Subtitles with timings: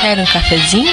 [0.00, 0.90] Quer um cafezinho?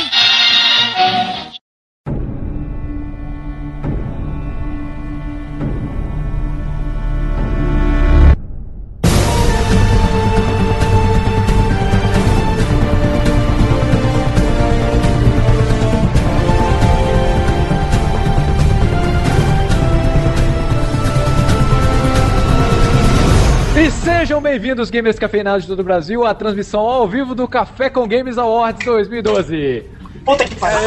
[24.38, 28.08] Sejam bem-vindos, gamers cafeinados de todo o Brasil, à transmissão ao vivo do Café com
[28.08, 29.84] Games Awards 2012.
[30.24, 30.78] Puta que pariu!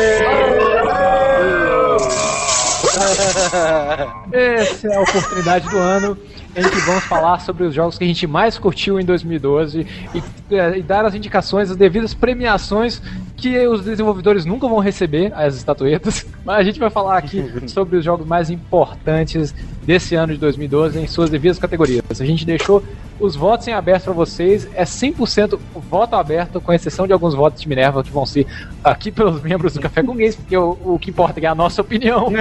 [4.33, 6.17] Essa é a oportunidade do ano
[6.57, 10.23] em que vamos falar sobre os jogos que a gente mais curtiu em 2012 e,
[10.55, 13.01] é, e dar as indicações, as devidas premiações
[13.37, 16.27] que os desenvolvedores nunca vão receber, as estatuetas.
[16.45, 20.99] Mas a gente vai falar aqui sobre os jogos mais importantes desse ano de 2012
[20.99, 22.21] em suas devidas categorias.
[22.21, 22.83] A gente deixou
[23.19, 25.59] os votos em aberto para vocês, é 100%
[25.91, 28.47] voto aberto, com exceção de alguns votos de Minerva que vão ser
[28.83, 31.83] aqui pelos membros do Café com Games, porque o, o que importa é a nossa
[31.83, 32.31] opinião.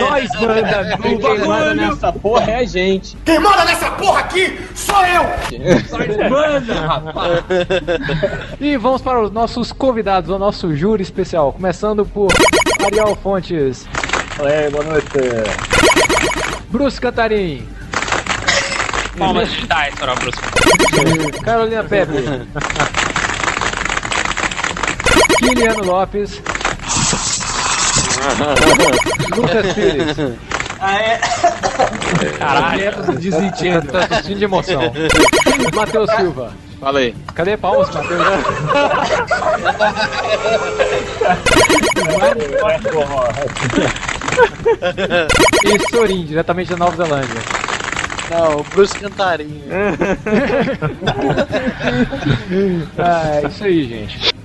[0.00, 3.16] Nós manda, quem manda nessa porra é a gente.
[3.24, 6.30] Quem manda nessa porra aqui sou eu!
[6.30, 7.44] Manda, rapaz.
[8.60, 12.32] E vamos para os nossos convidados, o nosso júri especial, começando por
[12.84, 13.86] Ariel Fontes,
[14.38, 15.75] Oi, boa noite.
[16.76, 17.66] Bruce Cantarim,
[19.16, 20.38] Palmas digitais para o Bruce.
[21.42, 22.12] Carolina Pepe,
[25.40, 26.42] Kiliano Lopes,
[29.34, 30.16] Lucas Pires,
[32.38, 33.12] Caralho.
[33.14, 34.82] desentindo, tá tossindo de emoção,
[35.74, 36.52] Matheus Silva.
[36.78, 37.16] Falei.
[37.34, 38.22] Cadê palmas, Matheus?
[45.64, 47.40] E Sorin, diretamente da Nova Zelândia.
[48.30, 49.62] Não, o Bruce Cantarinho.
[52.98, 54.35] Ah, é isso aí, gente.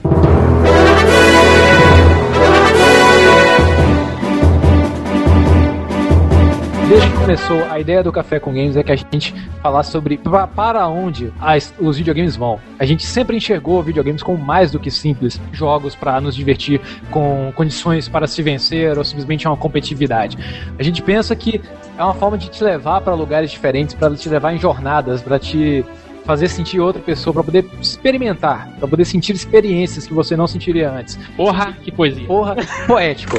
[6.91, 10.17] Desde que começou, a ideia do Café com Games é que a gente falasse sobre
[10.17, 12.59] pa- para onde as- os videogames vão.
[12.77, 17.49] A gente sempre enxergou videogames como mais do que simples jogos para nos divertir com
[17.55, 20.37] condições para se vencer ou simplesmente uma competitividade.
[20.77, 21.61] A gente pensa que
[21.97, 25.39] é uma forma de te levar para lugares diferentes, para te levar em jornadas, para
[25.39, 25.85] te
[26.25, 30.91] fazer sentir outra pessoa, para poder experimentar, para poder sentir experiências que você não sentiria
[30.91, 31.17] antes.
[31.35, 32.25] Porra, que poesia.
[32.27, 32.55] Porra,
[32.87, 33.37] poético.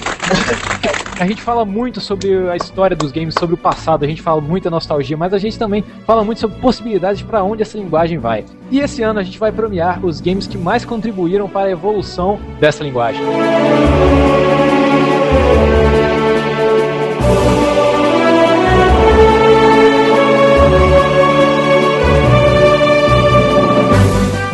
[1.18, 4.40] A gente fala muito sobre a história dos games, sobre o passado, a gente fala
[4.40, 8.44] muita nostalgia, mas a gente também fala muito sobre possibilidades para onde essa linguagem vai.
[8.70, 12.40] E esse ano a gente vai premiar os games que mais contribuíram para a evolução
[12.58, 13.22] dessa linguagem.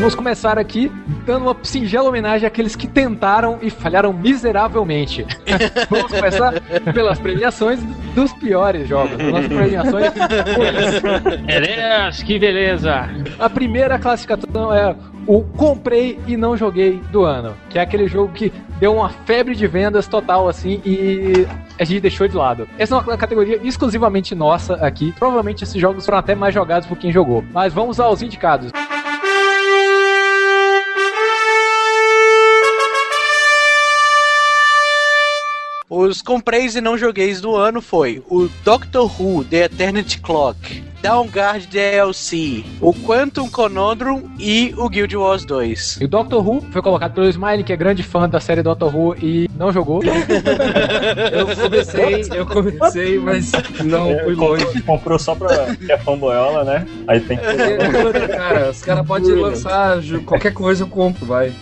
[0.09, 0.91] Vamos começar aqui
[1.27, 5.27] dando uma singela homenagem àqueles que tentaram e falharam miseravelmente.
[5.91, 6.55] Vamos começar
[6.95, 7.79] pelas premiações
[8.15, 9.21] dos piores jogos.
[9.21, 10.13] As nossas premiações.
[11.45, 13.07] Beleza, que beleza.
[13.39, 14.97] A primeira classificação é
[15.27, 19.55] o comprei e não joguei do ano, que é aquele jogo que deu uma febre
[19.55, 21.47] de vendas total assim e
[21.79, 22.67] a gente deixou de lado.
[22.79, 25.13] Essa é uma categoria exclusivamente nossa aqui.
[25.19, 27.45] Provavelmente esses jogos foram até mais jogados por quem jogou.
[27.53, 28.73] Mas vamos aos indicados.
[35.91, 41.67] Os compreis e não jogueis do ano foi o Doctor Who The Eternity Clock, Downguard
[41.67, 45.99] DLC, o Quantum Conundrum e o Guild Wars 2.
[46.01, 48.95] E o Doctor Who foi colocado pelo Smiley, que é grande fã da série Doctor
[48.95, 50.01] Who e não jogou.
[51.33, 53.53] Eu comecei, eu comecei, mas
[53.85, 54.65] não fui longe.
[54.65, 56.87] Comprou, comprou só pra que é fanboyola, né?
[57.07, 57.45] Aí tem que.
[58.29, 61.53] Cara, os caras podem lançar qualquer coisa, eu compro, vai.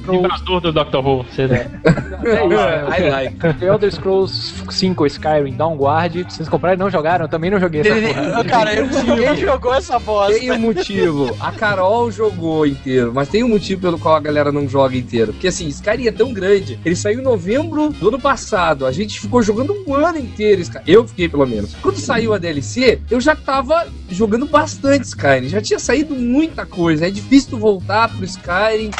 [0.00, 0.96] Vibrador do Dr.
[0.98, 1.24] Who.
[1.24, 1.42] Você...
[1.42, 1.68] é
[2.46, 3.36] isso, I like.
[3.38, 7.80] The Elder Scrolls 5 Skyrim Downguard, vocês compraram e não jogaram, eu também não joguei
[7.80, 8.44] essa porra.
[8.44, 10.38] Cara, eu- ninguém jogou essa bosta.
[10.38, 11.36] Tem um motivo.
[11.40, 15.32] A Carol jogou inteiro, mas tem um motivo pelo qual a galera não joga inteiro.
[15.32, 16.78] Porque assim, Skyrim é tão grande.
[16.84, 18.86] Ele saiu em novembro do ano passado.
[18.86, 20.62] A gente ficou jogando um ano inteiro.
[20.86, 21.74] Eu fiquei, pelo menos.
[21.82, 25.48] Quando saiu a DLC, eu já tava jogando bastante Skyrim.
[25.48, 27.06] Já tinha saído muita coisa.
[27.06, 28.90] É difícil tu voltar pro Skyrim.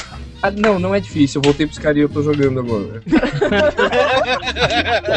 [0.42, 1.38] Ah, não, não é difícil.
[1.38, 3.02] Eu voltei pro Skyrim e eu tô jogando agora.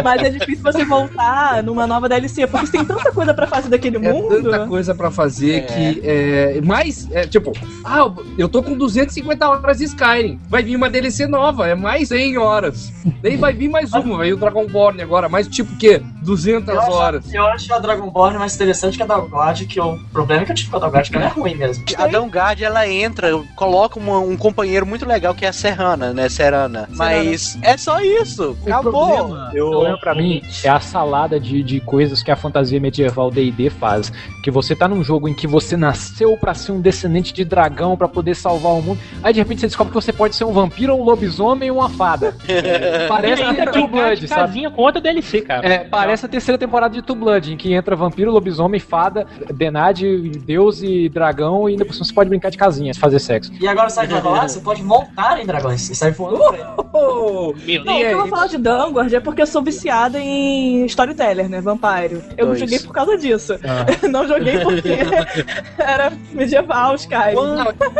[0.03, 3.97] Mas é difícil você voltar numa nova DLC, porque tem tanta coisa pra fazer daquele
[3.97, 4.41] É mundo.
[4.43, 5.61] tanta coisa pra fazer É.
[5.61, 7.51] que é mais é, tipo,
[7.83, 10.39] ah, eu tô com 250 horas de Skyrim.
[10.49, 12.91] Vai vir uma DLC nova, é mais 100 horas.
[13.21, 16.81] Daí vai vir mais uma, vai vir o Dragonborn agora, mais tipo que 200 Eu
[16.81, 17.33] acho, horas.
[17.33, 20.55] eu acho a Dragonborn mais interessante que a Dawnguard, que o problema é que eu
[20.55, 21.85] tive com a Dawnguard, que ela é ruim mesmo.
[21.97, 26.27] A Dawnguard, ela entra, coloca uma- um companheiro muito legal que é a Serrana, né?
[26.29, 26.87] Serana.
[26.91, 28.57] Mas é só isso.
[28.65, 28.91] O Acabou.
[29.07, 32.79] problema, Eu- o problema pra mim é a salada de, de coisas que a fantasia
[32.79, 34.11] medieval D&D faz.
[34.43, 37.95] Que você tá num jogo em que você nasceu pra ser um descendente de dragão
[37.97, 38.99] pra poder salvar o mundo.
[39.23, 41.89] Aí de repente você descobre que você pode ser um vampiro, um lobisomem ou uma
[41.89, 42.35] fada.
[43.07, 44.41] Parece Ele ainda True brincar Blood, sabe?
[44.41, 45.67] casinha com outra DLC, cara.
[45.67, 50.29] É, parece a terceira temporada de True Blood, em que entra vampiro, lobisomem, fada, denade,
[50.45, 53.51] deus e dragão, e ainda por cima você pode brincar de casinha, fazer sexo.
[53.59, 54.47] E agora sabe o que vai rolar?
[54.47, 56.55] Você pode montar em dragões e sair voando por.
[56.93, 60.19] Oh, Meu Não, o que eu vou falar de Dangward é porque eu sou viciada
[60.19, 61.61] em storyteller, né?
[61.61, 62.21] Vampire.
[62.37, 62.59] Eu Dois.
[62.59, 63.57] joguei por causa disso.
[63.63, 63.85] Ah.
[64.07, 64.89] Não joguei porque
[65.77, 67.35] era medieval, Skyrim.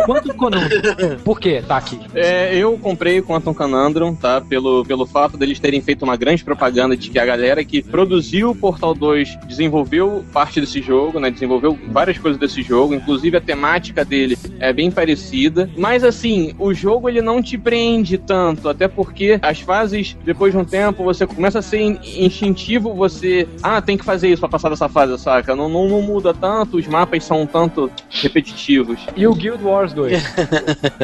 [0.06, 1.18] Quanto Conundrum?
[1.24, 2.00] Por que tá aqui?
[2.14, 4.42] É, eu comprei o Quantum Conundrum, tá?
[4.42, 8.05] Pelo, pelo fato deles terem feito uma grande propaganda de que a galera que produziu
[8.46, 11.30] o Portal 2 desenvolveu parte desse jogo, né?
[11.30, 15.70] Desenvolveu várias coisas desse jogo, inclusive a temática dele é bem parecida.
[15.78, 20.60] Mas assim, o jogo ele não te prende tanto, até porque as fases, depois de
[20.60, 23.48] um tempo, você começa a ser in- instintivo, você.
[23.62, 25.56] Ah, tem que fazer isso pra passar dessa fase, saca?
[25.56, 29.00] Não, não, não muda tanto, os mapas são um tanto repetitivos.
[29.16, 30.24] E o Guild Wars 2?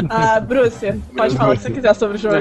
[0.10, 2.36] Ah, Bruce, pode falar o que você quiser sobre o jogo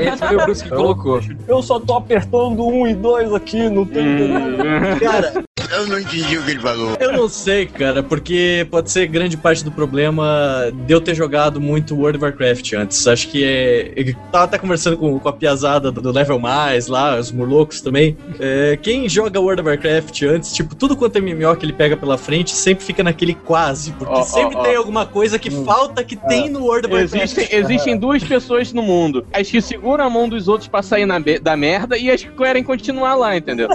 [0.00, 1.20] esse foi o Bruce que colocou.
[1.46, 4.98] Eu só tô apertando um e dois aqui, tem.
[5.00, 6.96] Cara, eu não entendi o que ele falou.
[6.98, 11.60] Eu não sei, cara, porque pode ser grande parte do problema de eu ter jogado
[11.60, 13.06] muito World of Warcraft antes.
[13.06, 13.92] Acho que é.
[13.96, 18.16] Eu tava até conversando com, com a piazada do level mais lá, os murlocos também.
[18.38, 21.96] É, quem joga World of Warcraft antes, tipo, tudo quanto é MMO que ele pega
[21.96, 23.92] pela frente, sempre fica naquele quase.
[23.92, 24.62] Porque ó, sempre ó.
[24.62, 27.22] tem alguma coisa que falta que tem no World of Warcraft.
[27.22, 31.06] Existem, existem duas pessoas no mundo: as que seguram a mão dos outros pra sair
[31.06, 33.68] na da merda e as que querem continuar lá, entendeu?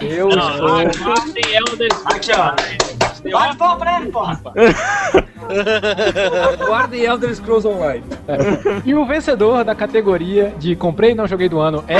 [0.00, 0.68] Eu Não, sou...
[0.68, 2.54] não, não, tem Elder Aqui, ó.
[3.30, 4.40] Bate palma pra ele, porra.
[6.66, 8.04] Guardem Elder Scrolls Online.
[8.84, 11.98] E o vencedor da categoria de comprei e não joguei do ano é...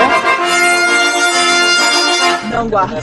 [2.54, 3.00] Não guarda.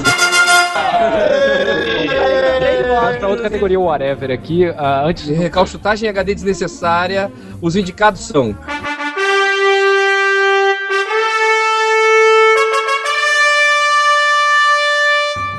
[3.05, 4.65] Vamos pra outra categoria, whatever, aqui.
[4.77, 7.31] ah, antes De recalchutagem HD desnecessária,
[7.61, 8.55] os indicados são.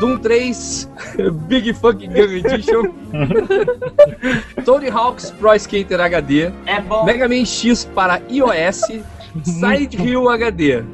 [0.00, 0.52] Doom 3,
[1.48, 2.92] Big Fucking Gun Edition,
[4.66, 7.04] Tony Hawk's Pro Skater HD, É bom.
[7.04, 8.82] Mega Man X para iOS,
[9.44, 10.84] Silent Hill HD.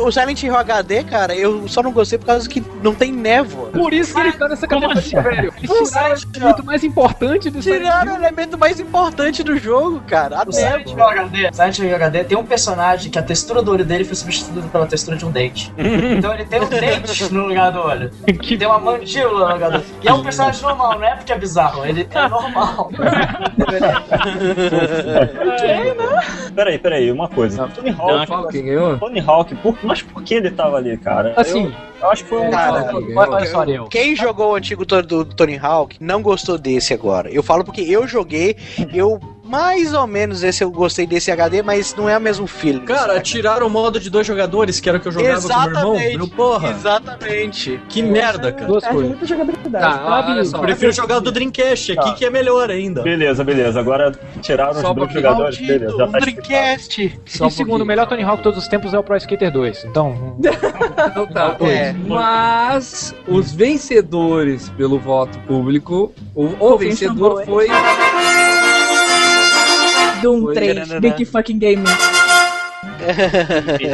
[0.00, 3.70] O Silent Hill HD, cara, eu só não gostei por causa que não tem névoa.
[3.70, 5.20] Por isso que ele tá nessa categoria, assim?
[5.20, 5.52] velho.
[5.66, 10.40] Tiraram o elemento mais importante do Silent Tiraram o elemento mais importante do jogo, cara.
[10.40, 13.72] A O Silent Hill HD, Silent Hill HD tem um personagem que a textura do
[13.72, 15.72] olho dele foi substituída pela textura de um dente.
[15.78, 18.10] então ele tem um dente no lugar do olho.
[18.46, 19.84] Que Tem uma mandíbula no lugar do olho.
[20.02, 22.90] E é um personagem normal, não é porque é bizarro, ele é normal.
[26.54, 27.45] Peraí, peraí, uma coisa.
[27.74, 28.52] Tony Hawk.
[28.52, 28.98] Quem ganhou?
[28.98, 31.34] Tony Hawk, por- mas por que ele tava ali, cara?
[31.36, 31.72] Assim, eu,
[32.02, 32.50] eu acho que foi um.
[32.50, 32.92] Cara,
[33.88, 37.30] quem jogou o antigo do, do Tony Hawk não gostou desse agora.
[37.30, 38.56] Eu falo porque eu joguei,
[38.92, 42.84] eu mais ou menos esse eu gostei desse HD, mas não é o mesmo feeling.
[42.84, 43.20] Cara, saca?
[43.20, 45.94] tiraram o modo de dois jogadores, que era o que eu jogava com meu irmão.
[45.94, 46.16] Exatamente.
[46.18, 47.80] Meu, porra, Exatamente.
[47.88, 48.66] que merda, cara.
[48.66, 49.10] Duas Perde coisas.
[49.12, 49.84] muita jogabilidade.
[49.98, 50.56] Tá, olha só.
[50.56, 52.14] Eu prefiro jogar o do Dreamcast aqui, Tá.
[52.14, 53.02] que é melhor ainda.
[53.02, 53.78] Beleza, beleza.
[53.80, 55.58] Agora tiraram Só os dois jogadores.
[55.58, 56.18] Maldito, Beleza, já tá.
[56.18, 57.20] Dreamcast.
[57.26, 59.16] Só e um segundo, o melhor Tony Hawk de todos os tempos é o Pro
[59.16, 59.84] Skater 2.
[59.84, 60.36] Então,
[61.10, 61.56] Então tá.
[61.60, 61.92] É.
[61.92, 67.66] Mas os vencedores pelo voto público, o, o vencedor foi.
[70.22, 70.54] Doom Foi.
[70.54, 71.84] 3, Big Fucking Game.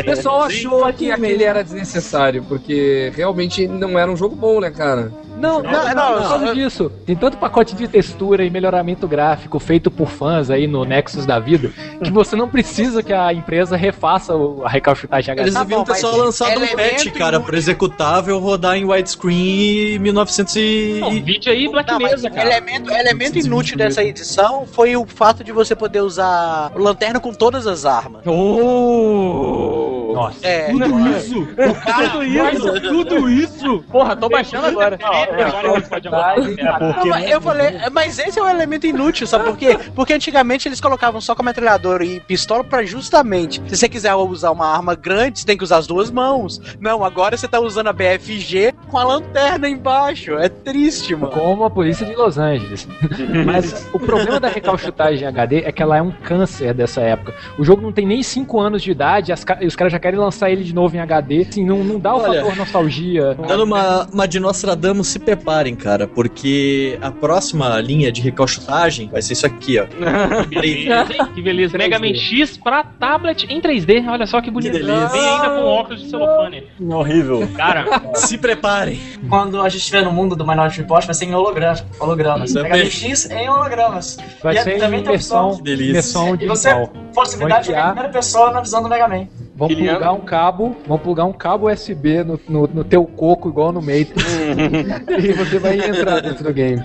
[0.01, 4.71] O pessoal achou que aquele era desnecessário, porque realmente não era um jogo bom, né,
[4.71, 5.13] cara?
[5.43, 6.91] Não, não, não, não, por causa disso.
[7.05, 11.39] Tem tanto pacote de textura e melhoramento gráfico feito por fãs aí no Nexus da
[11.41, 11.71] vida
[12.03, 15.43] que você não precisa que a empresa refaça o- a recalchutagem HD.
[15.49, 20.57] Eles Tá deviam ter só lançado um patch, cara, pro executável rodar em widescreen 1900
[20.57, 20.99] e...
[21.01, 22.49] Não, vídeo aí Black Mesa, cara.
[22.49, 27.33] elemento, elemento inútil dessa edição foi o fato de você poder usar o lanterna com
[27.33, 28.23] todas as armas.
[28.27, 30.13] Oh!
[30.15, 30.47] Nossa.
[30.47, 31.49] É, Tudo isso!
[31.57, 32.81] Tudo isso!
[32.81, 33.85] Tudo isso!
[33.91, 34.99] Porra, tô baixando agora.
[35.35, 35.51] É
[35.89, 36.63] porque.
[36.63, 39.79] Não, mas eu falei, mas esse é um elemento inútil, sabe por quê?
[39.95, 44.51] Porque antigamente eles colocavam só com metralhadora e pistola pra justamente, se você quiser usar
[44.51, 46.61] uma arma grande, você tem que usar as duas mãos.
[46.81, 50.33] Não, agora você tá usando a BFG com a lanterna embaixo.
[50.37, 51.33] É triste, mano.
[51.33, 52.87] Como a polícia de Los Angeles.
[53.47, 57.35] Mas o problema da recalchutagem HD é que ela é um câncer dessa época.
[57.59, 59.99] O jogo não tem nem 5 anos de idade e as e os caras já
[59.99, 61.47] querem lançar ele de novo em HD.
[61.49, 63.37] Assim, não, não dá o Olha, fator nostalgia.
[63.47, 69.23] Dando uma, uma de Nostradamus, se preparem, cara, porque a próxima linha de recalchutagem vai
[69.23, 69.87] ser isso aqui, ó.
[71.35, 71.73] Que beleza?
[71.73, 71.79] Que.
[71.79, 74.07] Mega Man X pra tablet em 3D.
[74.09, 74.73] Olha só que bonito.
[74.73, 75.07] delícia.
[75.09, 76.65] Vem ainda com óculos de celofane.
[76.81, 77.49] Horrível.
[77.57, 78.99] Cara, Se preparem.
[79.29, 82.53] Quando a gente estiver no mundo do Minority Report, vai ser em holograma, hologramas.
[82.55, 84.19] Mega Man X em hologramas.
[84.43, 85.91] Vai E é- ser também em Que delícia.
[85.91, 86.93] imersão E você, digital.
[87.15, 89.27] possibilidade de primeira pessoa na visão do Mega Man.
[89.55, 93.71] Vão plugar um cabo, vão plugar um cabo USB no, no, no teu coco, igual
[93.71, 94.15] no Matrix,
[95.23, 96.83] e você vai entrar dentro do game.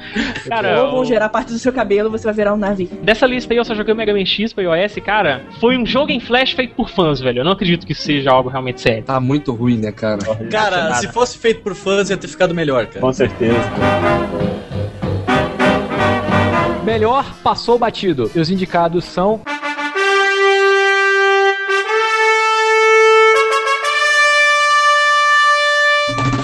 [0.49, 2.89] cara, Ou vão gerar parte do seu cabelo, você vai virar um navio.
[3.01, 5.43] dessa lista aí eu só joguei o Mega Man X pra iOS, cara.
[5.61, 7.39] Foi um jogo em flash feito por fãs, velho.
[7.39, 9.03] Eu não acredito que seja algo realmente sério.
[9.03, 10.19] Tá muito ruim, né, cara?
[10.51, 12.99] Cara, se fosse feito por fãs, ia ter ficado melhor, cara.
[12.99, 13.57] Com certeza.
[16.83, 18.29] Melhor passou batido.
[18.35, 19.41] E os indicados são.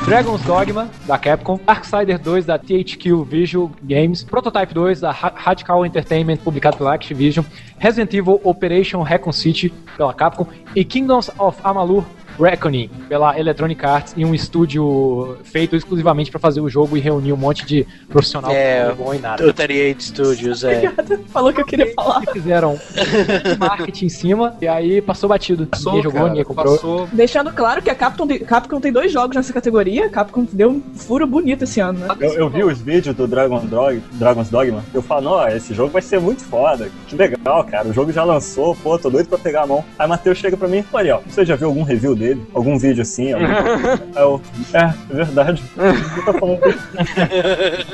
[0.05, 5.85] Dragon's Dogma, da Capcom, Darksider 2, da THQ Visual Games, Prototype 2, da Ra- Radical
[5.85, 7.43] Entertainment, publicado pela Activision,
[7.79, 10.45] Resident Evil Operation Recon City, pela Capcom,
[10.75, 12.03] e Kingdoms of Amalur
[12.39, 17.33] Reckoning, pela Electronic Arts, e um estúdio feito exclusivamente para fazer o jogo e reunir
[17.33, 19.43] um monte de profissional É, bom e nada.
[19.43, 20.91] Do 38 Studios, é.
[21.27, 22.21] Falou que eu queria falar.
[22.21, 22.79] que fizeram
[23.59, 25.67] marketing em cima e aí passou batido.
[25.85, 26.75] ninguém jogou, cara, ninguém comprou.
[26.75, 27.09] Passou.
[27.11, 30.05] Deixando claro que a Capcom tem, Capcom tem dois jogos nessa categoria.
[30.05, 32.07] A Capcom deu um furo bonito esse ano, né?
[32.19, 34.83] Eu, eu vi os vídeos do Dragon Dog, Dragon's Dogma.
[34.93, 36.89] Eu falo, ó, esse jogo vai ser muito foda.
[37.07, 37.87] Que legal, cara.
[37.89, 39.83] O jogo já lançou, pô, tô doido pra pegar a mão.
[39.97, 42.22] Aí Matheus chega pra mim e fala, ó, você já viu algum review dele?
[42.53, 43.33] Algum vídeo assim?
[43.33, 43.45] Algum...
[43.45, 44.41] Aí eu,
[44.73, 45.63] é, é verdade.
[45.75, 46.59] O que tá falando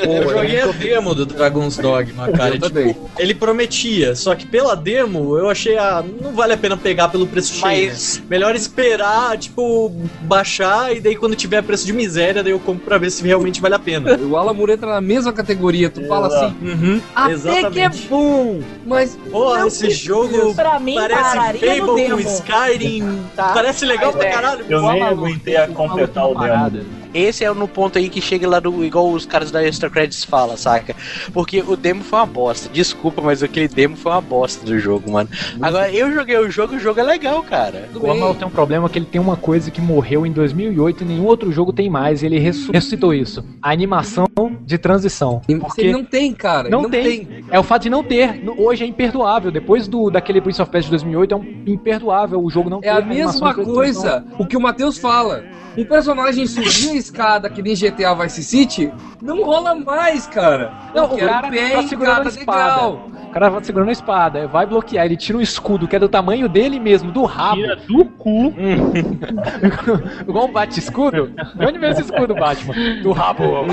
[0.04, 2.56] Eu joguei a demo do Dragon's Dogma, cara.
[2.56, 2.60] Eu e,
[2.94, 7.10] tipo, ele prometia, só que pela demo eu achei, ah, não vale a pena pegar
[7.10, 7.90] pelo preço cheio.
[7.90, 12.86] Mas Melhor esperar, tipo, baixar e daí quando tiver preço de miséria, daí eu compro
[12.86, 14.18] pra ver se realmente vale a pena.
[14.30, 15.90] O Alamur entra na mesma categoria.
[15.90, 16.46] Tu fala Exato.
[16.46, 17.72] assim, Uhum, até exatamente.
[17.72, 22.20] que é bom, mas Porra, esse jogo Pra mim, parece Fable com.
[22.20, 23.20] Skyrim.
[23.36, 23.54] Tá?
[23.54, 24.19] Parece legal pra é.
[24.26, 24.66] Caralho.
[24.70, 26.99] Eu nem aguentei a completar o demo.
[27.14, 28.84] Esse é no ponto aí que chega lá do.
[28.84, 30.96] igual os caras da Extra Credits falam, saca?
[31.34, 32.70] Porque o demo foi uma bosta.
[32.70, 35.30] Desculpa, mas aquele demo foi uma bosta do jogo, mano.
[35.62, 37.90] Agora, eu joguei o jogo e o jogo é legal, cara.
[37.96, 41.08] O Amal tem um problema que ele tem uma coisa que morreu em 2008 e
[41.08, 42.22] nenhum outro jogo tem mais.
[42.22, 43.44] e Ele ressu- ressuscitou isso.
[43.62, 44.26] A animação
[44.66, 45.42] de transição.
[45.60, 46.70] Porque não tem, cara.
[46.70, 47.44] não, tem.
[47.50, 48.42] É o fato de não ter.
[48.58, 49.52] Hoje é imperdoável.
[49.52, 52.88] Depois do daquele Prince of Persia de 2008 é um imperdoável o jogo não ter
[52.88, 55.44] É a mesma coisa o que o Matheus fala.
[55.78, 58.92] Um personagem subir a escada que nem GTA Vice City
[59.22, 60.72] não rola mais, cara.
[60.94, 62.76] Não, o cara bem, tá segurando a espada.
[62.76, 63.10] legal.
[63.30, 66.10] O cara vai segurando a espada, vai bloquear, ele tira um escudo que é do
[66.10, 67.62] tamanho dele mesmo, do rabo.
[67.62, 68.52] Tira do cu.
[70.28, 71.28] Igual um bate-escudo.
[71.28, 72.74] De onde veio esse escudo, Batman?
[73.04, 73.44] Do rabo.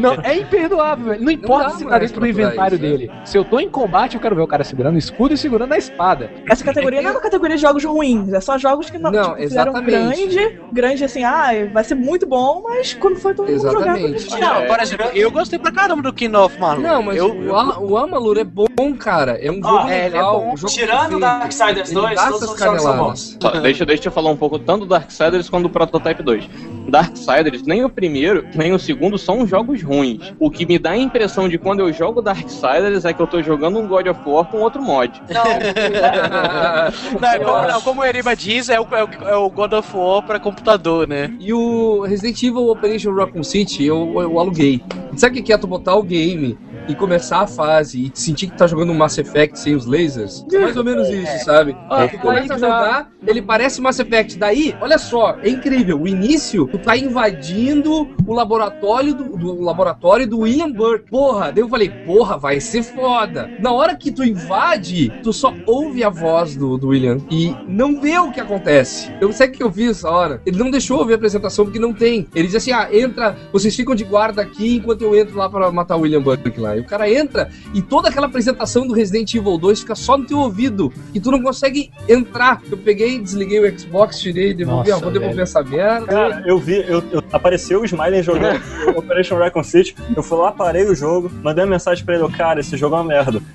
[0.00, 1.24] Não, é imperdoável, velho.
[1.24, 3.10] Não importa dá se tá dentro do inventário trás, dele.
[3.24, 5.72] Se eu tô em combate, eu quero ver o cara segurando o escudo e segurando
[5.72, 6.30] a espada.
[6.50, 9.22] Essa categoria não é uma categoria de jogos ruins, é só jogos que não, Não,
[9.30, 10.34] tipo, fizeram exatamente.
[10.34, 14.40] grande, grande assim, ah, vai ser muito bom, mas quando foi todo mundo jogar, Exatamente.
[14.40, 16.82] Não, por exemplo, eu gostei pra caramba do King of Malur.
[16.82, 18.66] Não, mas eu, o, Ama- o Amalur é bom,
[18.98, 19.32] cara.
[19.40, 20.40] É um jogo é, ele é legal.
[20.40, 20.52] bom.
[20.52, 22.00] um jogo Tirando bem Darksiders feito.
[22.00, 23.38] 2, Ele dá todos os jogos são caneladas.
[23.40, 26.48] Só, deixa, deixa eu falar um pouco tanto do Darksiders quanto do Prototype 2.
[26.88, 30.32] Darksiders, nem o primeiro, nem o segundo são jogos ruins.
[30.38, 33.42] O que me dá a impressão de quando eu jogo Darksiders é que eu tô
[33.42, 35.20] jogando um God of War com outro mod.
[35.30, 35.44] Não,
[37.28, 39.96] é como, não, como o Eriba diz, é o, é, o, é o God of
[39.96, 41.34] War pra computador, né?
[41.38, 44.82] E o Resident Evil Operation Raccoon City eu, eu aluguei.
[45.16, 48.56] Sabe o que é tu botar o game e começar a fase e sentir que
[48.56, 50.44] tá jogando um Mass Effect sem os lasers?
[50.52, 51.76] É mais ou menos isso, sabe?
[51.88, 54.38] Ó, tu começa a jogar, ele parece Mass Effect.
[54.38, 56.00] Daí, olha só, é incrível.
[56.00, 61.10] O início, tu tá invadindo o laboratório do, do laboratório do Ian Burke.
[61.10, 63.50] Porra, daí eu falei, porra, vai ser foda.
[63.58, 68.00] Na hora que tu invade, tu só ouve a voz do, do William e não
[68.00, 69.12] vê o que acontece.
[69.20, 70.40] Eu sei o que eu vi essa hora.
[70.46, 72.26] Ele não deixou eu ver a apresentação porque não tem.
[72.34, 75.70] Ele diz assim: ah, entra, vocês ficam de guarda aqui enquanto eu entro lá pra
[75.70, 76.73] matar o William Burke lá.
[76.76, 80.24] E o cara entra e toda aquela apresentação do Resident Evil 2 fica só no
[80.26, 82.60] teu ouvido e tu não consegue entrar.
[82.70, 85.42] Eu peguei desliguei o Xbox, tirei, devolvi, Nossa, ah, vou devolver velho.
[85.42, 86.06] essa merda.
[86.06, 88.60] Cara, eu vi, eu, eu- apareceu o Smiley jogando
[88.96, 92.60] Operation Raccoon City, eu fui lá, parei o jogo, mandei uma mensagem pra ele, cara,
[92.60, 93.40] esse jogo é uma merda.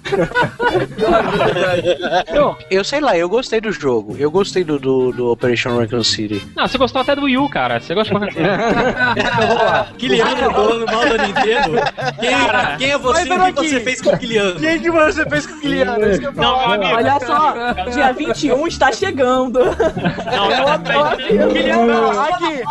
[2.70, 4.16] Eu sei lá, eu gostei do jogo.
[4.18, 6.46] Eu gostei do, do, do Operation Raccoon City.
[6.56, 7.80] Não, você gostou até do Wii U, cara.
[7.80, 9.94] Você gosta de qualquer coisa.
[9.98, 11.72] Kiliano falando mal da Nintendo.
[12.20, 14.52] Quem, Cara, quem é você o que você fez com o Kiliano?
[14.52, 15.86] O que, que você fez com o eu
[16.34, 16.96] Não, meu amigo.
[16.96, 17.54] Olha só,
[17.92, 19.60] dia 21 está chegando.
[19.60, 20.50] Não,
[21.88, 22.64] Não, aqui.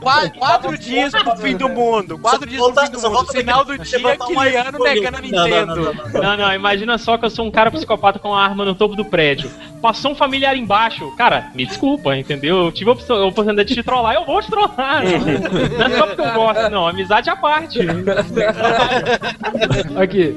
[0.00, 2.18] Qua- Quatro dias pro fim do mundo.
[2.18, 3.26] Quatro dias pro fim do mundo.
[3.32, 5.94] Final do dia, Kiliano negando a Nintendo.
[6.14, 8.94] Não, não, imagina só que eu sou um cara psicopata com uma arma no topo
[8.96, 9.50] do prédio.
[9.80, 11.10] Passou um familiar embaixo.
[11.16, 12.64] Cara, me desculpa, entendeu?
[12.66, 15.02] Eu tive a oportunidade de te trollar, eu vou te trollar.
[15.78, 16.86] Não é só porque eu gosto, não.
[16.86, 17.78] Amizade à parte.
[19.96, 20.36] Aqui.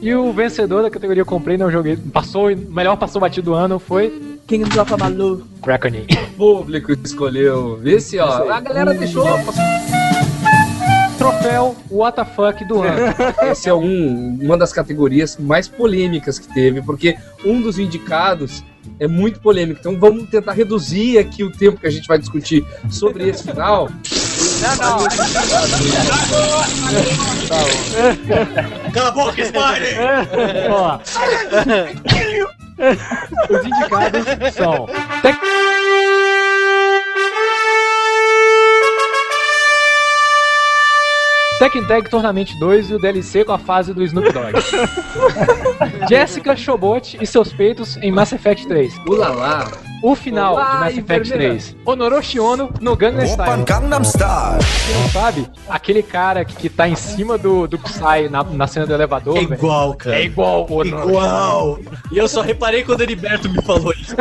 [0.00, 1.96] E o vencedor da categoria eu comprei, não joguei.
[1.96, 5.42] Passou, o melhor passou batido do ano foi Kingdoms of Amalur.
[5.64, 6.06] Reckoning.
[6.34, 7.78] O público escolheu.
[7.80, 9.24] Vê se, ó, a galera deixou.
[11.16, 13.14] Troféu WTF do ano.
[13.50, 18.62] Esse é um, uma das categorias mais polêmicas que teve, porque um dos indicados
[19.00, 19.80] é muito polêmico.
[19.80, 23.88] Então vamos tentar reduzir aqui o tempo que a gente vai discutir sobre esse final.
[28.94, 29.94] Cala a boca, Smiley!
[30.70, 30.98] Ó.
[33.50, 34.88] Os indicados são
[41.64, 44.52] Tekken Tag Tournament 2 e o DLC com a fase do Snoop Dogg.
[46.06, 48.94] Jessica Chobot e seus peitos em Mass Effect 3.
[49.08, 49.72] Ulala.
[50.02, 51.54] O final de Olá, Mass Effect enfermeira.
[51.54, 51.76] 3.
[51.86, 53.64] Honoroshi Ono no Gangnam Style.
[53.64, 58.66] Quem não sabe, aquele cara que, que tá em cima do, do Psy na, na
[58.66, 60.16] cena do elevador, É igual, cara.
[60.16, 61.08] É igual o Honoroshi.
[61.08, 61.78] Igual!
[62.12, 64.14] E eu só reparei quando o Heriberto me falou isso.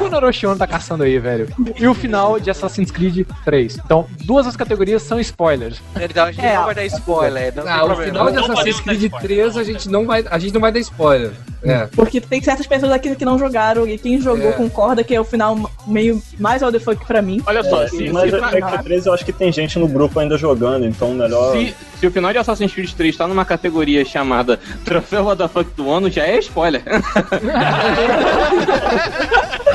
[0.00, 1.46] O Honoroshi Ono tá caçando aí, velho.
[1.78, 3.76] E o final de Assassin's Creed 3.
[3.76, 5.80] Então, duas das categorias são spoilers.
[6.00, 6.56] Então a gente É.
[6.88, 7.54] spoiler.
[7.54, 8.04] Não tem Ah, o problema.
[8.12, 9.28] final de Assassin's Creed spoiler.
[9.28, 11.32] 3 a gente não vai, a gente não vai dar spoiler.
[11.62, 11.86] É.
[11.86, 14.52] Porque tem certas pessoas aqui que não jogaram e quem jogou É.
[14.52, 17.42] concorda que é o final meio mais what the fuck pra mim.
[17.46, 20.18] Olha só, se, E Mass se, Effect 3 eu acho que tem gente no grupo
[20.20, 21.52] ainda jogando, então melhor.
[21.56, 25.48] Se, se o final de Assassin's Creed 3 tá numa categoria chamada Troféu What the
[25.48, 26.82] Fuck do ano, já é spoiler.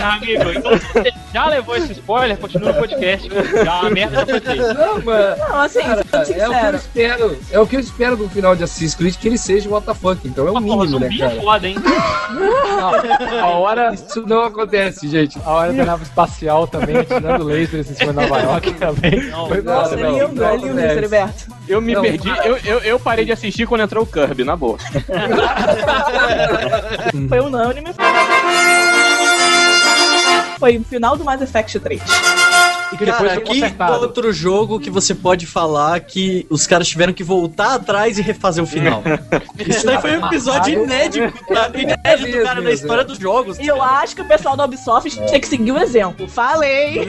[0.05, 3.29] Ah, amigo, então você já levou esse spoiler, continua no podcast.
[3.63, 4.73] Já a merda já foi feita.
[4.73, 5.39] Não, mas.
[5.39, 6.77] Não, assim, Cara, é o que eu sincero.
[6.77, 7.37] espero.
[7.51, 10.27] É o que eu espero do final de Assassin's Creed que ele seja o WTF.
[10.27, 11.41] Então é o Mas, porra, mínimo, né, é cara?
[11.41, 11.72] foda, hein?
[13.41, 15.39] A hora, Isso não acontece, gente.
[15.45, 19.23] a hora da nave espacial também, atirando lasers em cima de Nova York também.
[19.29, 20.87] Não, Foi não, Nossa, foda, é não, lindo, não é lindo isso.
[20.97, 21.45] Heriberto.
[21.67, 24.55] Eu me Não, perdi, eu, eu, eu parei de assistir quando entrou o Kirby, na
[24.55, 24.77] boa.
[27.29, 27.93] Foi unânime.
[30.59, 32.01] Foi o final do Mass Effect 3.
[32.91, 36.87] E que depois Cara, foi que outro jogo que você pode falar que os caras
[36.87, 39.03] tiveram que voltar atrás e refazer o final?
[39.57, 43.57] Isso daí foi um episódio inédito, cara, inédito, cara, na história dos jogos.
[43.59, 46.27] E eu acho que o pessoal da Ubisoft tinha que seguir o exemplo.
[46.27, 47.07] Falei!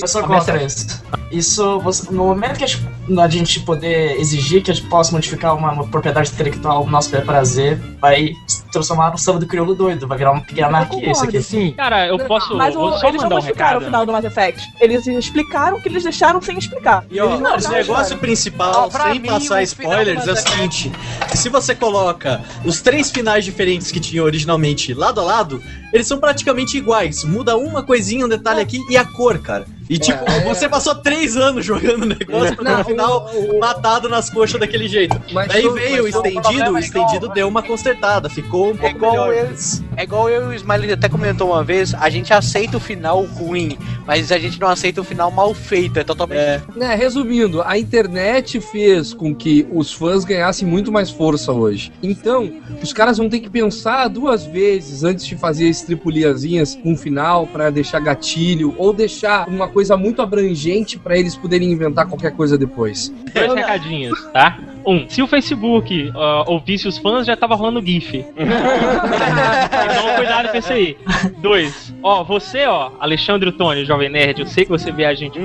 [0.00, 1.02] Eu sou contra isso.
[1.30, 5.86] Isso, no momento que a gente, poder exigir que a gente possa modificar uma, uma
[5.86, 8.32] propriedade intelectual, nosso prazer, vai
[8.72, 11.42] transformar num samba do crioulo doido, vai virar uma pequena anarquia isso aqui.
[11.42, 11.72] Sim.
[11.72, 12.56] Cara, eu posso.
[12.56, 14.72] Mas o, só eles não mandar um o final do Mass Effect.
[14.80, 17.04] Eles explicaram o que eles deixaram sem explicar.
[17.10, 20.92] E ó, Eles não o negócio principal, sem mim, passar spoilers, é o seguinte:
[21.34, 26.18] se você coloca os três finais diferentes que tinha originalmente lado a lado, eles são
[26.18, 27.22] praticamente iguais.
[27.24, 29.66] Muda uma coisinha, um detalhe aqui e a cor, cara.
[29.92, 34.58] E tipo, você passou três anos jogando o negócio pra no final matado nas coxas
[34.58, 35.20] daquele jeito.
[35.32, 38.96] Mas Daí veio o mas estendido, o estendido deu uma consertada, ficou um É pouco
[38.96, 39.34] igual, melhor.
[39.34, 39.56] eu,
[39.96, 43.22] é igual eu e o Smiley até comentou uma vez, a gente aceita o final
[43.24, 43.76] ruim,
[44.06, 47.76] mas a gente não aceita o final mal feito, é totalmente É, Né, resumindo, a
[47.78, 51.92] internet fez com que os fãs ganhassem muito mais força hoje.
[52.02, 52.50] Então,
[52.82, 57.46] os caras vão ter que pensar duas vezes antes de fazer estripuliazinhas com um final
[57.46, 62.56] pra deixar gatilho ou deixar uma coisa muito abrangente pra eles poderem inventar qualquer coisa
[62.56, 63.12] depois.
[63.34, 64.58] Dois recadinhos, tá?
[64.86, 68.14] Um, se o Facebook ah, ouvisse os fãs, já tava rolando GIF.
[68.34, 70.96] então cuidado com isso aí.
[71.38, 75.38] Dois, ó, você, ó, Alexandre Tony, Jovem Nerd, eu sei que você vê a gente.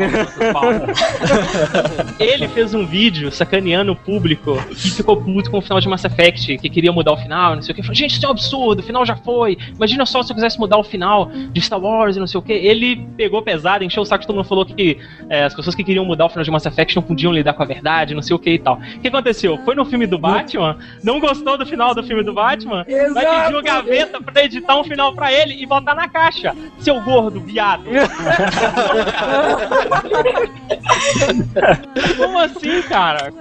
[2.19, 6.03] Ele fez um vídeo sacaneando o público que ficou puto com o final de Mass
[6.03, 7.81] Effect, que queria mudar o final, não sei o que.
[7.81, 9.57] Falou, gente, isso é um absurdo, o final já foi.
[9.75, 12.41] Imagina só se eu quisesse mudar o final de Star Wars e não sei o
[12.41, 12.53] que.
[12.53, 14.97] Ele pegou pesado, encheu o saco, todo mundo falou que
[15.29, 17.63] é, as pessoas que queriam mudar o final de Mass Effect não podiam lidar com
[17.63, 18.75] a verdade, não sei o que e tal.
[18.75, 19.26] O que aconteceu?
[19.27, 19.57] Aconteceu?
[19.63, 23.55] Foi no filme do Batman, não gostou do final do filme do Batman, vai pedir
[23.55, 26.55] o gaveta pra editar um final pra ele e botar na caixa.
[26.79, 27.83] Seu gordo, viado.
[32.17, 33.33] Como assim, cara?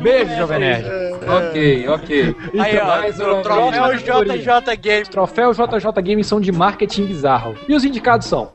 [0.00, 0.86] Beijo, Jovem Nerd.
[1.26, 2.36] Ok, ok.
[2.58, 4.24] Aí, ó, Mais uma troféu.
[4.24, 5.06] JJ Game.
[5.06, 7.54] Troféu JJ Games são de marketing bizarro.
[7.68, 8.50] E os indicados são.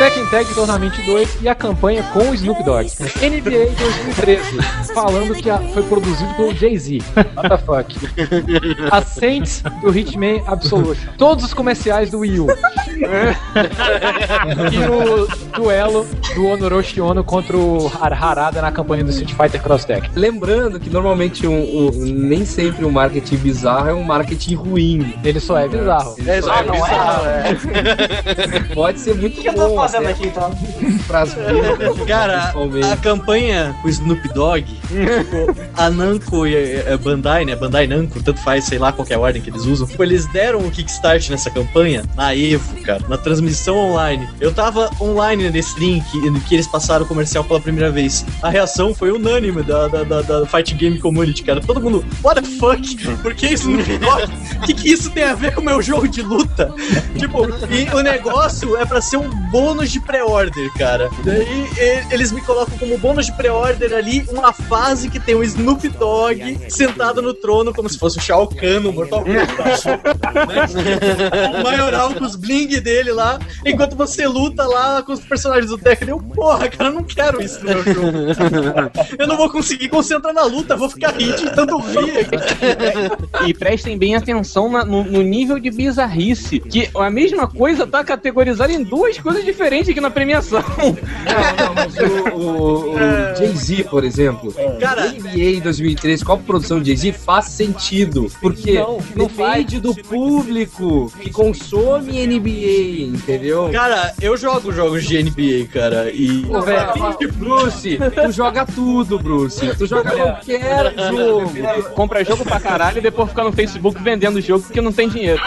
[0.00, 2.86] Tekken Tag Tournament 2 e a campanha com o Snoop Dogg.
[3.20, 4.56] NBA 2013,
[4.94, 7.02] falando que a- foi produzido pelo Jay-Z.
[7.36, 7.94] What the fuck?
[8.90, 11.10] A Saints do Hitman Absolution.
[11.18, 12.46] Todos os comerciais do Wii U.
[14.72, 19.60] e o duelo do Honoroshi Ono contra o Har- Harada na campanha do Street Fighter
[19.60, 20.08] Cross Tag.
[20.14, 21.52] Lembrando que normalmente um,
[21.88, 25.14] um- nem sempre um marketing bizarro é um marketing ruim.
[25.22, 26.16] Ele só é bizarro.
[26.26, 26.80] É, só Ah, não é?
[26.80, 28.74] bizarro, é.
[28.74, 30.56] Pode ser muito O que eu tô bom fazendo aqui então?
[32.06, 32.54] Cara,
[32.92, 37.56] a campanha com o Snoop Dogg, tipo, a Namco e a, a Bandai, né?
[37.56, 39.86] Bandai Namco, tanto faz, sei lá qual que é a ordem que eles usam.
[39.86, 44.28] Tipo, eles deram o kickstart nessa campanha na Evo, cara, na transmissão online.
[44.40, 46.04] Eu tava online nesse link
[46.48, 48.24] que eles passaram o comercial pela primeira vez.
[48.42, 51.60] A reação foi unânime da, da, da, da Fight Game Community, cara.
[51.60, 52.80] Todo mundo, what the fuck?
[53.22, 54.30] Por que Snoop Dogg?
[54.56, 56.72] O que, que isso tem a ver com o meu jogo de luta?
[57.18, 61.08] tipo, e o negócio é pra ser um bônus de pré-order, cara.
[61.24, 61.68] Daí
[62.10, 66.58] eles me colocam como bônus de pré-order ali uma fase que tem o Snoop Dogg
[66.68, 69.84] sentado no trono, como se fosse o Shao Kahn no Mortal Kombat.
[71.58, 75.78] O maioral com os bling dele lá, enquanto você luta lá com os personagens do
[75.78, 76.08] Tekken.
[76.08, 78.18] Eu, porra, cara, eu não quero isso no meu jogo.
[79.18, 82.26] Eu não vou conseguir concentrar na luta, vou ficar rir de tanto rir.
[83.46, 88.02] E prestem bem atenção na- no, no nível de bizarrice, que a mesma coisa tá
[88.02, 90.62] categorizada em duas coisas diferentes aqui na premiação.
[90.78, 94.52] Não, não, mas o, o- o Jay-Z, por exemplo.
[94.80, 98.30] Cara- NBA 2013, qual produção de Jay-Z faz sentido?
[98.40, 103.70] Porque Não, não depende do público que consome NBA, entendeu?
[103.72, 106.42] Cara, eu jogo jogos de NBA, cara, e.
[106.46, 106.88] Pô, velho,
[107.34, 109.74] Bruce, tu joga tudo, Bruce.
[109.76, 111.50] Tu joga qualquer jogo.
[111.94, 115.08] Compra jogo pra caralho e depois fica no Facebook vendendo o jogo porque não tem
[115.08, 115.40] dinheiro.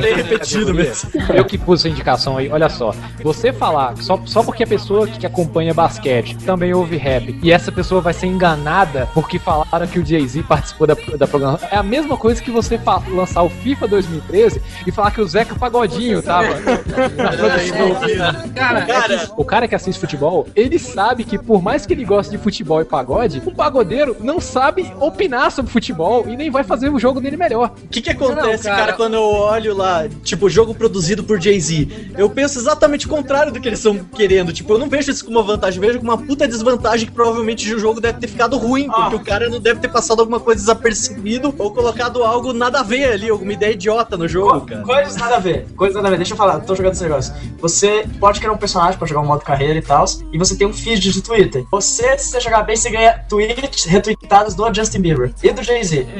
[0.00, 1.10] Tem repetido mesmo.
[1.34, 2.94] Eu que pus essa indicação aí, olha só.
[3.22, 7.70] Você falar só, só porque a pessoa que acompanha basquete também ouve rap e essa
[7.70, 11.68] pessoa vai ser enganada porque falaram que o Jay-Z participou da, da programação.
[11.70, 15.54] É a mesma coisa que você lançar o FIFA 2013 e falar que o Zeca
[15.54, 18.50] Pagodinho tava na produção.
[18.54, 22.30] Cara, cara, O cara que assiste futebol, ele sabe que por mais que ele goste
[22.30, 26.88] de futebol e pagode, o pagodeiro não sabe opinar sobre futebol e nem vai fazer
[26.88, 27.72] o jogo dele melhor.
[27.84, 31.88] o que que acontece, cara, cara, quando eu olho lá, tipo, jogo produzido por Jay-Z?
[32.16, 34.52] Eu penso exatamente o contrário do que eles estão querendo.
[34.52, 37.12] Tipo, eu não vejo isso como uma vantagem, eu vejo como uma puta desvantagem que
[37.12, 39.18] provavelmente o jogo deve ter ficado ruim, porque Ah.
[39.18, 43.12] o cara não deve ter passado alguma coisa desapercebido ou colocado algo nada a ver
[43.12, 44.82] ali, alguma ideia idiota no jogo, cara.
[44.82, 45.66] Coisas nada a ver.
[45.76, 46.16] Coisas nada a ver.
[46.18, 47.34] Deixa eu falar, tô jogando esse negócio.
[47.60, 50.66] Você pode criar um personagem pra jogar um modo carreira e tal, e você tem
[50.66, 51.64] um feed de Twitter.
[51.70, 56.06] Você, se você jogar bem, você ganha tweets retweetados do Justin Bieber e do Jay-Z.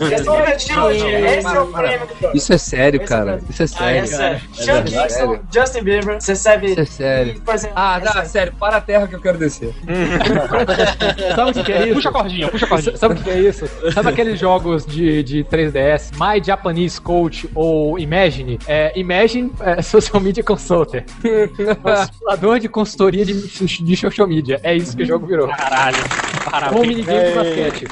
[0.00, 0.80] Eles estão divertindo
[1.24, 2.36] Esse é o prêmio do jogo.
[2.36, 3.40] Isso é sério, Esse é cara.
[3.46, 4.06] o Isso é Ah, é sério.
[4.06, 4.40] sério.
[4.58, 5.08] É Sean verdade.
[5.14, 6.66] Kingston, Justin Bieber, você recebe.
[6.72, 7.42] Isso é sério.
[7.52, 9.72] Exemplo, Ah, não, sério, para a terra que eu quero descer.
[11.34, 11.94] Sabe o que, é isso?
[11.94, 12.96] Puxa a cordinha, puxa a cordinha.
[12.96, 13.66] Sabe o que é isso?
[13.92, 18.58] Sabe aqueles jogos de, de 3DS, My Japanese Coach ou Imagine?
[18.66, 21.04] É, Imagine é, Social Media Consulter.
[21.24, 24.60] É um simulador de consultoria de, de social media.
[24.62, 25.48] É isso que o jogo virou.
[25.48, 25.96] Caralho.
[26.44, 26.86] Com Parabéns.
[26.88, 27.86] minigame de basquete.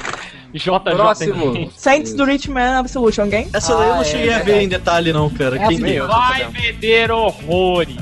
[0.53, 0.79] JJ.
[0.95, 1.71] Próximo.
[1.75, 3.49] Saints do Richman Absolution Game.
[3.53, 5.55] Essa daí eu não cheguei a ver em detalhe, não, cara.
[5.55, 6.07] É Quem assim, deu?
[6.07, 7.95] Vai vender horrores.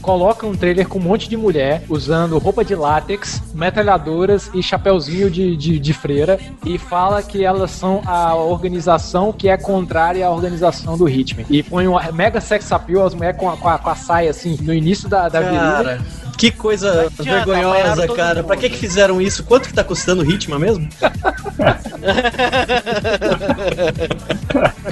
[0.00, 5.30] Coloca um trailer com um monte de mulher usando roupa de látex, metralhadoras e chapeuzinho
[5.30, 10.30] de, de, de freira e fala que elas são a organização que é contrária à
[10.30, 11.44] organização do Hitman.
[11.50, 14.30] E põe um mega sex appeal, as mulheres com a, com a, com a saia
[14.30, 16.00] assim no início da, da virilha.
[16.38, 18.42] Que coisa adianta, vergonhosa, cara.
[18.44, 19.42] Pra que que fizeram isso?
[19.44, 20.88] Quanto que tá custando o Hitman mesmo?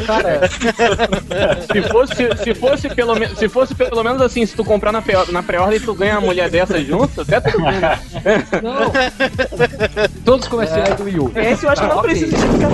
[0.07, 0.49] Cara,
[1.73, 5.03] Se fosse, se fosse, pelo, me- se fosse pelo menos assim, se tu comprar na,
[5.33, 7.81] na pré-ordem tu ganha uma mulher dessa junto, até tudo bem.
[8.63, 8.93] não.
[10.25, 11.33] Todos os comerciais do Wii U.
[11.35, 12.11] Esse eu acho que não Ok.
[12.11, 12.71] precisa explicar.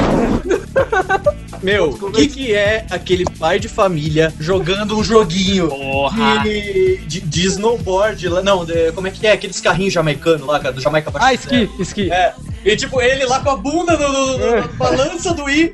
[1.63, 6.39] Meu, o que que é aquele pai de família jogando um joguinho Porra.
[6.43, 8.29] de, de, de snowboard?
[8.29, 9.33] lá- Não, de- como é que é?
[9.33, 12.11] Aqueles carrinhos jamaicanos lá, cara, do Jamaica Ah, esqui, esqui.
[12.13, 12.33] É,
[12.65, 15.73] E tipo, ele lá com a bunda no, no- no- na balança do I.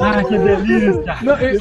[0.00, 1.18] Ah, que delícia!
[1.22, 1.58] Não, eu-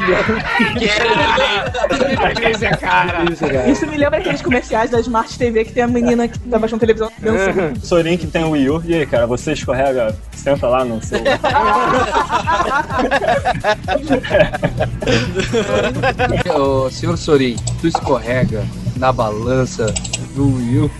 [3.71, 6.79] Isso me lembra aqueles comerciais da Smart TV que tem a menina que tá baixando
[6.79, 7.85] televisão dançando.
[7.85, 8.83] Sorin que tem o Wii U.
[8.85, 11.39] E aí, cara, você escorrega, senta lá no celular.
[16.55, 18.65] Ô, senhor Sorin, tu escorrega
[18.97, 19.93] na balança
[20.35, 20.91] do Will.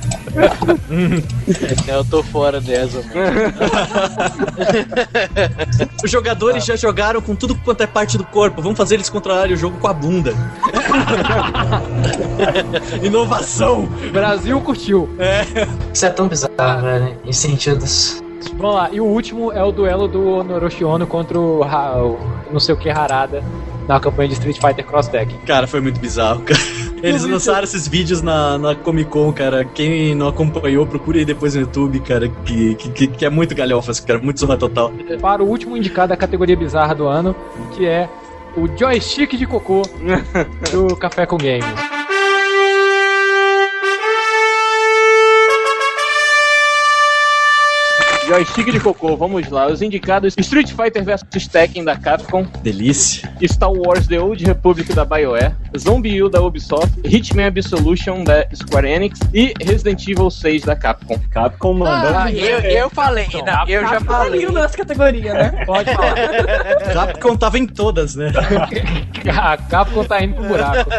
[1.87, 3.53] Eu tô fora dessa, mano.
[6.03, 8.61] Os jogadores já jogaram com tudo quanto é parte do corpo.
[8.61, 10.33] Vamos fazer eles controlarem o jogo com a bunda.
[13.03, 13.85] Inovação!
[14.11, 15.09] Brasil curtiu.
[15.93, 18.21] Isso é tão bizarro, velho, em sentidos.
[18.57, 22.19] Vamos lá, e o último é o duelo do Noroshi Ono contra o, Ha- o
[22.51, 23.43] não sei o que Harada
[23.87, 25.33] na campanha de Street Fighter Cross Tag.
[25.45, 26.59] Cara, foi muito bizarro, cara.
[27.03, 29.65] Eles lançaram esses vídeos na, na Comic Con, cara.
[29.65, 32.29] Quem não acompanhou, procure aí depois no YouTube, cara.
[32.45, 34.19] Que, que, que é muito galhofas, cara.
[34.19, 34.91] Muito zorra total.
[35.19, 37.35] Para o último indicado da categoria bizarra do ano,
[37.75, 38.07] que é
[38.55, 39.81] o joystick de cocô
[40.71, 41.65] do Café com Games.
[48.31, 49.67] Joystick de cocô, vamos lá.
[49.67, 53.29] Os indicados: Street Fighter vs Tekken da Capcom, Delícia.
[53.43, 58.87] Star Wars The Old Republic da BioWare, Zombie U da Ubisoft, Hitman Absolution da Square
[58.89, 61.19] Enix e Resident Evil 6 da Capcom.
[61.31, 62.17] Capcom mandando.
[62.17, 64.41] Ah, eu, eu falei, não, eu já Tá falei.
[64.41, 65.63] lindo nessa categoria, né?
[65.65, 66.15] Pode falar.
[66.93, 68.31] Capcom tava em todas, né?
[69.33, 70.89] A Capcom tá indo pro buraco.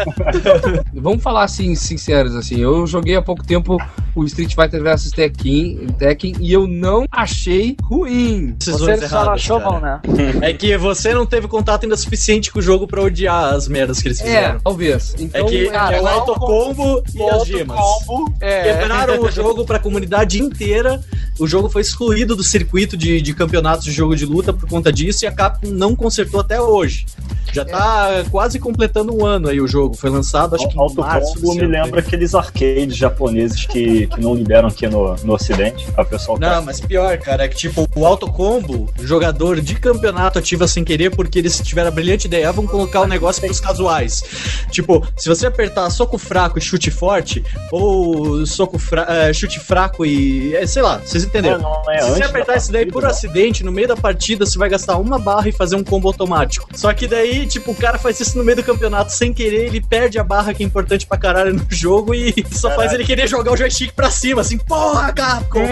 [0.93, 2.59] Vamos falar assim, sinceros, assim.
[2.59, 3.77] Eu joguei há pouco tempo
[4.15, 8.55] o Street Fighter vs Tekken, Tekken e eu não achei ruim.
[8.57, 9.71] Decisões Você só não erradas, achou cara.
[9.71, 10.01] bom, né?
[10.41, 14.01] É que você não teve contato ainda suficiente com o jogo pra odiar as merdas
[14.01, 15.13] que eles É, talvez.
[15.17, 17.79] É Então, que cara, é o autocombo e as gemas.
[17.79, 18.33] combo.
[18.39, 18.63] É.
[18.63, 21.01] Quebraram o jogo pra comunidade inteira.
[21.39, 24.91] O jogo foi excluído do circuito de, de campeonatos de jogo de luta por conta
[24.93, 27.05] disso e a Capcom não consertou até hoje.
[27.51, 29.95] Já tá quase completando um ano aí o jogo.
[29.95, 30.99] Foi lançado, acho que em março.
[31.01, 35.87] Autocombo desse me lembra aqueles arcades japoneses que, que não liberam aqui no, no ocidente.
[35.95, 40.39] A pessoal Não, mas pior, cara, é que tipo, o autocombo, o jogador de campeonato
[40.39, 43.59] ativa sem querer porque eles tiveram a brilhante ideia, ah, vamos colocar o negócio pros
[43.59, 44.23] casuais.
[44.69, 50.05] Tipo, se você apertar soco fraco e chute forte, ou soco fra eh, chute fraco
[50.05, 50.55] e.
[50.55, 51.59] é, sei lá, vocês entenderam.
[51.59, 53.09] Não, não é Se você apertar isso daí por não.
[53.09, 56.67] acidente, no meio da partida, você vai gastar uma barra e fazer um combo automático.
[56.75, 59.81] Só que daí, tipo, o cara faz isso no meio do campeonato sem querer, ele
[59.81, 63.27] perde a barra que é importante pra caralho no jogo e só faz ele querer
[63.27, 65.65] jogar o joystick pra cima, assim, porra, Capcom!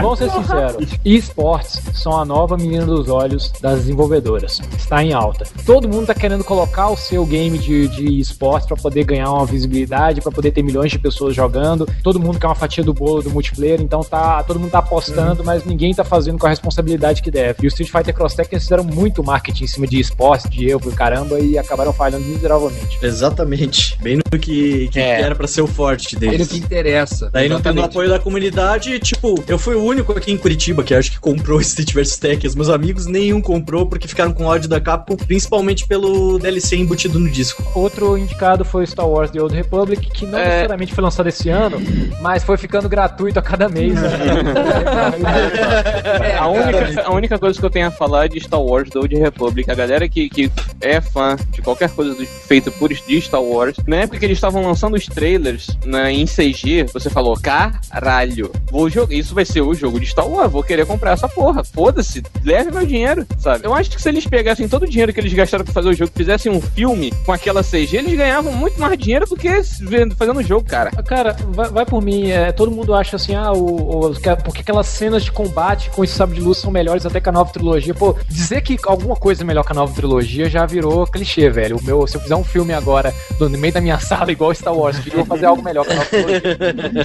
[0.00, 4.60] Vamos ser sinceros, esportes são a nova menina dos olhos das desenvolvedoras.
[4.76, 5.46] Está em alta.
[5.64, 9.46] Todo mundo tá querendo colocar o seu game de, de esportes para poder ganhar uma
[9.46, 11.88] visibilidade, para poder ter milhões de pessoas jogando.
[12.02, 15.42] Todo mundo quer uma fatia do bolo do multiplayer, então tá, todo mundo tá apostando,
[15.44, 17.58] mas ninguém tá fazendo com a responsabilidade que deve.
[17.62, 20.68] E o Street Fighter Cross Tekken eles fizeram muito marketing em cima de esportes, de
[20.68, 22.98] eu, caramba, e acabaram falhando miseravelmente.
[23.02, 23.96] Exatamente.
[24.02, 25.20] Bem no que, que É.
[25.22, 26.48] era pra ser o forte ele deles.
[26.48, 27.30] que interessa.
[27.32, 30.94] Daí não tendo apoio da comunidade, tipo, eu fui o único aqui em Curitiba que
[30.94, 32.48] acho que comprou Street vs Tekken.
[32.48, 37.18] Os meus amigos nenhum comprou porque ficaram com ódio da Capcom, principalmente pelo DLC embutido
[37.18, 37.62] no disco.
[37.74, 40.44] Outro indicado foi Star Wars The Old Republic, que não É.
[40.44, 41.78] necessariamente foi lançado esse ano,
[42.20, 43.94] mas foi ficando gratuito a cada mês.
[43.94, 44.10] né?
[46.24, 48.88] É, a, única, a única coisa que eu tenho a falar é de Star Wars
[48.90, 49.70] The Old Republic.
[49.70, 53.76] A galera que, que é fã de qualquer coisa do, feita por de Star Wars,
[53.86, 58.88] na época que eles estavam lançando os trailers né, em CG, você falou: caralho, vou
[58.88, 59.14] jogar.
[59.14, 61.62] Isso vai ser o jogo de Star Wars, vou querer comprar essa porra.
[61.64, 63.66] Foda-se, leve meu dinheiro, sabe?
[63.66, 65.94] Eu acho que se eles pegassem todo o dinheiro que eles gastaram pra fazer o
[65.94, 69.48] jogo fizessem um filme com aquela CG, eles ganhavam muito mais dinheiro do que
[69.82, 70.90] vendo- fazendo o jogo, cara.
[71.02, 74.60] Cara, vai, vai por mim, é, todo mundo acha assim, ah, o, o- que- porque
[74.60, 77.52] aquelas cenas de combate com esse sabre de luz são melhores até que a nova
[77.52, 77.94] trilogia.
[77.94, 81.76] Pô, dizer que alguma coisa é melhor que a nova trilogia já virou clichê, velho.
[81.78, 84.54] O meu, se eu fizer um filme agora do- no meio da minha sala, igual
[84.54, 86.56] Star Wars, eu vou fazer algo melhor que a nova trilogia.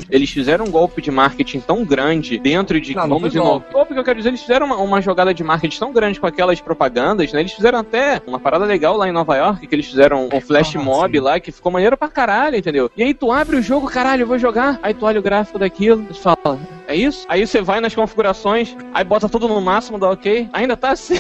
[0.12, 3.68] Eles fizeram um golpe de marketing tão grande dentro de Não, não vamos foi inovar.
[3.72, 6.28] Golpe que eu quero dizer, eles fizeram uma, uma jogada de marketing tão grande com
[6.28, 7.40] aquelas propagandas, né?
[7.40, 10.59] Eles fizeram até uma parada legal lá em Nova York, que eles fizeram um flash
[10.60, 11.24] Ah, mob sim.
[11.24, 12.90] lá, que ficou maneiro pra caralho, entendeu?
[12.96, 14.80] E aí tu abre o jogo, caralho, eu vou jogar.
[14.82, 17.26] Aí tu olha o gráfico daquilo, tu fala, é isso?
[17.30, 21.16] Aí você vai nas configurações, aí bota tudo no máximo, dá ok, ainda tá assim.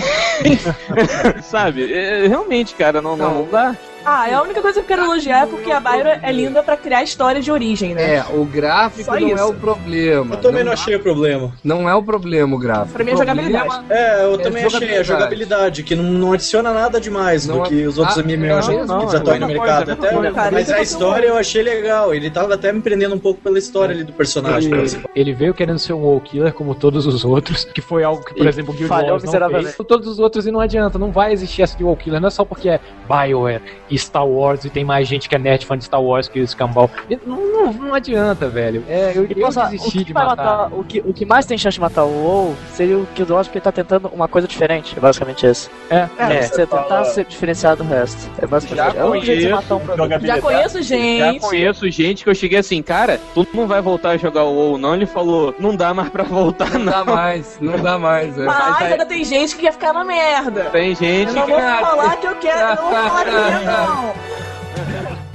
[1.43, 1.91] Sabe?
[1.93, 3.75] É, realmente, cara, não, não, não dá.
[4.05, 6.63] Ah, é a única coisa que eu quero elogiar é porque a Byron é linda
[6.63, 8.15] pra criar história de origem, né?
[8.17, 9.49] É, o gráfico Só não é isso.
[9.49, 10.35] o problema.
[10.35, 11.53] Eu também não achei o problema.
[11.63, 12.93] Não é o problema o gráfico.
[12.93, 13.85] Pra mim é jogabilidade.
[13.89, 15.83] É, eu É também achei a jogabilidade.
[15.83, 18.85] que não, não adiciona nada demais Não do é- que os outros Ah, MMOs não,
[18.85, 19.89] não, que já é estão aí no mercado.
[19.91, 22.13] é até, mas a é história eu achei legal.
[22.13, 24.69] Ele tava até me prendendo um pouco pela história ali do personagem.
[24.69, 25.09] por exemplo.
[25.15, 28.33] Ele veio querendo ser um wall killer como todos os outros, que foi algo que,
[28.33, 29.77] por E exemplo, o Guild Wars não fez.
[29.87, 32.31] Todos os outros e não adianta, não vai existir essa de wall killer, não é
[32.31, 33.61] só porque é BioWare
[33.97, 36.47] Star Wars e tem mais gente que é net fã de Star Wars que o
[36.47, 36.89] Scambau.
[37.09, 38.83] E Não, não, não adianta, velho.
[38.87, 40.35] É, eu, eu poxa, o desisti que de matar.
[40.35, 43.31] matar, o, que, o que mais tem chance de matar o WoW seria o Guild
[43.31, 44.93] Wars porque ele tá tentando uma coisa diferente.
[44.97, 45.69] É basicamente isso.
[45.89, 48.29] É, É, você você tentar fala- se diferenciar do resto.
[48.41, 49.55] É basicamente Já é um jeito de conheço.
[49.55, 50.25] matar um produto.
[50.27, 51.39] Já conheço Já gente.
[51.39, 54.77] conheço gente que eu cheguei assim, cara, tu não vai voltar a jogar o WoW,
[54.77, 54.95] não?
[54.95, 56.91] Ele falou, não dá mais pra voltar, Não não.
[56.91, 58.37] dá mais, não dá mais.
[58.37, 58.45] É.
[58.45, 60.65] Mas aí- ainda tem gente que quer ficar na merda.
[60.71, 61.51] Tem gente Eu não que.
[61.51, 65.28] vou falar que eu quero, eu não vou falar que eu quero, não.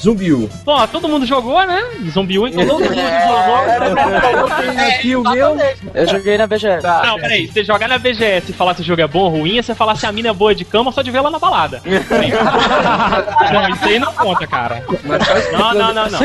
[0.00, 0.48] Zumbiu.
[0.64, 1.82] Pô, todo mundo jogou, né?
[2.10, 4.46] Zumbiu, então todo mundo jogou.
[4.88, 5.56] Aqui o meu.
[5.94, 6.86] Eu joguei na BGS.
[7.04, 9.58] Não, peraí, você jogar na BGS e falar se o jogo é bom ou ruim,
[9.58, 11.38] é você falar se a mina é boa de cama só de ver ela na
[11.38, 11.82] balada.
[13.52, 14.82] não, isso aí não conta, cara.
[15.52, 16.20] Não, não, não, não.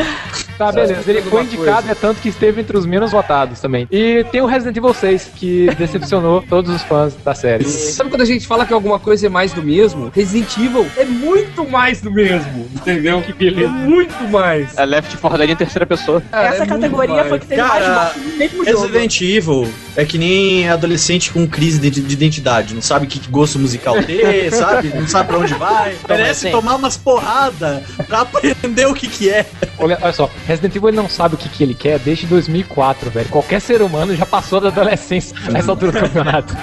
[0.56, 1.10] Tá, beleza.
[1.10, 3.86] Ele foi indicado, é tanto que esteve entre os menos votados também.
[3.90, 7.64] E tem o Resident Evil 6, que decepcionou todos os fãs da série.
[7.64, 10.10] Sabe quando a gente fala que alguma coisa é mais do mesmo?
[10.14, 13.20] Resident Evil é muito mais do mesmo, entendeu?
[13.20, 13.65] Que beleza.
[13.68, 14.76] Muito mais.
[14.76, 16.22] É Left 4 Dead em terceira pessoa.
[16.30, 18.86] Cara, Essa é categoria foi que teve Cara, mais no mesmo jogo.
[18.86, 22.74] Resident Evil é que nem adolescente com crise de, de identidade.
[22.74, 24.92] Não sabe que gosto musical ter, sabe?
[24.94, 25.96] Não sabe pra onde vai.
[26.08, 26.50] Merece assim.
[26.50, 29.46] tomar umas porradas pra aprender o que que é.
[29.78, 33.10] Olha, olha só, Resident Evil ele não sabe o que, que ele quer desde 2004,
[33.10, 33.28] velho.
[33.28, 36.56] Qualquer ser humano já passou da adolescência nessa altura do campeonato.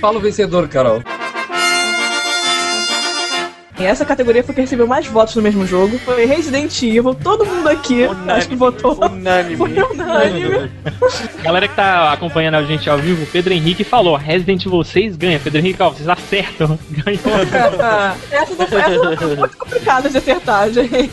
[0.00, 1.02] Fala o vencedor, Carol.
[3.78, 5.98] Essa categoria foi que recebeu mais votos no mesmo jogo.
[5.98, 7.14] Foi Resident Evil.
[7.14, 8.96] Todo mundo aqui, acho que votou.
[9.04, 9.56] Unânime.
[9.56, 10.70] Foi unânime.
[11.42, 15.16] Galera que tá acompanhando a gente ao vivo, o Pedro Henrique falou: Resident Evil 6
[15.16, 15.38] ganha.
[15.38, 16.78] Pedro Henrique, ó, vocês acertam.
[16.90, 17.20] Ganhou.
[18.30, 21.10] Essa não foi, essa não foi muito complicada de acertar, gente.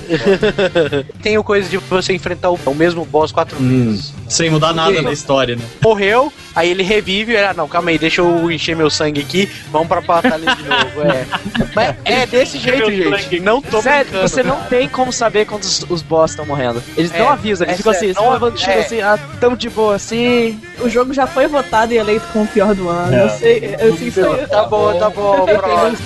[1.21, 4.13] Tem o coisa de você enfrentar o, o mesmo boss quatro vezes.
[4.27, 5.63] Sem mudar nada na história, né?
[5.81, 9.21] Morreu, aí ele revive e ele, ah, não, calma aí, deixa eu encher meu sangue
[9.21, 11.01] aqui, vamos pra batalha de novo.
[11.01, 11.95] É.
[12.05, 13.39] É desse jeito, gente.
[13.39, 14.29] Não tô Sério, brincando.
[14.29, 16.81] você não tem como saber quando os, os boss estão morrendo.
[16.97, 18.79] Eles É, não avisam, eles é ficam sério, assim, não levando tiro é.
[18.79, 20.59] assim, ah, tão de boa assim.
[20.79, 23.15] O jogo já foi votado e eleito como o pior do ano.
[23.15, 23.23] É.
[23.25, 25.97] Eu sei, eu sei, Tá bom, tá bom, próximo.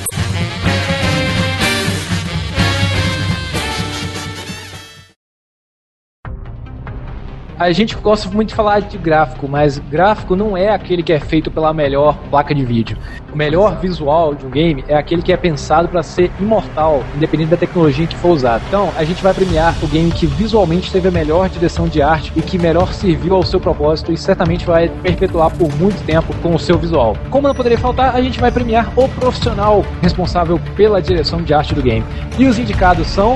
[7.60, 11.20] A gente gosta muito de falar de gráfico, mas gráfico não é aquele que é
[11.20, 12.96] feito pela melhor placa de vídeo.
[13.34, 17.50] O melhor visual de um game é aquele que é pensado para ser imortal, independente
[17.50, 18.64] da tecnologia que for usada.
[18.68, 22.32] Então, a gente vai premiar o game que visualmente teve a melhor direção de arte
[22.36, 26.54] e que melhor serviu ao seu propósito e certamente vai perpetuar por muito tempo com
[26.54, 27.18] o seu visual.
[27.32, 31.74] Como não poderia faltar, a gente vai premiar o profissional responsável pela direção de arte
[31.74, 32.06] do game.
[32.38, 33.36] E os indicados são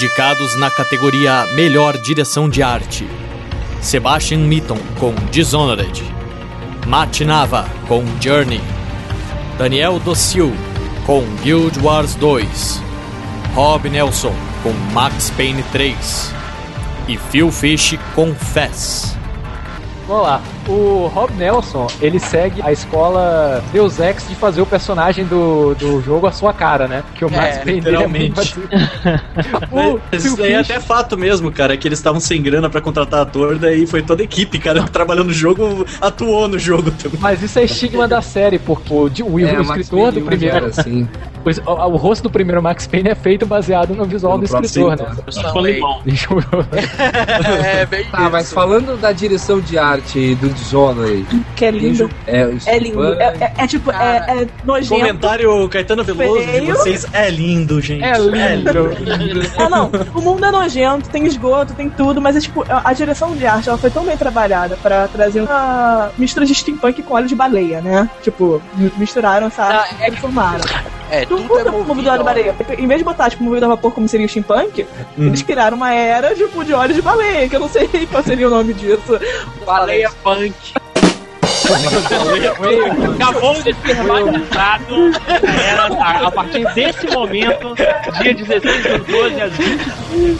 [0.00, 3.06] Indicados na categoria Melhor Direção de Arte:
[3.82, 6.02] Sebastian Mitton com Dishonored,
[6.86, 8.62] Matt Nava com Journey,
[9.58, 10.56] Daniel Docil
[11.04, 12.80] com Guild Wars 2,
[13.54, 16.32] Rob Nelson com Max Payne 3
[17.06, 19.14] e Phil Fish com Fess.
[20.08, 20.40] Vamos lá.
[20.70, 26.00] O Rob Nelson, ele segue a escola Deus Ex de fazer o personagem do, do
[26.00, 27.02] jogo a sua cara, né?
[27.14, 28.40] Que o Max É, Payne é literalmente.
[29.72, 33.20] O Isso aí é até fato mesmo, cara, que eles estavam sem grana pra contratar
[33.22, 37.18] ator, daí foi toda a equipe, cara, que trabalhou no jogo, atuou no jogo também.
[37.20, 40.56] Mas isso é estigma da série, porque o, de- o, É, o escritor do primeiro.
[40.56, 41.08] era assim.
[41.44, 44.44] O, o- o rosto do primeiro Max Payne é feito baseado no visual No do
[44.44, 45.42] escritor, escritor.
[45.44, 45.50] né?
[45.52, 46.00] Com limão.
[46.04, 46.40] Deixa eu-
[47.64, 52.10] É, bem Tá, mas falando da direção de arte do Dishonored, Que é lindo.
[52.26, 53.12] é, o É lindo.
[53.14, 54.94] É, é- é tipo, é, é nojento.
[55.00, 56.66] Comentário Caetano Veloso de Feio.
[56.76, 58.04] vocês é lindo, gente.
[58.04, 58.90] É lindo.
[59.58, 59.90] Não, não.
[60.14, 63.68] O mundo é nojento, tem esgoto, tem tudo, mas é tipo, a direção de arte
[63.68, 67.80] ela foi tão bem trabalhada pra trazer uma mistura de steampunk com óleo de baleia,
[67.80, 68.08] né?
[68.22, 70.60] Tipo, mi- misturaram essa arte e formaram.
[71.10, 72.54] É, Tudo, tudo é movido movido a óleo de baleia.
[72.78, 74.86] Em vez de botar, tipo, movido a vapor como seria o steampunk,
[75.18, 78.46] eles criaram uma era, tipo, de óleo de baleia, que eu não sei qual seria
[78.46, 79.18] o nome disso.
[79.66, 80.54] Baleia punk.
[83.14, 85.10] Acabou de ser batizado.
[85.68, 87.74] Era, a, a partir desse momento,
[88.20, 89.80] dia 16 do 12 às 20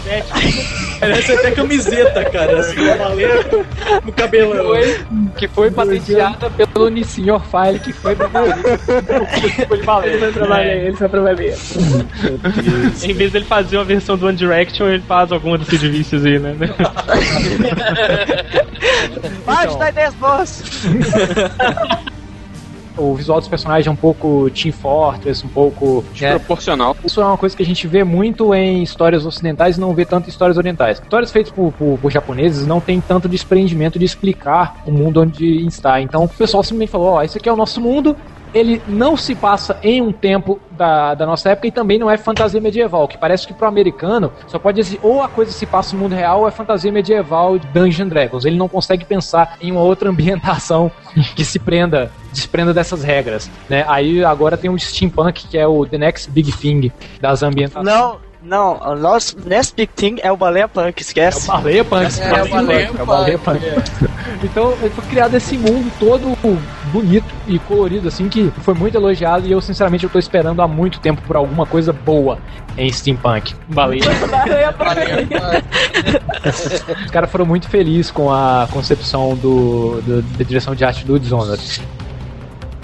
[0.03, 2.59] 17 Parece até camiseta, cara.
[2.59, 3.65] Assim, valendo
[4.05, 4.67] no cabelão.
[4.67, 4.99] Foi,
[5.35, 8.55] que foi patenteada pelo Nissenhor File, que foi pra valer.
[8.57, 10.19] Ele foi pra ele
[10.95, 11.57] foi pra valer.
[13.03, 16.37] Em vez dele fazer uma versão do One Direction, ele faz alguma desses vícios aí,
[16.37, 16.55] né?
[19.45, 20.63] Bate da 10 boss!
[22.97, 26.03] O visual dos personagens é um pouco Team Fortress, um pouco.
[26.19, 26.95] né, Desproporcional.
[27.03, 30.05] Isso é uma coisa que a gente vê muito em histórias ocidentais e não vê
[30.05, 30.99] tanto em histórias orientais.
[31.01, 35.65] Histórias feitas por, por- por japoneses não tem tanto desprendimento de explicar o mundo onde
[35.65, 36.01] está.
[36.01, 38.15] Então o pessoal simplesmente falou: ó, esse aqui é o nosso mundo.
[38.53, 42.17] Ele não se passa em um tempo da, da nossa época e também não é
[42.17, 45.95] fantasia medieval, que parece que pro americano só pode existir ou a coisa se passa
[45.95, 48.45] no mundo real ou é fantasia medieval de Dungeon Dragons.
[48.45, 50.91] Ele não consegue pensar em uma outra ambientação
[51.35, 53.85] que se prenda, desprenda dessas regras, né?
[53.87, 57.85] Aí agora tem o steampunk que é o The Next Big Thing das ambientações.
[57.85, 61.49] Não, não, o nosso Next Big Thing é o Baleia Punk, esquece.
[61.49, 62.21] É o Baleia Punk.
[62.21, 63.61] É, o Baleia É o Baleia Punk.
[64.43, 66.35] Então, foi criado esse mundo todo
[66.91, 70.67] bonito e colorido, assim, que foi muito elogiado e eu, sinceramente, eu tô esperando há
[70.67, 72.37] muito tempo por alguma coisa boa
[72.77, 73.53] em steampunk.
[73.67, 74.01] Baleia.
[77.05, 81.19] Os caras foram muito felizes com a concepção do, do- da direção de arte do
[81.19, 81.81] Dishonored.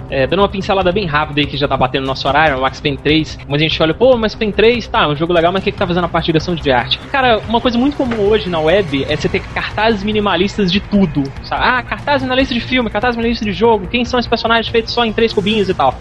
[0.09, 2.61] É, dando uma pincelada bem rápida aí que já tá batendo no nosso horário, o
[2.61, 3.39] Max Payne 3.
[3.47, 5.63] Mas a gente olha, pô, mas Payne 3, tá, é um jogo legal, mas o
[5.65, 6.99] que, que tá fazendo a parte de direção de arte?
[7.11, 11.23] Cara, uma coisa muito comum hoje na web é você ter cartazes minimalistas de tudo.
[11.43, 11.61] Sabe?
[11.63, 14.67] Ah, cartaz na lista de filme, cartaz na lista de jogo, quem são esses personagens
[14.67, 15.95] feitos só em três cubinhos e tal.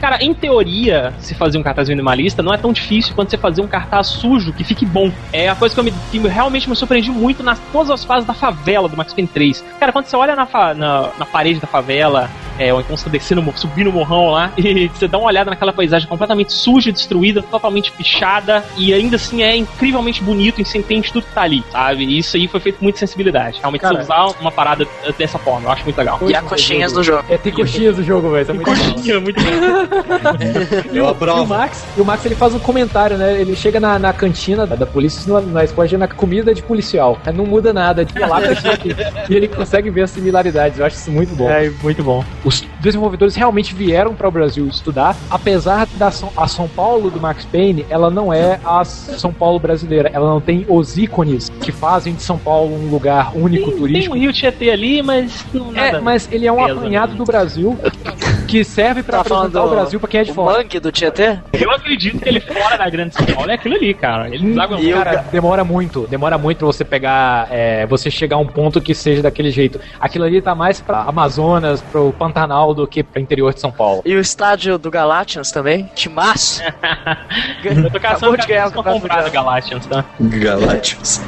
[0.00, 3.60] Cara, em teoria, se fazer um cartaz minimalista não é tão difícil quanto você fazer
[3.60, 5.10] um cartaz sujo que fique bom.
[5.32, 8.26] É a coisa que, eu me, que realmente me surpreendi muito nas todas as fases
[8.26, 9.64] da favela do Max Payne 3.
[9.78, 13.10] Cara, quando você olha na, na, na parede da favela, é, ou então você tá
[13.10, 16.90] descendo, mo- subindo o morrão lá, e você dá uma olhada naquela paisagem completamente suja,
[16.92, 21.42] destruída, totalmente pichada, e ainda assim é incrivelmente bonito e você entende tudo que tá
[21.42, 22.04] ali, sabe?
[22.04, 23.58] E isso aí foi feito com muita sensibilidade.
[23.60, 24.00] Realmente Cara.
[24.00, 24.86] usar uma parada
[25.18, 26.18] dessa forma, eu acho muito legal.
[26.28, 27.24] E as coxinhas do jogo.
[27.28, 28.46] É, tem coxinhas do jogo, velho.
[28.46, 28.74] Tá legal.
[28.74, 30.92] Coxinha, muito bom.
[30.92, 33.40] E o, e o Max, e o Max ele faz um comentário, né?
[33.40, 36.54] Ele chega na, na cantina da polícia, isso não é- não é spoiler, na comida
[36.54, 37.18] de policial.
[37.26, 38.94] É, Não muda nada, de lá pra aqui.
[39.28, 40.78] E ele consegue ver as similaridades.
[40.78, 41.48] Eu acho isso muito bom.
[41.50, 42.24] É, muito bom.
[42.44, 47.20] Os desenvolvedores realmente vieram para o Brasil estudar, apesar da São, a São Paulo do
[47.20, 50.10] Max Payne, ela não é a São Paulo brasileira.
[50.12, 54.14] Ela não tem os ícones que fazem de São Paulo um lugar único Tem turístico.
[54.14, 56.00] um Rio Tietê ali, mas não É, nada.
[56.00, 57.18] mas ele é um pesa, apanhado né?
[57.18, 57.78] do Brasil
[58.46, 60.58] que serve pra Tá apresentar o do- Brasil pra quem é de O fora.
[60.58, 61.38] mangue do Tietê?
[61.52, 64.28] Eu acredito que ele fora da grande São Paulo é aquilo ali, cara.
[64.28, 68.36] Ele não E o Cara, demora muito, demora muito pra você pegar, é, você chegar
[68.36, 69.80] a um ponto que seja daquele jeito.
[69.98, 74.02] Aquilo ali tá mais pra Amazonas, pro Pantanal do que pro interior de São Paulo.
[74.04, 75.88] E o estádio do Galatians também?
[75.94, 76.62] Timaço.
[77.64, 79.44] Eu tô caçando de ganhar pra o campeonato comprar mundial.
[79.44, 80.04] Galatians, tá?
[80.20, 81.20] Galácticos.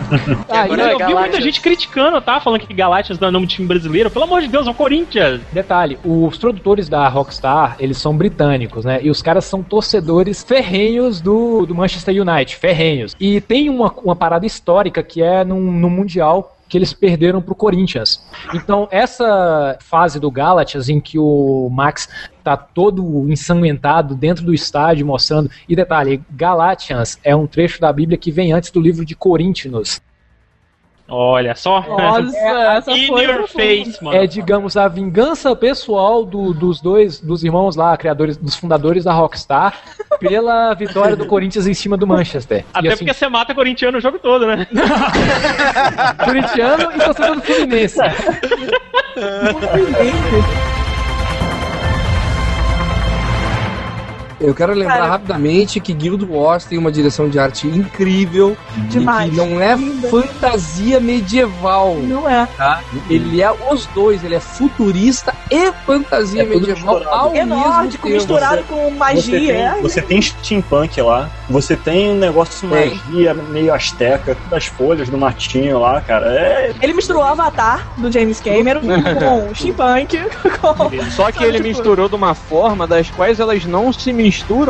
[0.48, 1.44] Ah, Agora, e eu vi muita Galatians.
[1.44, 2.40] gente criticando, tá?
[2.40, 4.10] Falando que Galatians não é nome de time brasileiro.
[4.10, 5.40] Pelo amor de Deus, é o Corinthians.
[5.52, 9.00] Detalhe, os produtores da Rockstar, eles são britânicos, né?
[9.02, 13.14] E os caras são torcedores ferrenhos do, do Manchester United, ferrenhos.
[13.18, 17.54] E tem uma, uma parada histórica que é no, no Mundial que eles perderam pro
[17.54, 18.20] Corinthians.
[18.52, 22.08] Então, essa fase do Galatians em que o Max
[22.42, 25.50] tá todo ensanguentado dentro do estádio mostrando.
[25.68, 30.00] E detalhe, Galatians é um trecho da Bíblia que vem antes do livro de Coríntios.
[31.08, 31.80] Olha só.
[31.82, 32.36] Nossa,
[32.76, 34.16] essa In foi your face, mano.
[34.16, 39.12] É, digamos, a vingança pessoal do- dos dois, dos irmãos lá, criadores, dos fundadores da
[39.12, 39.74] Rockstar,
[40.18, 42.64] pela vitória do Corinthians em cima do Manchester.
[42.74, 44.66] Até e assim, porque você mata corintiano o jogo todo, né?
[46.24, 47.98] corintiano e torcedor do Fluminense.
[54.40, 55.06] Eu quero lembrar Cara.
[55.08, 58.56] rapidamente que Guild Wars tem uma direção de arte incrível
[58.88, 59.28] Demais.
[59.28, 59.76] e que não é
[60.10, 61.96] fantasia medieval.
[61.96, 62.46] Não é.
[62.56, 62.82] Tá?
[63.08, 67.08] Ele é os dois, ele é futurista e fantasia É medieval misturado.
[67.08, 68.14] ao É mesmo nórdico tempo.
[68.14, 69.38] misturado com Você magia.
[69.38, 69.74] tem, é.
[69.80, 75.16] você tem steampunk lá, você tem um negócio de magia meio asteca, das folhas do
[75.16, 76.26] matinho lá, cara.
[76.26, 78.80] É, Ele misturou o Avatar do James Cameron
[79.18, 80.18] com steampunk.
[80.60, 81.10] Com...
[81.12, 84.25] Só que ele misturou de uma forma das quais elas não se misturam,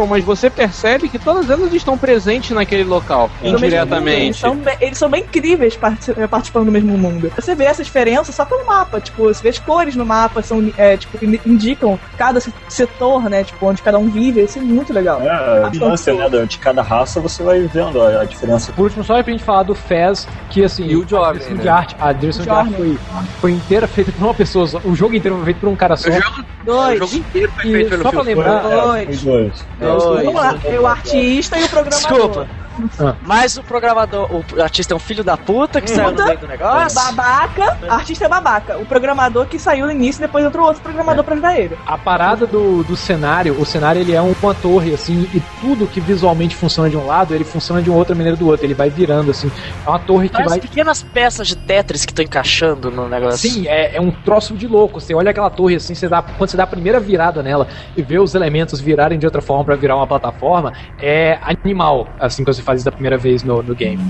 [0.07, 4.39] mas você percebe que todas elas estão presentes naquele local, mesmo mundo, Eles indiretamente.
[4.41, 5.79] são, bem, eles são bem incríveis
[6.17, 7.31] eh, participando do mesmo mundo.
[7.37, 9.01] Você vê essa diferença só pelo mapa.
[9.01, 13.29] Tipo, você vê as cores no mapa, são, é, tipo, in- indicam cada se- setor,
[13.29, 13.45] né?
[13.45, 14.43] Tipo, onde cada um vive.
[14.43, 15.21] Isso é muito legal.
[15.23, 18.73] É, a distância né, de cada raça você vai vendo a, a diferença.
[18.73, 20.87] Por último, só pra gente falar do Fez, que assim.
[20.87, 21.63] E o Journey, a direção né?
[21.63, 22.99] de arte, a direção de arte foi,
[23.41, 24.81] foi inteira feita por uma pessoa só.
[24.85, 26.09] O jogo inteiro foi feito por um cara só.
[26.09, 27.01] O jogo, Dois.
[27.01, 29.01] o jogo inteiro foi E feito pelo só pra lembrar-.
[29.01, 29.61] É, Dois.
[29.61, 30.03] foi dois.
[30.03, 30.25] Dois.
[30.25, 32.19] Vamos lá, é o artista e o programador.
[32.19, 32.66] Desculpa.
[33.01, 33.15] Ah.
[33.23, 36.47] Mas o programador, o artista é um filho da puta que saiu no meio do
[36.47, 36.95] negócio.
[36.95, 38.79] Babaca, artista é babaca.
[38.79, 41.77] O programador que saiu no início, depois entrou outro programador pra ajudar ele.
[41.87, 45.87] A parada do, do cenário, o cenário ele é um- uma torre, assim, e tudo
[45.87, 48.65] que visualmente funciona de um lado, ele funciona de uma outra maneira do outro.
[48.67, 49.51] Ele vai virando, assim.
[49.85, 50.61] É uma torre que Parece vai.
[50.61, 53.39] pequenas peças de Tetris que estão encaixando no negócio.
[53.51, 55.01] Sim, é, é um troço de louco.
[55.01, 57.67] Você olha aquela torre assim, você dá, quando você dá a primeira virada nela
[57.97, 62.45] e vê os elementos virarem de outra forma pra virar uma plataforma, é animal, assim,
[62.45, 64.03] quando você faz isso da primeira vez no, no game.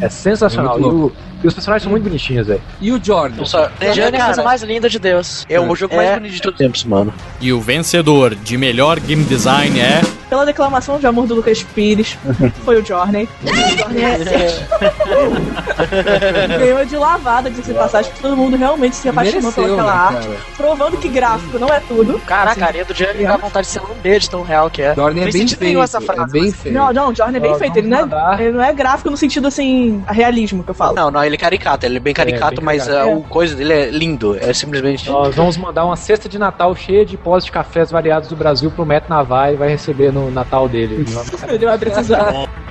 [0.00, 0.78] É sensacional.
[0.78, 1.12] É e, o-
[1.44, 2.62] e os personagens são muito bonitinhos, velho.
[2.80, 3.44] E o Jordan?
[3.44, 5.44] Só, Journey é a cara, coisa mais linda de Deus.
[5.46, 6.14] É o jogo mais É.
[6.14, 7.12] bonito de todos os tempos, mano.
[7.38, 10.00] E o vencedor de melhor game design é.
[10.30, 12.16] Pela declamação de amor do Lucas Pires,
[12.64, 12.80] foi o.
[12.80, 13.28] O Journey
[14.02, 14.18] é...
[16.58, 20.26] Ganhou de lavada, de se passagem, que todo mundo realmente se apaixonou pelaquela né, arte,
[20.26, 20.38] cara?
[20.56, 22.18] provando que gráfico não é tudo.
[22.20, 24.94] Caraca, a areia do Journey dá vontade de ser um beijo tão real que é.
[24.94, 25.82] Jordan é bem feito.
[25.82, 26.74] essa frase, é bem mas- feito.
[26.74, 27.76] Não, não, o Journey é bem feito.
[27.78, 30.94] Ele não, é, ele não é gráfico no sentido assim, realismo que eu falo.
[30.94, 33.10] Não, não, ele é caricato, ele é bem caricato, bem mas caricato.
[33.10, 34.36] ah, o coisa dele é lindo.
[34.36, 35.08] É simplesmente.
[35.08, 38.70] Nós vamos mandar uma cesta de Natal cheia de pós de cafés variados do Brasil
[38.70, 41.04] pro Matt Navai e vai receber no Natal dele.
[41.48, 42.32] Ele vai precisar.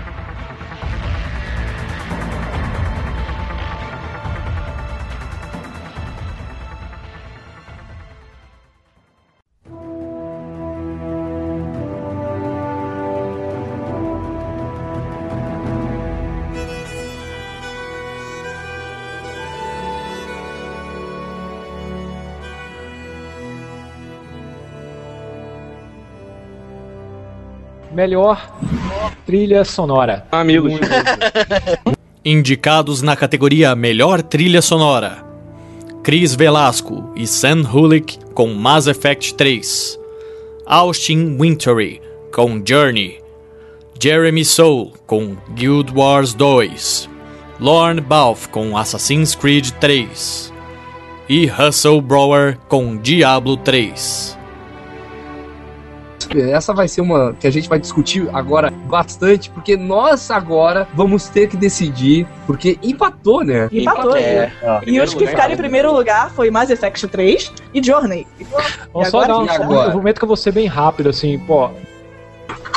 [28.03, 28.37] Melhor
[29.25, 30.27] trilha sonora.
[30.29, 30.73] Amigos.
[32.25, 35.23] Indicados na categoria Melhor Trilha Sonora:
[36.03, 39.97] Chris Velasco e Sam Hulick com Mass Effect 3,
[40.65, 42.01] Austin Wintory
[42.33, 43.21] com Journey,
[43.97, 47.09] Jeremy Soule com Guild Wars 2,
[47.57, 50.51] Lorne Balfe com Assassin's Creed 3
[51.29, 54.42] e Russell Brower com Diablo 3.
[56.35, 61.27] Essa vai ser uma que a gente vai discutir agora bastante, porque nós agora vamos
[61.29, 63.69] ter que decidir, porque empatou, né?
[63.71, 64.15] Empatou.
[64.15, 64.51] É.
[64.63, 68.27] Ah, E os que ficaram em primeiro lugar foi Mass Effect 3 e Journey.
[68.93, 69.87] Vamos só dar um, agora?
[69.87, 71.69] eu prometo que eu vou ser bem rápido, assim, pô.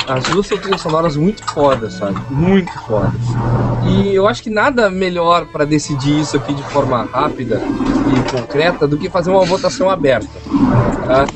[0.09, 2.17] As duas são trilhas sonoras muito fodas, sabe?
[2.31, 3.11] Muito fodas.
[3.89, 8.87] E eu acho que nada melhor pra decidir isso aqui de forma rápida e concreta
[8.87, 10.29] do que fazer uma votação aberta.
[11.07, 11.27] tá?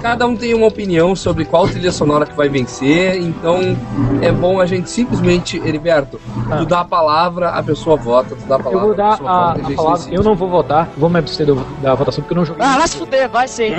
[0.00, 3.58] Cada um tem uma opinião sobre qual trilha sonora que vai vencer, então
[4.22, 6.20] é bom a gente simplesmente, Heriberto,
[6.50, 6.58] Ah.
[6.58, 9.30] tu dá a palavra, a pessoa vota, tu dá a Eu palavra, vou dar pessoa
[9.30, 9.96] a, vota, a gente palavra.
[9.98, 10.16] decide.
[10.16, 11.46] Eu não vou votar, vou me abster
[11.82, 12.64] da votação porque eu não joguei.
[12.64, 13.70] Ah, vai se fuder, vai sim.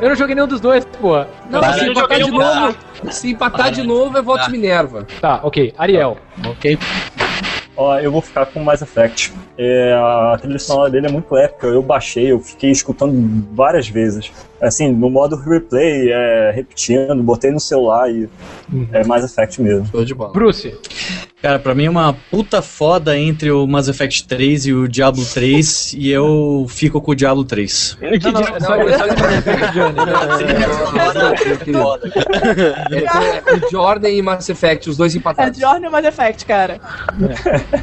[0.00, 1.16] Eu não joguei nenhum dos dois, pô.
[1.50, 2.74] Não, Tá, se eu empatar de novo,
[3.10, 5.06] se empatar de novo é voto Minerva.
[5.20, 5.74] Tá, ok.
[5.76, 6.16] Ariel.
[6.46, 6.78] Ok.
[7.76, 9.32] Ó, eu vou ficar com Mass Effect.
[9.56, 11.66] É, a trilha sonora dele é muito épica.
[11.66, 14.30] Eu baixei, eu fiquei escutando várias vezes.
[14.60, 18.28] Assim, no modo replay, é, repetindo, botei no celular e
[18.92, 19.86] é Mass Effect mesmo.
[19.86, 20.32] Show de bola.
[20.32, 20.74] Bruce.
[21.42, 25.24] Cara, pra mim é uma puta foda entre o Mass Effect 3 e o Diablo
[25.24, 27.96] 3, e eu fico com o Diablo 3.
[27.98, 28.90] Não, não, é
[32.92, 35.58] é É, o Jordan e Mass Effect, os dois É empatados.
[35.58, 36.78] Journey e Mass Effect, cara.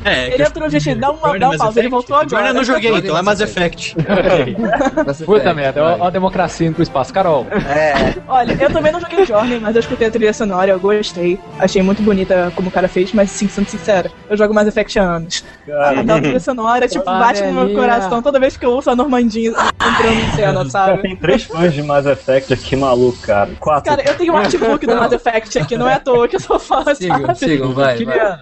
[0.05, 2.29] É, Ele entrou, gente, dá uma, dá uma pausa, ele voltou agora.
[2.29, 3.95] Jordan eu não joguei, então é Mass Effect.
[5.25, 7.13] Puta merda, ó a democracia indo pro espaço.
[7.13, 7.47] Carol.
[7.51, 8.15] É.
[8.27, 11.39] Olha, eu também não joguei Journey, mas eu escutei a trilha sonora, eu gostei.
[11.59, 14.99] Achei muito bonita como o cara fez, mas sim, sendo sincera, eu jogo Mass Effect
[14.99, 15.43] há anos.
[15.65, 18.95] Cara, Aquela trilha sonora, tipo, bate no meu coração toda vez que eu ouço a
[18.95, 21.01] Normandinha entrando em cena, sabe?
[21.01, 23.49] tem três fãs de Mass Effect aqui, maluco, cara.
[23.59, 23.89] Quatro.
[23.89, 26.39] Cara, eu tenho um artbook do Mass Effect aqui, não é à toa que eu
[26.39, 27.39] sou fã, Sigam, sabe?
[27.39, 28.03] sigam, vai.
[28.03, 28.39] vai.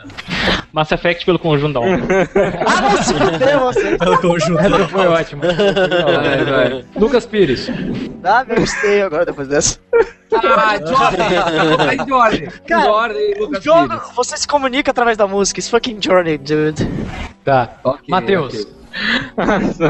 [0.76, 2.04] Mass Effect pelo conjunto da obra.
[2.68, 3.14] Ah, não se
[3.80, 3.98] você.
[3.98, 4.60] Pelo conjunto.
[4.60, 5.44] Essa foi ótima.
[5.46, 6.86] Vai, vai.
[6.98, 7.70] Lucas Pires.
[8.22, 9.80] Ah, me gostei agora depois dessa.
[10.34, 12.06] Ah, Jordan!
[12.06, 12.52] Jordan!
[12.68, 14.16] Cara, Jordan Lucas Jogo, Pires.
[14.18, 15.62] você se comunica através da música.
[15.62, 16.86] It's fucking Journey, dude.
[17.46, 17.70] Tá.
[17.82, 18.54] Ok, Matheus.
[18.54, 18.68] ok.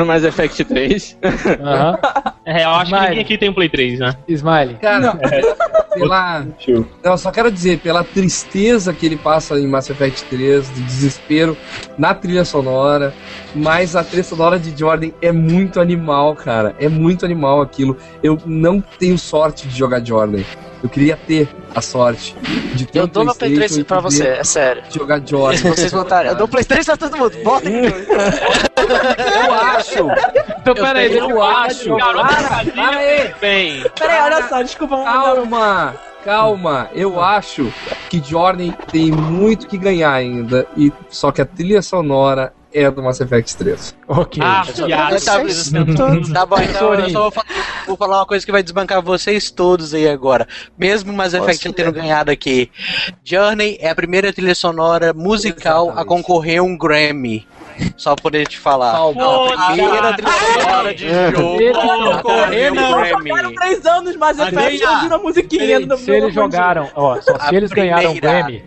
[0.05, 1.17] Mass Effect 3.
[1.61, 1.97] Aham.
[2.45, 3.09] É, eu acho que Smiley.
[3.09, 4.13] ninguém aqui tem um Play 3, né?
[4.27, 4.75] Smiley.
[4.75, 5.17] Cara,
[5.93, 6.45] pela.
[7.03, 11.57] Não, só quero dizer, pela tristeza que ele passa em Mass Effect 3, de desespero
[11.97, 13.13] na trilha sonora,
[13.53, 16.75] mas a trilha sonora de Jordan é muito animal, cara.
[16.79, 17.97] É muito animal aquilo.
[18.21, 20.43] Eu não tenho sorte de jogar Jordan.
[20.85, 22.35] Eu queria ter a sorte
[22.75, 24.83] de ter Eu um dou meu Play 3 PlayStation e pra você, é sério.
[24.91, 25.57] Jogar Jordan.
[25.57, 27.35] Se vocês votarem, eu dou Play 3 pra todo mundo.
[27.43, 27.75] Bota aqui.
[29.47, 30.07] Eu acho.
[30.59, 31.97] Então, peraí, Eu acho.
[31.97, 32.23] Para,
[32.71, 33.33] para aí.
[33.41, 33.83] Bem.
[33.97, 34.95] Peraí, olha só, desculpa.
[35.03, 36.87] Calma, calma.
[36.93, 37.73] Eu acho
[38.07, 40.67] que Jordan tem muito que ganhar ainda.
[40.77, 43.95] E só que a trilha sonora é do Mass Effect 3.
[44.07, 44.43] Ok.
[44.43, 45.17] Ah, Tá, piada.
[46.33, 47.47] tá bom, então eu só vou falar,
[47.87, 50.47] vou falar uma coisa que vai desbancar vocês todos aí agora.
[50.77, 52.69] Mesmo Mass Effect tendo ganhado aqui.
[53.23, 57.47] Journey é a primeira trilha sonora musical a concorrer a um Grammy.
[57.97, 58.95] Só pra poder te falar.
[58.95, 63.29] A primeira trilha sonora de jogo no Grammy.
[63.29, 67.39] Jogaram três anos mais Effect e ouviram a musiquinha do Se eles jogaram, ó, só
[67.39, 68.15] se eles ganharam o.
[68.15, 68.63] Grammy.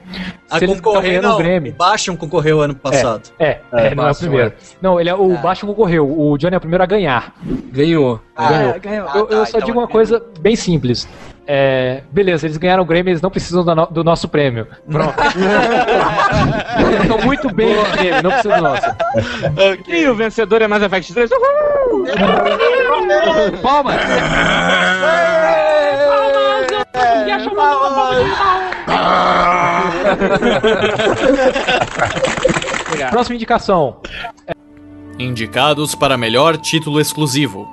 [0.48, 1.38] Se eles concorrer, ganharam o não.
[1.38, 1.70] Grammy.
[1.70, 3.30] O Bastion concorreu ano passado.
[3.38, 4.52] É, é, não é o primeiro.
[4.80, 6.08] Não, ele é, o Bastion concorreu.
[6.08, 7.34] O Johnny é o primeiro a ganhar.
[7.72, 8.20] Ganhou.
[8.36, 8.74] ganhou.
[8.74, 9.08] É, ganhou.
[9.14, 11.08] eu, eu tá, só então digo é uma coisa bem simples.
[11.50, 14.66] É, beleza, eles ganharam o Grammy, eles não precisam do, no- do nosso prêmio.
[14.90, 15.14] Pronto.
[16.78, 18.82] Eles Estão muito bem no Grammy, não precisam do nosso.
[19.88, 21.30] E o vencedor é Mass Effect 3.
[23.62, 23.96] Palmas!
[33.10, 34.00] Próxima indicação.
[35.18, 37.68] Indicados para melhor título exclusivo: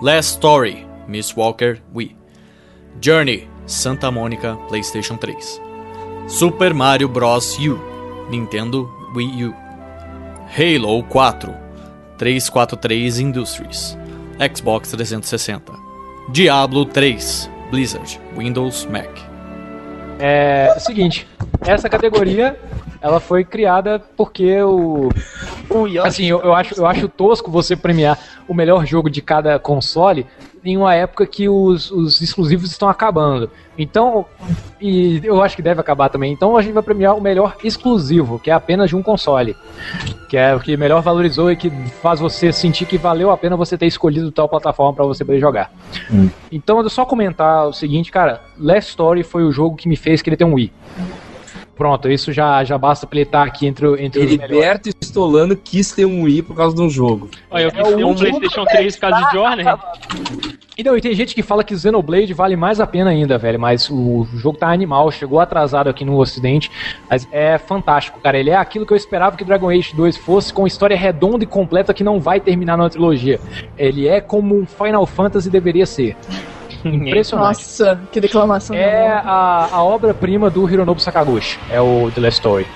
[0.00, 2.16] Last Story, Miss Walker Wii.
[3.00, 5.60] Journey, Santa Mônica, PlayStation 3.
[6.28, 7.56] Super Mario Bros.
[7.58, 7.78] U,
[8.30, 9.54] Nintendo Wii U.
[10.56, 11.54] Halo 4,
[12.18, 13.98] 343 Industries,
[14.54, 15.72] Xbox 360.
[16.28, 19.10] Diablo 3, Blizzard, Windows, Mac.
[20.18, 21.26] É o seguinte,
[21.66, 22.58] essa categoria
[23.00, 25.08] ela foi criada porque o
[26.04, 28.16] assim, eu, eu acho eu acho tosco você premiar
[28.46, 30.26] o melhor jogo de cada console
[30.64, 33.50] em uma época que os, os exclusivos estão acabando.
[33.76, 34.26] Então,
[34.80, 36.32] e eu acho que deve acabar também.
[36.32, 39.56] Então a gente vai premiar o melhor exclusivo, que é apenas de um console.
[40.28, 43.56] Que é o que melhor valorizou e que faz você sentir que valeu a pena
[43.56, 45.72] você ter escolhido tal plataforma para você poder jogar.
[46.50, 50.22] Então, eu só comentar o seguinte, cara, Last Story foi o jogo que me fez
[50.22, 50.72] querer ter um Wii.
[51.74, 54.50] Pronto, isso já, já basta pra ele estar aqui entre, o- entre os melhores.
[54.52, 57.30] Heriberto Stolano quis ter um Wii por causa de um jogo.
[57.50, 59.64] Olha, eu quis ter um PlayStation 3 por causa de Journey.
[60.76, 63.58] E, não, e tem gente que fala que Xenoblade vale mais a pena ainda, velho.
[63.58, 66.70] Mas o jogo tá animal, chegou atrasado aqui no ocidente.
[67.10, 68.38] Mas é fantástico, cara.
[68.38, 71.46] Ele é aquilo que eu esperava que Dragon Age 2 fosse, com história redonda e
[71.46, 73.40] completa que não vai terminar na trilogia.
[73.78, 76.16] Ele é como um Final Fantasy deveria ser.
[76.84, 77.46] Impressionante.
[77.58, 78.76] Nossa, que declamação.
[78.76, 81.58] É a, a obra-prima do Hironobu Sakaguchi.
[81.70, 82.66] É o The Last Story.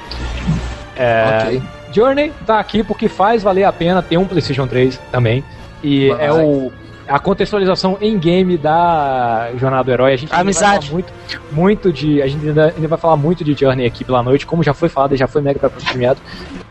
[0.97, 1.62] É, Ok.
[1.92, 5.42] Journey tá aqui porque faz valer a pena ter um PlayStation 3 também.
[5.82, 6.26] E Vai.
[6.26, 6.72] é o
[7.09, 10.12] a contextualização em game da Jornada do Herói.
[10.12, 10.88] A gente ainda vai Amizade.
[10.88, 11.12] falar muito,
[11.53, 12.20] muito de.
[12.20, 14.88] A gente ainda, ainda vai falar muito de Journey aqui pela noite, como já foi
[14.88, 16.20] falado e já foi mega premiado.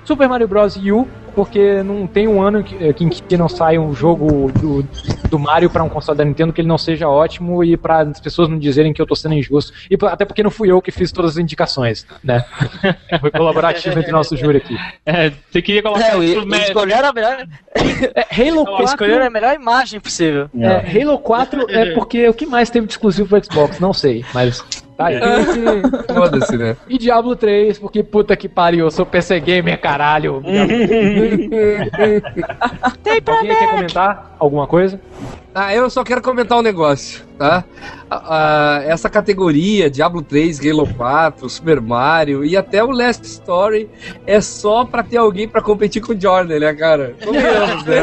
[0.06, 0.76] Super Mario Bros.
[0.78, 4.84] U, porque não tem um ano que, que, em que não sai um jogo do,
[5.30, 8.20] do Mario para um console da Nintendo que ele não seja ótimo e para as
[8.22, 9.74] pessoas não dizerem que eu tô sendo injusto.
[9.90, 12.46] E pra- até porque não fui eu que fiz todas as indicações, né?
[13.20, 14.78] Foi colaborativo entre nosso júri aqui.
[15.06, 16.24] É, você queria colocar É,
[16.64, 17.46] escolheram a melhor,
[18.16, 18.86] É, Halo 4.
[18.86, 20.50] escolheram a melhor imagem possível.
[20.58, 23.80] É, Halo 4 é porque o que mais teve de exclusivo pro Xbox?
[23.80, 24.64] Não sei, mas.
[24.98, 25.20] Tá aí.
[26.14, 26.78] Foda-se, né?
[26.88, 30.42] E Diablo 3, porque puta que pariu, eu sou PC Gamer, caralho.
[33.28, 35.00] Alguém quer comentar alguma coisa?
[35.58, 37.64] Ah, eu só quero comentar um negócio, tá?
[38.12, 43.90] Ah, ah, essa categoria, Diablo 3, Halo 4, Super Mario e até o Last Story
[44.28, 47.16] é só pra ter alguém pra competir com o Jordan, né, cara?
[47.24, 48.02] Convenhamos, né?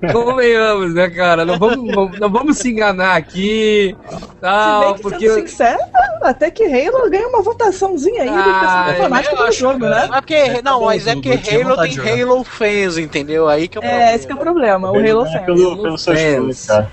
[0.12, 1.44] Convenhamos, né, cara?
[1.44, 5.28] Não vamos, não, vamos se enganar aqui, Se tal, bem que, porque...
[5.28, 5.78] sendo sincero,
[6.22, 10.06] até que Halo ganha uma votaçãozinha aí Ah, eu fanáticos do jogo, né?
[10.08, 12.22] Mas porque, não, mas é tinha Halo tem.
[12.22, 13.48] Halo fans, entendeu?
[13.48, 15.44] Aí que é o É, esse que é o problema, o Halo É Fan.
[15.44, 16.19] pelo, pelo seu
[16.66, 16.90] Cara.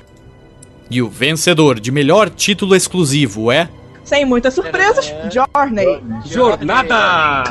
[0.89, 3.69] E o vencedor de melhor título exclusivo é.
[4.07, 6.01] Sem muitas surpresas, Journey.
[6.25, 7.43] Jornada!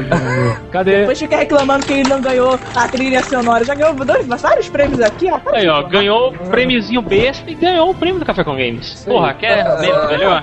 [0.72, 1.00] Cadê?
[1.00, 3.62] Depois fica reclamando que ele não ganhou a trilha sonora.
[3.62, 5.54] Já ganhou dois, vários prêmios aqui, rapaz.
[5.54, 9.04] Aí, ó, ganhou o prêmiozinho besta e ganhou o prêmio do Café com Games.
[9.04, 10.42] Porra, quer menos, melhor?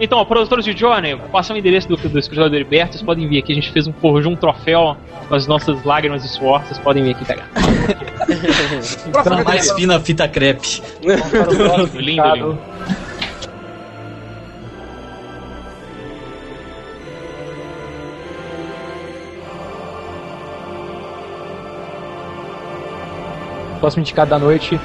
[0.00, 3.28] Então, ó, produtores de Johnny, passa o endereço do, do escritório do Heriberto, vocês podem
[3.28, 3.52] vir aqui.
[3.52, 4.96] A gente fez um forjou um troféu
[5.28, 7.48] com as nossas lágrimas de suor, vocês podem vir aqui pegar.
[9.06, 10.82] Então, mais fina fita crepe.
[11.02, 12.58] lindo, lindo.
[23.84, 24.80] Próximo indicado da noite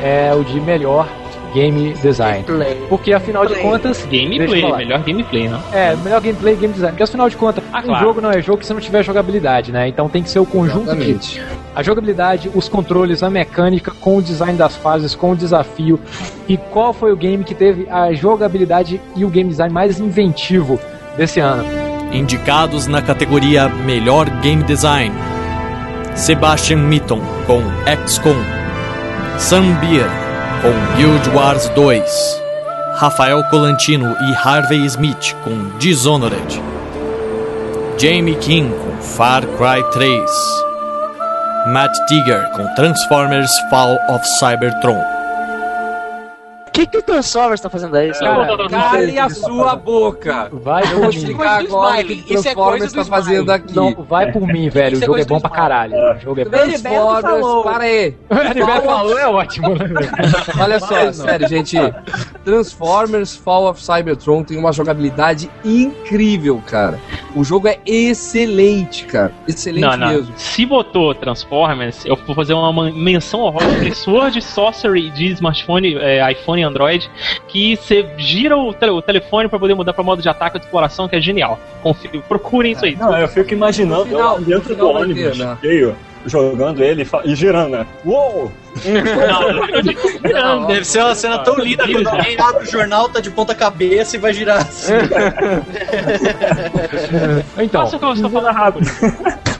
[0.00, 1.08] é o de melhor
[1.52, 2.44] game design.
[2.88, 4.04] Porque afinal de contas.
[4.04, 5.60] Gameplay, melhor gameplay, não?
[5.72, 6.92] É, melhor gameplay e game design.
[6.92, 8.04] Porque afinal de contas, um claro.
[8.04, 9.88] jogo não é jogo se não tiver jogabilidade, né?
[9.88, 11.34] Então tem que ser o conjunto Exatamente.
[11.34, 11.42] de
[11.74, 15.98] a jogabilidade, os controles, a mecânica, com o design das fases, com o desafio.
[16.48, 20.78] E qual foi o game que teve a jogabilidade e o game design mais inventivo
[21.16, 21.64] desse ano?
[22.12, 25.12] Indicados na categoria Melhor Game Design:
[26.16, 27.62] Sebastian Mitton com
[28.06, 28.36] XCOM,
[29.38, 30.08] Sam Beer
[30.62, 32.02] com Guild Wars 2,
[32.94, 36.62] Rafael Colantino e Harvey Smith com Dishonored,
[37.98, 40.30] Jamie King com Far Cry 3,
[41.68, 45.15] Matt Tigger com Transformers Fall of Cybertron.
[46.76, 48.12] O que, que o Transformers tá fazendo aí?
[48.12, 50.50] Cara, cale a sua boca.
[50.52, 53.74] Vai Eu vou explicar agora o que o Transformers tá fazendo aqui.
[53.74, 54.98] Não, vai por mim, velho.
[54.98, 55.94] O é jogo é bom pra caralho.
[55.94, 56.50] O jogo é bom.
[56.50, 58.14] Transformers, para aí.
[58.28, 59.68] O Heriberto falou, é ótimo?
[60.60, 61.78] Olha só, sério, gente.
[62.44, 67.00] Transformers Fall of Cybertron tem uma jogabilidade incrível, cara.
[67.34, 69.32] O jogo é excelente, cara.
[69.48, 70.08] Excelente Não, não.
[70.08, 70.34] mesmo.
[70.36, 76.32] Se botou Transformers, eu vou fazer uma menção honrosa de Sword Sorcery de smartphone, é,
[76.32, 77.10] iPhone e Android,
[77.48, 80.60] que você gira o, tele- o telefone pra poder mudar pra modo de ataque ou
[80.60, 81.58] de exploração, que é genial.
[81.82, 82.96] Confio, procurem isso aí.
[82.96, 85.58] Não, eu fico imaginando final- eu dentro do ônibus, ter, né?
[85.60, 85.96] cheio,
[86.26, 87.86] jogando ele e e girando, né?
[88.04, 88.50] Uou!
[90.66, 94.16] Deve ser uma cena tão linda quando alguém abre o jornal, tá de ponta cabeça
[94.16, 94.92] e vai girar assim.
[97.58, 98.86] Então, Faça o que eu estou falando rápido.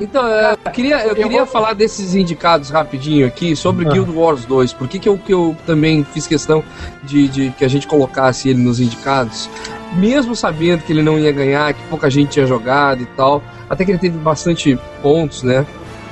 [0.01, 3.93] Então, eu queria, eu queria falar desses indicados rapidinho aqui sobre Ah.
[3.93, 4.73] Guild Wars 2.
[4.75, 6.63] Por que, que, eu, que eu também fiz questão
[7.03, 9.49] de, de que a gente colocasse ele nos indicados?
[9.95, 13.85] Mesmo sabendo que ele não ia ganhar, que pouca gente tinha jogado e tal, até
[13.85, 15.65] que ele teve bastante pontos, né?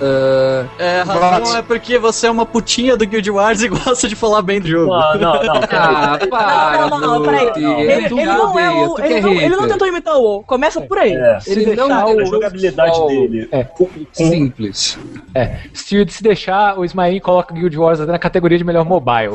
[0.06, 4.06] Ah, É, a razão é porque você é uma putinha do Guild Wars e gosta
[4.08, 4.92] de falar bem do jogo.
[4.92, 5.54] Não, não, não.
[5.74, 7.50] Ah, para, Não, não, não, peraí.
[7.56, 8.98] Ele, ele não é o.
[9.00, 9.72] Ele é não, ele não hater.
[9.72, 10.42] tentou imitar o WoW.
[10.44, 11.12] Começa por aí.
[11.14, 13.48] É, Ele não deixar- é a o jogabilidade futebol dele.
[13.50, 13.66] É.
[14.12, 14.98] simples.
[15.34, 19.34] É, se, se deixar, o Ismael coloca Guild Wars até na categoria de melhor mobile.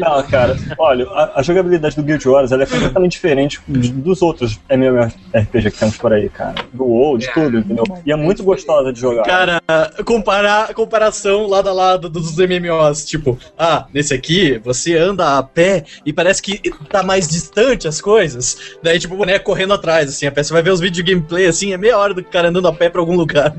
[0.00, 4.58] Não, cara, olha, a, a jogabilidade do Guild Wars ela é completamente diferente dos outros
[4.70, 6.54] MMORPG que temos por aí, cara.
[6.72, 7.84] Do WoW, de tudo, entendeu?
[8.04, 9.22] E é muito gostosa de jogar.
[9.24, 9.62] Cara,
[10.04, 13.04] comparar, comparação lado a lado dos MMOs.
[13.04, 18.00] Tipo, ah, nesse aqui você anda a pé e parece que tá mais distante as
[18.00, 18.76] coisas.
[18.82, 20.42] Daí, tipo, o boneco correndo atrás, assim, a pé.
[20.42, 22.72] Você vai ver os vídeos de gameplay, assim, é meia hora do cara andando a
[22.72, 23.54] pé pra algum lugar.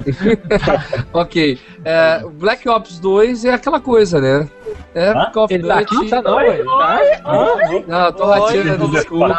[1.12, 1.58] ok.
[1.84, 4.48] É, Black Ops 2 é aquela coisa, né?
[4.94, 5.30] É Hã?
[5.32, 5.94] Call of Ele tá aqui?
[5.94, 6.10] Duty.
[6.10, 7.00] Tá não, tá?
[7.86, 9.38] Não, eu tô rateando, desculpa.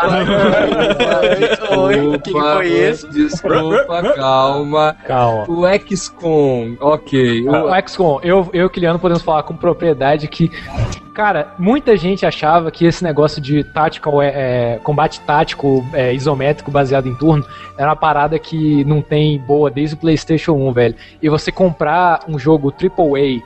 [1.77, 3.09] Oi, o que que foi isso?
[3.09, 4.95] Desculpa, calma.
[5.05, 5.45] Calma.
[5.49, 7.47] O XCOM, ok.
[7.47, 10.49] O, O XCOM, eu, eu e o Kiliano podemos falar com propriedade que,
[11.13, 14.27] cara, muita gente achava que esse negócio de tactical, é,
[14.75, 17.45] é, combate tático é, isométrico baseado em turno
[17.77, 20.95] era uma parada que não tem boa desde o PlayStation 1, velho.
[21.21, 23.41] E você comprar um jogo AAA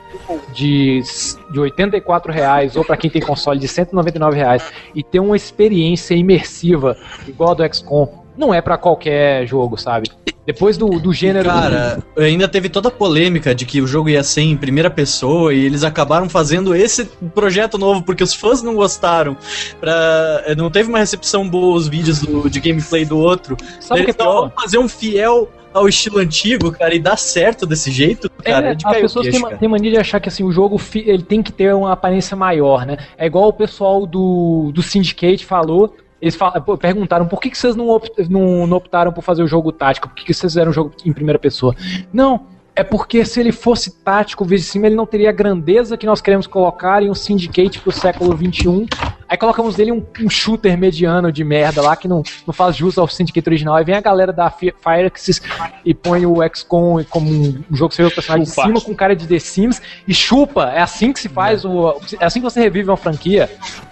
[0.52, 1.02] de,
[1.50, 4.62] de 84 reais ou pra quem tem console de 199 reais
[4.94, 6.96] e ter uma experiência imersiva
[7.28, 10.10] igual a do XCOM não é pra qualquer jogo, sabe?
[10.44, 11.48] Depois do, do gênero.
[11.48, 15.52] Cara, ainda teve toda a polêmica de que o jogo ia ser em primeira pessoa
[15.54, 19.36] e eles acabaram fazendo esse projeto novo porque os fãs não gostaram.
[19.80, 23.56] Pra, eh, não teve uma recepção boa os vídeos do- de gameplay do outro.
[23.80, 24.52] Sabe o que é eles pior?
[24.60, 28.86] fazer um fiel ao estilo antigo, cara, e dar certo desse jeito, cara, é, de
[28.86, 29.68] as pessoas têm, cara.
[29.68, 32.96] mania de achar que assim, o jogo ele tem que ter uma aparência maior, né?
[33.18, 35.94] É igual o pessoal do, do Syndicate falou.
[36.20, 39.42] Eles fal- pô, perguntaram por que, que vocês não, opt- não- não optaram por fazer
[39.42, 40.08] o jogo tático?
[40.08, 41.74] Por que, que vocês fizeram o jogo em primeira pessoa?
[42.10, 45.96] Não, é porque se ele fosse tático, vez de cima, ele não teria a grandeza
[45.96, 48.86] que nós queremos colocar em um Syndicate pro século XXI.
[49.28, 52.96] Aí colocamos nele um, um shooter mediano de merda lá que não, não faz jus
[52.96, 53.74] ao Syndicate original.
[53.74, 55.42] Aí vem a galera da Fi- Firaxis
[55.84, 58.62] e põe o XCOM como um jogo que você vê o personagem Chupa.
[58.62, 60.70] de cima com cara de The Sims e chupa.
[60.74, 62.00] É assim que se faz o.
[62.20, 63.50] É assim que você revive uma franquia.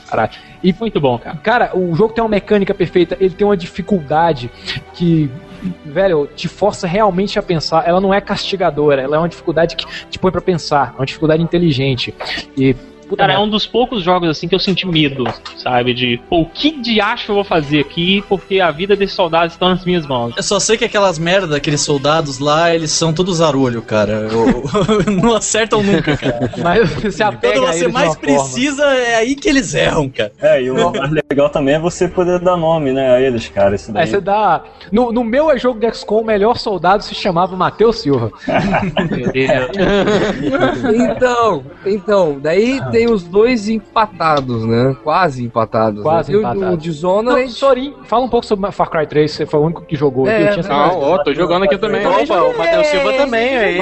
[0.08, 0.30] Caralho.
[0.62, 1.36] E Muito bom, cara.
[1.38, 4.50] Cara, o jogo tem uma mecânica perfeita, ele tem uma dificuldade
[4.94, 5.30] que,
[5.84, 7.86] velho, te força realmente a pensar.
[7.86, 11.04] Ela não é castigadora, ela é uma dificuldade que te põe pra pensar, é uma
[11.06, 12.14] dificuldade inteligente.
[12.56, 12.74] E
[13.16, 15.24] Cara, é um dos poucos jogos assim que eu senti medo,
[15.56, 15.94] sabe?
[15.94, 19.52] De, pô, o que de acho eu vou fazer aqui porque a vida desses soldados
[19.54, 20.34] estão nas minhas mãos.
[20.36, 24.28] Eu só sei que aquelas merda, aqueles soldados lá, eles são todos zarolho, cara.
[24.30, 26.50] Eu- não acertam nunca, cara.
[26.62, 28.20] Mas você apega Quando você mais uma forma.
[28.20, 30.32] precisa, é aí que eles erram, cara.
[30.40, 33.74] É, e o mais legal também é você poder dar nome, né, a eles, cara.
[33.74, 34.02] Isso daí.
[34.04, 34.62] Aí você dá.
[34.90, 38.30] No, no meu é jogo de XCOM, o melhor soldado se chamava Matheus Silva.
[39.10, 39.70] Meu Deus.
[40.94, 44.96] Então, então, daí tem os dois empatados, né?
[45.02, 46.02] Quase empatados.
[46.02, 46.34] Quase né?
[46.34, 46.74] E o- empatados.
[46.74, 47.42] O Dishonored.
[47.42, 50.26] Não, Sorin, fala um pouco sobre Far Cry 3, você foi o único que jogou.
[50.28, 52.06] É, eu tinha Não, ó, tô jogando aqui também.
[52.06, 53.80] Opa, o Matheus Silva também, aí.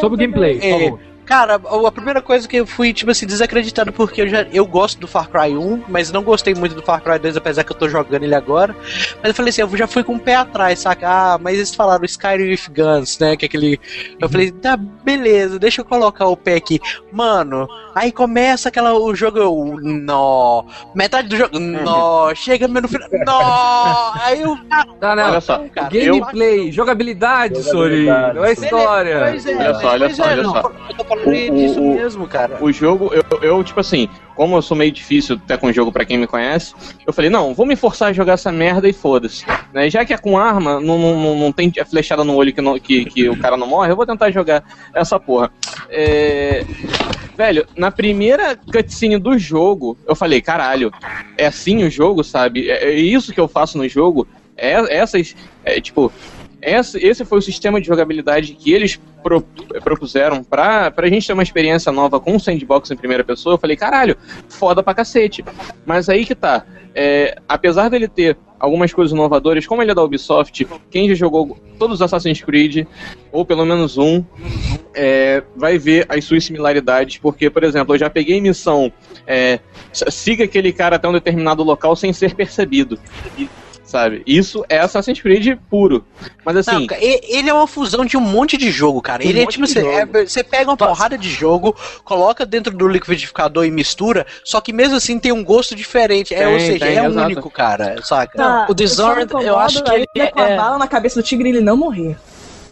[0.00, 0.98] Sobre o gameplay, por É, favor.
[1.26, 5.00] Cara, a primeira coisa que eu fui, tipo assim, desacreditado porque eu já eu gosto
[5.00, 7.76] do Far Cry 1, mas não gostei muito do Far Cry 2, apesar que eu
[7.76, 8.74] tô jogando ele agora.
[9.16, 11.08] Mas eu falei assim, eu já fui com o pé atrás, saca?
[11.08, 13.36] Ah, mas eles falaram Skyrim with Guns, né?
[13.36, 13.80] Que é aquele.
[14.20, 16.80] Eu falei, tá, beleza, deixa eu colocar o pé aqui.
[17.10, 18.92] Mano, aí começa aquela.
[18.94, 19.78] O jogo, eu.
[19.82, 20.64] Nó.
[20.94, 21.58] Metade do jogo.
[21.58, 22.32] Nó.
[22.34, 23.08] Chega no final.
[23.26, 24.12] Nó.
[24.22, 24.56] Aí eu.
[25.00, 25.24] Tá, né?
[25.24, 29.26] Olha só, cara, Gameplay, jogabilidade, Sorin, não é história.
[29.30, 30.72] Pois é, Olha só, olha só, é, olha não, só.
[30.88, 32.58] Eu tô falando O- o- disso o- mesmo, cara.
[32.60, 35.90] O jogo, eu, eu, tipo assim, como eu sou meio difícil até com o jogo
[35.90, 36.74] pra quem me conhece,
[37.06, 39.44] eu falei, não, vou me forçar a jogar essa merda e foda-se.
[39.72, 39.88] Né?
[39.88, 43.06] Já que é com arma, não, não, não, tem flechada no olho que, não- que,
[43.06, 44.62] que o cara não morre, eu vou tentar jogar
[44.94, 45.50] essa porra.
[45.88, 46.64] É...
[47.36, 50.92] Velho, na primeira cutscene do jogo, eu falei, caralho,
[51.36, 52.70] é assim o jogo, sabe?
[52.70, 54.26] É, é isso que eu faço no jogo.
[54.56, 55.34] É, essas,
[55.64, 56.10] é, tipo,
[56.72, 59.42] essa- esse foi o sistema de jogabilidade que eles pro-
[59.82, 63.54] propuseram pra, pra gente ter uma experiência nova com o sandbox em primeira pessoa.
[63.54, 64.16] Eu falei, caralho,
[64.48, 65.44] foda pra cacete.
[65.84, 66.64] Mas aí que tá.
[66.94, 71.58] é, apesar dele ter algumas coisas inovadoras, como ele é da Ubisoft, quem já jogou
[71.78, 72.86] todos os Assassin's Creed,
[73.30, 74.24] ou pelo menos um,
[74.94, 78.90] é, vai ver as suas similaridades, porque, por exemplo, eu já peguei missão,
[79.26, 79.60] é,
[79.92, 82.98] siga aquele cara até um determinado local sem ser percebido.
[83.36, 83.46] E,
[83.86, 84.22] sabe?
[84.26, 86.04] Isso é Assassin's Creed puro.
[86.44, 86.86] Mas assim.
[86.86, 89.24] Não, ele é uma fusão de um monte de jogo, cara.
[89.24, 91.74] Um ele é tipo de assim, é- você pega uma porrada de jogo,
[92.04, 96.34] coloca dentro do liquidificador e mistura, só que mesmo assim tem um gosto diferente.
[96.34, 97.26] É, ou Tem, seja, tem, é exato.
[97.26, 98.36] único, cara, saca?
[98.36, 101.20] Tá, o Dishonored, me eu acho que ele ainda com a é- bala na cabeça
[101.20, 102.16] do tigre e ele não morrer.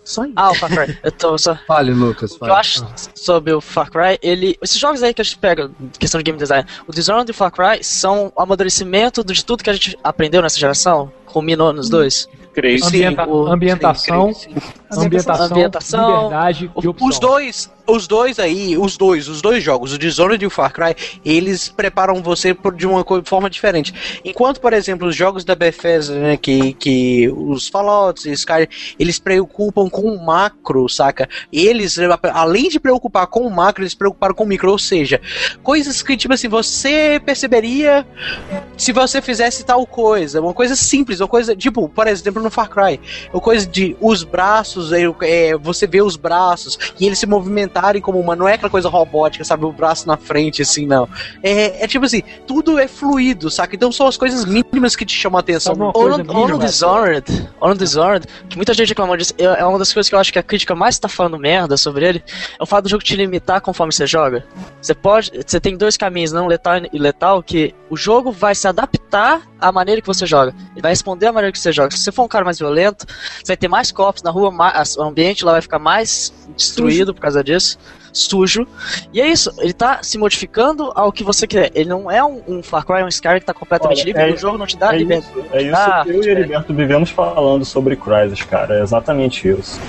[0.05, 0.35] Só isso.
[0.37, 0.99] Ah, o Far Cry.
[1.03, 1.57] Eu tô só.
[1.67, 2.53] Fale, Lucas, O que fale.
[2.53, 4.57] eu acho sobre o Far Cry, ele.
[4.61, 7.35] Esses jogos aí que a gente pega, questão de game design, o Dishonored e o
[7.35, 11.89] Far Cry são o amadurecimento de tudo que a gente aprendeu nessa geração, culminou nos
[11.91, 12.29] dois.
[12.55, 12.85] Creio.
[12.87, 16.15] Ambienta- o- ambientação, sim, creio, ambientação, Ambientação.
[16.15, 17.09] liberdade e opção.
[17.09, 20.73] Os dois, os dois aí, os dois, os dois jogos, o Dishonored e o Far
[20.73, 23.93] Cry, eles preparam você por- de uma forma diferente.
[24.25, 28.69] Enquanto, por exemplo, os jogos da Bethesda, né, que, que os Fallout e Skyrim,
[29.01, 31.29] eles preocupam com o macro, saca?
[31.53, 31.97] Eles,
[32.33, 35.21] além de preocupar com o macro, eles se preocuparam com o micro, ou seja,
[35.61, 38.07] coisas que, tipo assim, você perceberia
[38.77, 42.69] se você fizesse tal coisa, uma coisa simples, uma coisa, tipo, por exemplo, no Far
[42.69, 43.01] Cry,
[43.33, 48.01] uma coisa de os braços, é, é, você vê os braços e eles se movimentarem
[48.01, 51.09] como uma, não é aquela coisa robótica, sabe, o braço na frente, assim, não.
[51.43, 53.75] É, é tipo assim, tudo é fluido, saca?
[53.75, 55.73] Então são as coisas mínimas que te chamam a atenção.
[55.73, 56.59] Ou no, ou no mínima?
[56.59, 60.15] Dishonored, ou no Dishonored, que muita gente reclamou disso, é é uma das coisas que
[60.15, 62.25] eu acho que a crítica mais tá falando merda sobre ele,
[62.59, 64.45] é o fato do jogo te limitar conforme você joga.
[64.81, 68.69] Você pode, você tem dois caminhos, não letal e letal, que o jogo vai se
[68.69, 70.55] adaptar à maneira que você joga.
[70.73, 71.91] Ele vai responder à maneira que você joga.
[71.91, 74.97] Se você for um cara mais violento, você vai ter mais corpos na rua, mais,
[74.97, 77.79] o ambiente lá vai ficar mais destruído por causa disso.
[78.13, 78.65] Sujo.
[79.13, 81.73] E é isso, ele tá se modificando ao que você quer.
[81.75, 84.33] Ele não é um, um Far Cry, um Skyrim que tá completamente Olha, livre, é-
[84.33, 85.33] o jogo não te dá É liberdade.
[85.37, 88.79] isso, é isso Ah, que eu e o Heriberto vivemos falando sobre Crysis, cara.
[88.79, 89.81] É exatamente isso.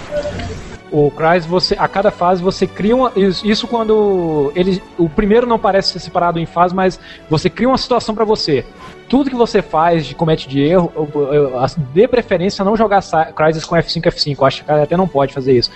[0.91, 3.11] O Crysis, você, a cada fase você cria uma.
[3.15, 4.81] Isso, quando ele.
[4.97, 6.99] O primeiro não parece ser separado em fase, mas
[7.29, 8.65] você cria uma situação pra você.
[9.07, 12.75] Tudo que você faz, de comete de erro, eu- eu- as- dê preferência a não
[12.75, 13.03] jogar
[13.35, 14.41] Crysis com F5 F5.
[14.41, 15.69] Eu acho que até não pode fazer isso.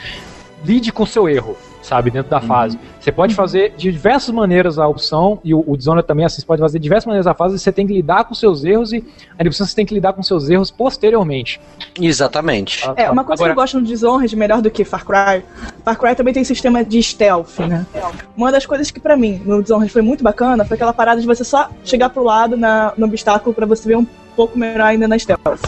[0.65, 1.55] Lide com seu erro,
[1.89, 2.79] sabe, dentro da fase.
[2.99, 6.45] Você pode fazer de diversas maneiras a opção, e o, o Dishonored também, assim, você
[6.45, 8.93] pode fazer de diversas maneiras a fase, e você tem que lidar com seus erros,
[8.93, 9.03] e
[9.37, 11.59] a opção você tem que lidar com seus erros posteriormente.
[11.99, 12.83] Exatamente.
[12.95, 15.43] É, uma coisa Agora- que eu gosto no Dishonored melhor do que Far Cry,
[15.83, 17.85] Far Cry também tem sistema de stealth, né?
[18.37, 21.25] Uma das coisas que pra mim no Dishonored foi muito bacana foi aquela parada de
[21.25, 24.05] você só chegar pro lado na, no obstáculo pra você ver um
[24.39, 25.59] pouco melhor ainda na stealth.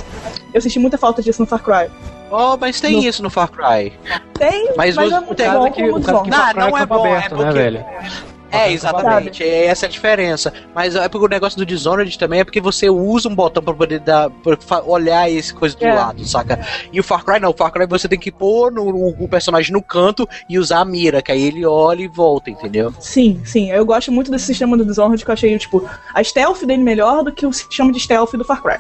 [0.54, 1.92] Eu senti muita falta disso no Far Cry.
[2.32, 3.92] Oh, mas tem No- isso no Far Cry.
[4.34, 6.30] Tem, Mas mas, os- é muito o bom é que- o caso é que Dishonored.
[6.58, 7.86] Não, não é bom, é aberto, né, porque- velho?
[8.52, 9.44] É, exatamente.
[9.44, 10.54] É essa a diferença.
[10.76, 13.74] Mas é porque o negócio do Dishonored também é porque você usa um botão pra
[13.74, 15.94] poder dar, pra olhar esse coisa do É.
[15.94, 16.60] lado, saca?
[16.92, 17.50] E o Far Cry não.
[17.52, 18.86] O Far Cry você tem que pôr no,
[19.20, 22.94] o personagem no canto e usar a mira, que aí ele olha e volta, entendeu?
[23.00, 23.72] Sim, sim.
[23.72, 27.24] Eu gosto muito desse sistema do Dishonored que eu achei, tipo, a stealth dele melhor
[27.24, 28.78] do que o sistema de stealth do Far Cry.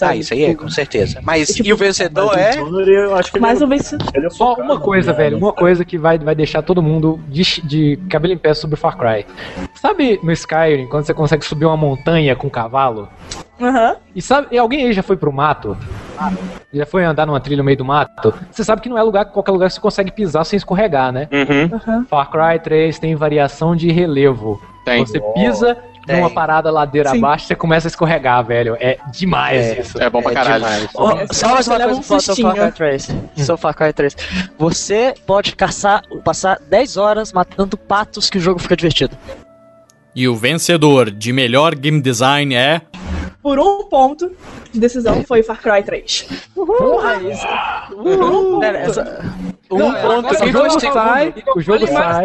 [0.00, 1.20] Ah, isso aí é, com certeza.
[1.22, 2.56] Mas Tipo, e o vencedor é.
[2.58, 4.08] Eu acho que Mas ele, o vencedor.
[4.14, 5.16] ele é Só uma coisa, né?
[5.18, 8.76] velho, uma coisa que vai, vai deixar todo mundo de, de cabelo em pé sobre
[8.76, 9.05] Far Cry.
[9.74, 13.08] Sabe no Skyrim, quando você consegue subir uma montanha com um cavalo?
[13.60, 13.96] Aham.
[14.14, 15.76] E sabe, e alguém aí já foi pro mato?
[16.72, 18.34] Já foi andar numa trilha no meio do mato?
[18.50, 21.28] Você sabe que não é lugar, qualquer lugar que você consegue pisar sem escorregar, né?
[21.32, 22.04] Uhum.
[22.04, 24.60] Far Cry 3 tem variação de relevo.
[24.84, 25.04] Tem.
[25.04, 25.76] Você pisa
[26.06, 26.16] Tem.
[26.16, 27.18] numa parada ladeira Sim.
[27.18, 28.76] abaixo, você começa a escorregar, velho.
[28.80, 29.80] É demais É.
[29.80, 30.00] isso.
[30.00, 30.64] É bom pra É caralho.
[30.64, 30.88] É,
[31.32, 32.72] só mais você uma coisa um sobre Far Cry sustinho.
[32.72, 33.46] 3.
[33.46, 34.16] Sobre Far Cry 3.
[34.58, 39.16] Você pode caçar, passar 10 horas matando patos que o jogo fica divertido.
[40.14, 42.80] E o vencedor de melhor game design é.
[43.46, 44.28] Por um ponto
[44.72, 46.26] de decisão foi Far Cry 3.
[46.52, 47.46] Porra, isso.
[47.94, 49.24] Por um essa-
[49.70, 52.24] Um Não, ponto o jogo sai, o jogo sai,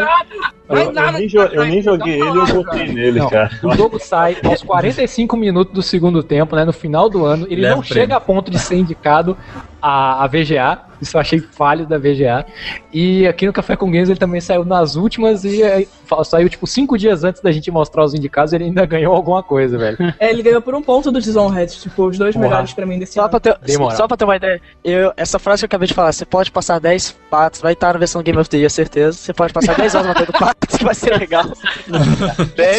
[0.67, 3.51] Eu, eu nem, jo- eu nem joguei ele e eu votei nele, Não, cara.
[3.63, 6.65] o jogo sai aos 45 minutos do segundo tempo, né?
[6.65, 7.45] No final do ano.
[7.49, 9.37] Ele não chega a ponto de ser indicado
[9.81, 10.79] a, a VGA.
[11.01, 12.45] Isso eu achei falho da VGA.
[12.93, 15.83] E aqui no Café com Games ele também saiu nas últimas e é,
[16.23, 19.41] saiu tipo cinco dias antes da gente mostrar os indicados e ele ainda ganhou alguma
[19.41, 19.97] coisa, velho.
[20.19, 21.71] É, ele ganhou por um ponto do Dishonored.
[21.79, 22.47] Tipo, os dois Porra.
[22.47, 23.29] melhores pra mim desse Só ano.
[23.31, 23.57] pra, ter,
[23.95, 26.51] só pra ter uma ideia, eu, essa frase que eu acabei de falar, você pode
[26.51, 29.17] passar 10 patos, vai estar na versão Game of the Year, certeza.
[29.17, 31.45] Você pode passar 10 horas matando patos, que vai ser legal.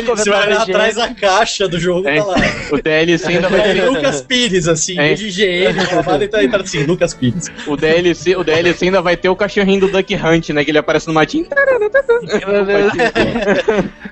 [0.07, 2.37] Você vai olhar atrás da caixa do jogo, É, tá lá.
[2.71, 3.89] o DLC ainda vai É, ter.
[3.89, 5.13] Lucas Pires, assim, É.
[5.13, 5.15] é.
[5.15, 7.51] de e tá, tá assim, Lucas Pires.
[7.67, 10.65] O DLC, o DLC ainda vai ter o cachorrinho do Duck Hunt, né?
[10.65, 11.47] Que ele aparece no matinho.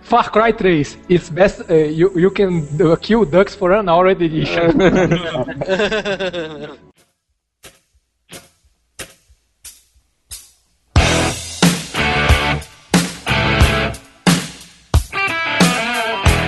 [0.03, 0.99] Far Cry 3.
[1.09, 1.61] It's best.
[1.71, 2.67] uh, you, you can
[3.01, 4.73] kill ducks for an hour edition.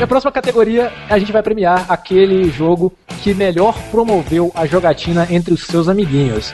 [0.03, 2.93] Na próxima categoria, a gente vai premiar aquele jogo
[3.23, 6.53] que melhor promoveu a jogatina entre os seus amiguinhos.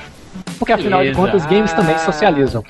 [0.58, 1.18] Porque afinal de Beleza.
[1.18, 2.62] contas, games também socializam.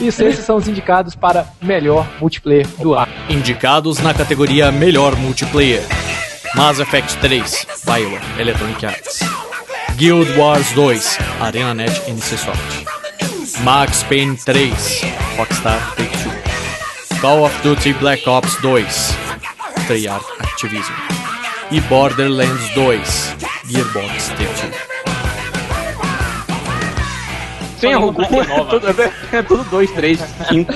[0.00, 3.10] Isso, esses são os indicados para melhor multiplayer do ano.
[3.28, 5.82] Indicados na categoria Melhor Multiplayer:
[6.54, 9.18] Mass Effect 3, BioWare, Electronic Arts.
[9.96, 12.84] Guild Wars 2, ArenaNet NCSoft.
[13.64, 15.02] Max Payne 3,
[15.36, 17.20] Rockstar Take-Two.
[17.20, 19.30] Call of Duty Black Ops 2,
[19.90, 20.96] Treyarch Activision.
[21.72, 23.36] E Borderlands 2,
[23.66, 24.70] Gearbox Take-Two.
[27.80, 28.22] Sem Só algum.
[28.22, 28.86] nenhuma É tudo,
[29.32, 30.72] é tudo 2, 3, 5.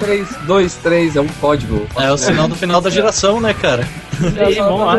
[0.00, 1.86] 3, 2, 3, é um código.
[1.96, 3.86] É o sinal do final da geração, né, cara?
[4.20, 4.96] E aí, vamos lá.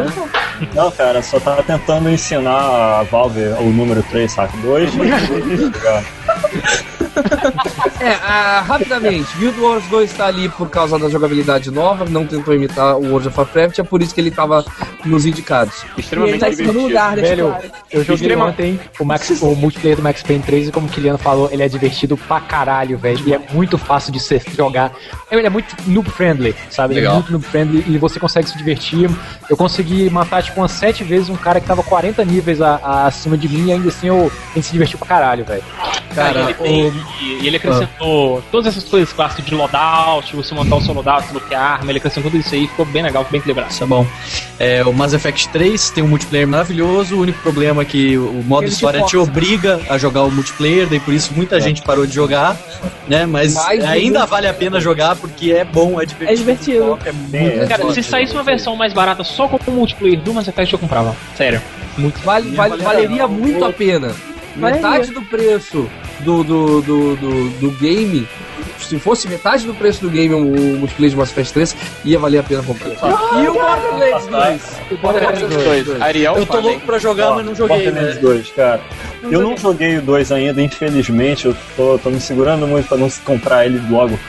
[0.73, 4.55] Não, cara, só tava tentando ensinar a Valve o número 3, saca?
[4.59, 4.91] 2
[8.01, 12.51] É, ah, rapidamente, Guild Wars 2 tá ali por causa da jogabilidade nova, não tentou
[12.55, 14.65] imitar o World of Warcraft, é por isso que ele tava
[15.05, 15.83] nos indicados.
[15.83, 17.63] E ele Extremamente tá em segundo lugar, deixa Velho, claro.
[17.91, 20.89] eu joguei Extrema- ontem o, Max, o multiplayer do Max Payne 3 e como o
[20.89, 23.21] Kiliano falou, ele é divertido pra caralho, velho.
[23.27, 24.91] E é muito fácil de se jogar.
[25.29, 26.93] Ele é muito noob friendly, sabe?
[26.95, 27.15] Ele é Legal.
[27.17, 29.07] muito noob friendly e você consegue se divertir.
[29.47, 33.05] Eu consegui matar, tipo, umas 7 vezes um cara que tava 40 níveis a- a-
[33.05, 35.63] acima de mim e ainda assim eu, a gente se divertiu pra caralho, velho.
[36.15, 36.91] Cara, o-
[37.21, 41.61] e ele acrescentou todas essas coisas clássicas de loadout, você montar o seu loadout, bloquear
[41.73, 43.73] arma, ele acrescentou tudo isso aí, ficou bem legal, bem equilibrado.
[43.77, 44.05] Tá bom.
[44.59, 47.15] É, o Mass Effect 3 tem um multiplayer maravilhoso.
[47.15, 49.29] O único problema é que o modo Ele te história te, força.
[49.31, 52.55] obriga a jogar o multiplayer, daí por isso muita gente parou de jogar,
[53.07, 53.25] né?
[53.25, 56.31] Mas Mas ainda vale a pena jogar porque é bom, é divertido.
[56.31, 56.99] É divertido.
[57.05, 57.93] É muito Cara, foda.
[57.95, 61.15] se saísse uma versão mais barata só com o multiplayer do Mass Effect, eu comprava.
[61.35, 61.61] Sério.
[61.97, 64.13] Muito, vale, vale- valeria muito a pena.
[64.55, 65.89] Metade do preço
[66.21, 68.27] do, do, do, do, do game,
[68.79, 72.39] se fosse metade do preço do game o multiplayer de Mass Effect 3, ia valer
[72.39, 72.89] a pena comprar.
[72.89, 74.81] E o Borderlands 2?
[74.91, 76.01] O Borderlands 2.
[76.01, 78.21] Ariel, Eu tô louco pra jogar, mas não joguei, Borderlands né?
[78.21, 78.81] 2, cara.
[79.23, 81.45] Eu não joguei o 2 ainda, infelizmente.
[81.45, 84.19] Eu tô, tô me segurando muito pra não comprar ele logo.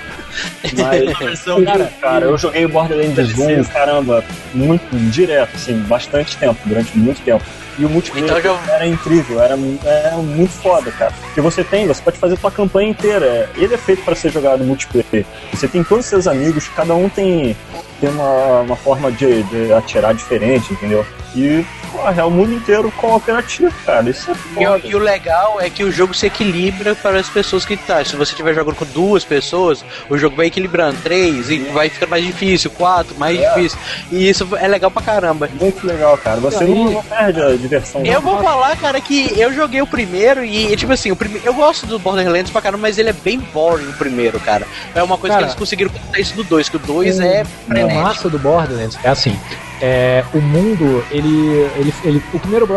[0.77, 4.25] Mas, Versão cara, cara, eu joguei o Borderlands 1, caramba,
[4.55, 7.45] muito direto, assim, bastante tempo, durante muito tempo.
[7.79, 11.11] E o multiplayer Então já- era incrível, era, era muito foda, cara.
[11.23, 13.49] Porque você tem, você pode fazer a tua campanha inteira.
[13.57, 15.25] Ele é feito para ser jogado multiplayer.
[15.53, 17.57] Você tem todos os seus amigos, cada um tem,
[17.99, 21.05] tem uma, uma forma de, de atirar diferente, entendeu?
[21.35, 24.09] E porra, é o mundo inteiro cooperativo, cara.
[24.09, 24.87] Isso é E, o- foda.
[24.87, 28.05] e o legal é que o jogo se equilibra para as pessoas que tá.
[28.05, 30.99] Se você estiver jogando com duas pessoas, o jogo vai equilibrando.
[31.03, 32.71] Três, e vai ficando mais difícil.
[32.71, 33.79] Quatro, mais difícil.
[34.11, 35.49] E isso é legal pra caramba.
[35.61, 36.41] Muito legal, cara.
[36.41, 38.05] Você não, não perde a diversão.
[38.05, 41.41] Eu vou falar, cara, que eu joguei o primeiro e, tipo assim, o prime...
[41.45, 44.67] eu gosto do Borderlands pra caramba, mas ele é bem boring o primeiro, cara.
[44.95, 47.23] É uma coisa Cara, que eles conseguiram contar isso do 2, que o 2 O-
[47.23, 48.01] é O frenético.
[48.03, 49.39] massa do Borderlands é assim.
[49.85, 52.23] É, o mundo, ele, ele, ele.
[52.33, 52.69] O primeiro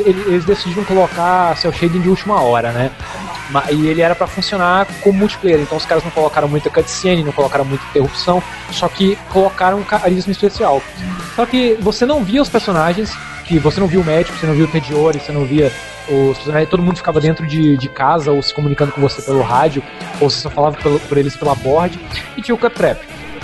[0.00, 2.90] ele- eles decidiram colocar cel shading de última hora, né?
[3.70, 7.32] E ele era pra funcionar como multiplayer, então os caras não colocaram muita cutscene, não
[7.32, 10.82] colocaram muita interrupção, só que colocaram um carisma especial.
[11.34, 13.10] Só que você não via os personagens,
[13.46, 15.72] que você não via o médico, você não via o Tediore, você não via
[16.08, 19.40] os personagens, todo mundo ficava dentro de, de casa ou se comunicando com você pelo
[19.42, 19.82] rádio,
[20.20, 21.98] ou você só falava pelo- por eles pela board,
[22.36, 22.98] e tinha o Claptrap.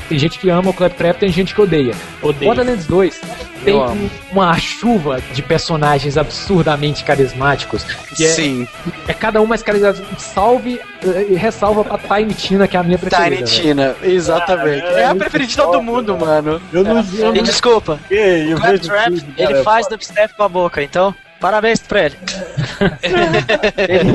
[0.08, 1.94] Tem gente que ama o Claptrap, tem gente que odeia.
[2.22, 2.46] Odeio.
[2.46, 3.20] Borderlands 2
[3.66, 4.10] tem Eu amo.
[8.28, 8.68] Sim,
[9.08, 10.06] é cada um mais carismático.
[10.18, 13.28] Salve eh, e ressalva pra Tiny Tina, que é a minha preferida.
[13.28, 13.62] Tiny velho.
[13.62, 14.82] Tina, exatamente.
[14.82, 16.60] Cara, é É a muito preferida de todo mundo, mano.
[16.72, 21.14] Eu não eu E desculpa, eu vejo Claptrap, ele faz dubstep com a boca, então
[21.40, 22.16] parabéns pra ele.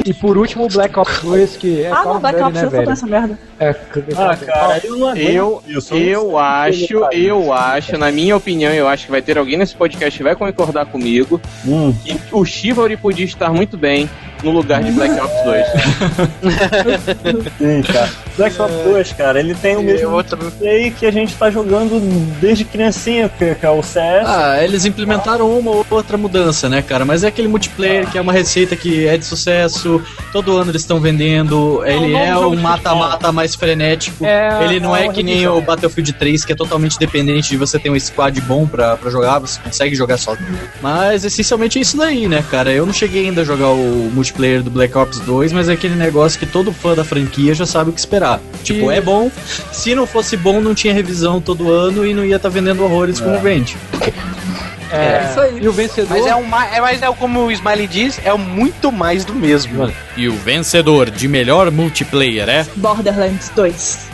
[0.06, 2.70] E por último, o Black Ops 2, que é Ah, não, Black Ops, né, eu
[2.70, 2.92] sou velho?
[2.92, 3.40] essa merda.
[3.60, 3.76] É,
[4.18, 5.94] Ah, cara, eu Eu, isso.
[5.96, 10.18] eu acho, eu acho, na minha opinião, eu acho que vai ter alguém nesse podcast
[10.18, 14.10] que vai concordar comigo Hum, que o Chivalry podia estar muito bem
[14.44, 15.66] no lugar de Black Ops 2.
[17.58, 18.10] sim, cara.
[18.38, 22.00] Black Ops 2, cara, ele tem o mesmo gameplay que a gente tá jogando
[22.40, 24.26] desde criancinha, que é o CS.
[24.26, 27.04] Ah, eles implementaram uma ou outra mudança, né, cara?
[27.04, 30.82] Mas é aquele multiplayer que é uma receita que é de sucesso, todo ano eles
[30.82, 34.26] estão vendendo, ele é é de mata-mata mais frenético.
[34.26, 37.58] É, ele não é é que nem o Battlefield 3, que é totalmente dependente de
[37.58, 40.36] você ter um squad bom pra, pra jogar, você consegue jogar só.
[40.82, 42.72] Mas essencialmente é isso daí, né, cara?
[42.72, 44.31] Eu não cheguei ainda a jogar o multiplayer
[44.64, 47.90] do Black Ops 2, mas é aquele negócio que todo fã da franquia já sabe
[47.90, 48.40] o que esperar.
[48.64, 49.30] Tipo, E- é bom.
[49.72, 53.20] Se não fosse bom, não tinha revisão todo ano e não ia estar vendendo horrores
[53.20, 53.78] como vende.
[54.94, 55.60] É, isso aí.
[55.62, 56.10] E o vencedor.
[56.18, 59.34] Mas é, um, é, mas é como o Smiley diz, é o muito mais do
[59.34, 59.90] mesmo.
[60.18, 62.66] E o vencedor de melhor multiplayer é.
[62.76, 64.10] Borderlands 2.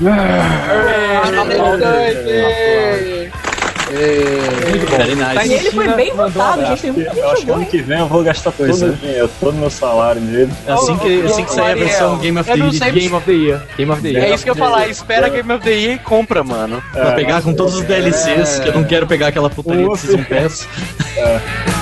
[3.89, 5.47] Very nice.
[5.49, 6.81] E ele foi bem votado, gente.
[6.81, 8.87] Tem muita Eu acho que ano que vem eu vou gastar todo Pois o é.
[8.89, 10.51] meu dinheiro, todo o meu salário nele.
[10.67, 13.31] Assim que, assim que sair a versão Game of the Year, sei- Game of the
[13.31, 13.61] Year.
[13.77, 14.23] Game of the Year.
[14.25, 16.83] É isso que eu ia falar, espera Game of the Year e compra, mano.
[16.91, 20.23] pra pegar com todos os DLCs, que eu não quero pegar aquela putaria de Season
[20.23, 20.67] Pass.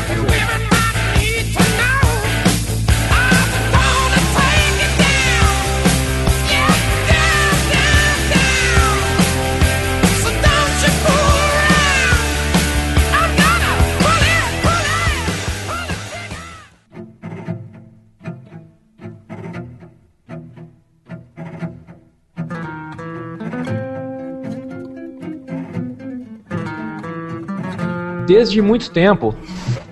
[28.25, 29.35] Desde muito tempo,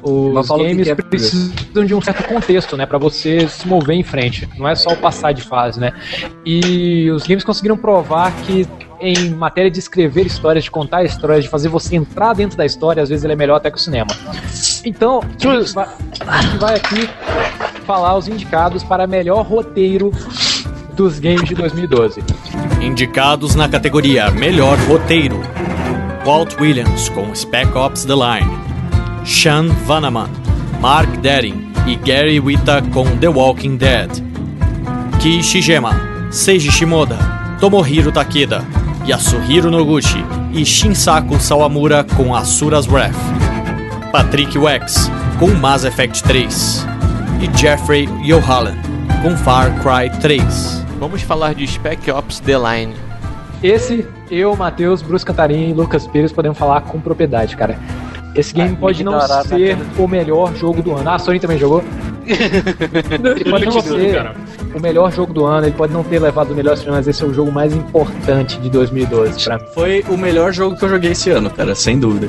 [0.02, 4.04] os games que é precisam de um certo contexto, né, para você se mover em
[4.04, 4.48] frente.
[4.58, 5.94] Não é só o passar de fase, né?
[6.46, 8.68] E os games conseguiram provar que
[9.00, 13.04] em matéria de escrever histórias, de contar histórias, de fazer você entrar dentro da história,
[13.04, 14.08] às vezes ele é melhor até que o cinema.
[14.86, 15.88] Então, a gente vai,
[16.26, 17.10] a gente vai aqui
[17.86, 20.12] falar os indicados para melhor roteiro
[20.94, 22.24] dos games de 2012.
[22.82, 25.42] Indicados na categoria Melhor Roteiro:
[26.26, 28.50] Walt Williams com Spec Ops The Line,
[29.26, 30.30] Sean Vanaman,
[30.80, 34.10] Mark Derin e Gary Wita com The Walking Dead,
[35.22, 35.94] Ki Shigema,
[36.32, 37.18] Seiji Shimoda,
[37.60, 38.66] Tomohiro Takeda,
[39.06, 43.16] Yasuhiro Noguchi e Shinsaku Sawamura com Asura's Wrath,
[44.12, 46.86] Patrick Wex com Mass Effect 3
[47.42, 48.78] e Jeffrey Yohalan
[49.22, 50.86] com Far Cry 3.
[51.00, 53.13] Vamos falar de Spec Ops The Line.
[53.64, 57.80] Esse, eu, Matheus, Bruce Cantarim e Lucas Pires podemos falar com propriedade, cara.
[58.36, 61.10] Esse game Ah, pode não ignorar ser o melhor jogo do ano.
[61.10, 61.82] Ah, a Sony também jogou?
[63.50, 64.32] pode não ser
[64.74, 67.28] o melhor jogo do ano, ele pode não ter levado o melhor mas esse é
[67.28, 69.66] o jogo mais importante de 2012 pra mim.
[69.74, 72.28] Foi o melhor jogo que eu joguei esse ano, cara, sem dúvida.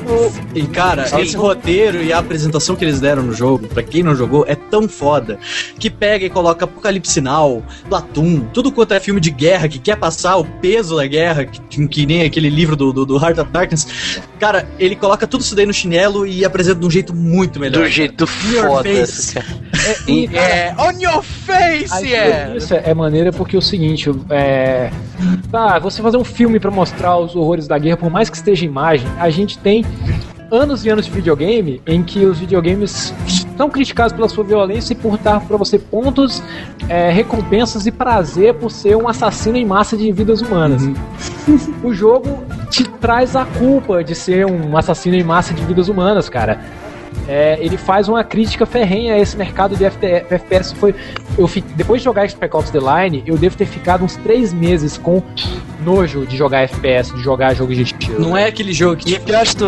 [0.53, 4.15] E, cara, esse roteiro e a apresentação que eles deram no jogo, pra quem não
[4.15, 5.39] jogou, é tão foda
[5.79, 9.97] que pega e coloca Apocalipse Now, Platum, tudo quanto é filme de guerra que quer
[9.97, 13.51] passar o peso da guerra, que, que nem aquele livro do, do, do Heart of
[13.51, 14.21] Darkness.
[14.39, 17.83] Cara, ele coloca tudo isso daí no chinelo e apresenta de um jeito muito melhor.
[17.83, 18.83] Do jeito foda.
[18.83, 19.35] face.
[19.85, 22.53] É, É, on your face, é!
[22.55, 24.89] isso é maneira porque é o seguinte, é.
[25.51, 28.65] Tá, você fazer um filme pra mostrar os horrores da guerra, por mais que esteja
[28.65, 29.85] imagem, a gente tem
[30.51, 33.13] anos e anos de videogame em que os videogames
[33.57, 36.43] são criticados pela sua violência e por dar pra você pontos,
[36.87, 40.83] é, recompensas e prazer por ser um assassino em massa de vidas humanas.
[41.83, 46.29] o jogo te traz a culpa de ser um assassino em massa de vidas humanas,
[46.29, 46.59] cara.
[47.27, 50.75] É, ele faz uma crítica ferrenha a esse mercado de FPS.
[50.75, 50.93] Foi,
[51.37, 54.53] eu fi- depois de jogar Spec Ops The Line, eu devo ter ficado uns três
[54.53, 55.23] meses com
[55.83, 58.19] nojo de jogar FPS, de jogar jogos de tiro.
[58.21, 59.09] Não é aquele jogo que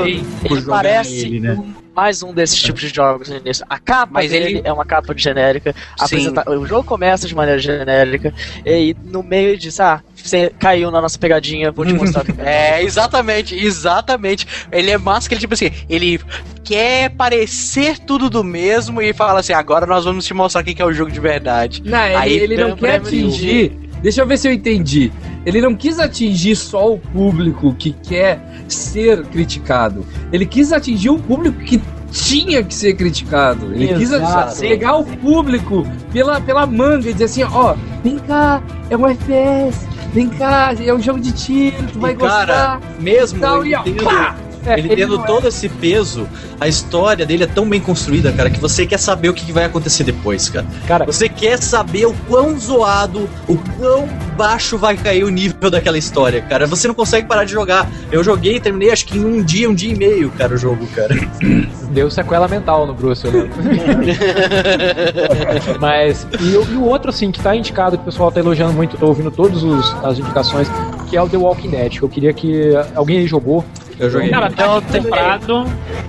[0.07, 1.57] E ele jogar parece ele, né?
[1.97, 3.65] Mais um desses tipos de jogos no início.
[3.67, 5.73] A capa Mas dele ele- é uma capa genérica.
[5.99, 8.31] Apresenta- O jogo começa de maneira genérica.
[8.63, 12.23] E no meio disso, ah, você caiu na nossa pegadinha, vou te mostrar.
[12.45, 14.45] É, exatamente, exatamente.
[14.71, 16.21] Ele é massa que ele, tipo assim, ele
[16.63, 20.81] quer parecer tudo do mesmo e fala assim, agora nós vamos te mostrar quem que
[20.83, 21.81] é o jogo de verdade.
[21.83, 23.86] Não, ele, Aí ele não tem um quer atingir.
[24.07, 25.11] Deixa eu ver se eu entendi.
[25.45, 30.05] Ele não quis atingir só o público que quer ser criticado.
[30.31, 33.73] Ele quis atingir o público que tinha que ser criticado.
[33.73, 34.61] Ele quis Exato.
[34.61, 39.85] pegar o público pela, pela manga e dizer assim: ó, vem cá, é um FPS,
[40.13, 42.81] vem cá, é um jogo de tiro, tu vai E, cara, gostar.
[43.01, 44.37] mesmo Tal, e ó, tendo, pá!
[44.67, 46.27] É, ele ele tendo é- todo esse peso,
[46.59, 49.65] a história dele é tão bem construída, cara, que você quer saber o que vai
[49.65, 50.65] acontecer depois, cara.
[50.87, 54.07] Cara, Você quer saber o quão zoado, o quão
[54.37, 56.67] baixo vai cair o nível daquela história, cara.
[56.67, 57.89] Você não consegue parar de jogar.
[58.11, 60.57] Eu joguei e terminei acho que em um dia, um dia e meio, cara, o
[60.57, 61.15] jogo, cara.
[61.91, 63.49] Deu sequela mental no Bruce, eu lembro.
[65.79, 68.73] Mas, e, o- e o outro, assim, que tá indicado, que o pessoal tá elogiando
[68.73, 69.63] muito, tô ouvindo todas
[70.03, 70.67] as indicações,
[71.09, 73.63] que é o The Walking Dead, que eu queria que alguém aí jogou.
[73.99, 74.29] Eu joguei.
[74.29, 75.65] Cara, tá aqui comprado.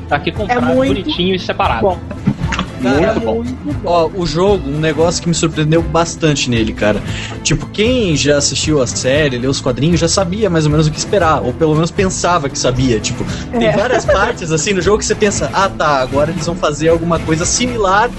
[0.09, 1.81] Tá aqui comprado, muito bonitinho e separado.
[1.83, 1.99] bom.
[2.83, 3.43] Cara, bom.
[3.85, 7.03] Ó, o jogo, um negócio que me surpreendeu bastante nele, cara.
[7.43, 10.91] Tipo, quem já assistiu a série, leu os quadrinhos, já sabia mais ou menos o
[10.93, 11.43] que esperar.
[11.43, 13.01] Ou pelo menos pensava que sabia.
[13.01, 13.73] Tipo, tem É.
[13.77, 17.19] várias partes assim no jogo que você pensa, ah tá, agora eles vão fazer alguma
[17.19, 18.11] coisa similar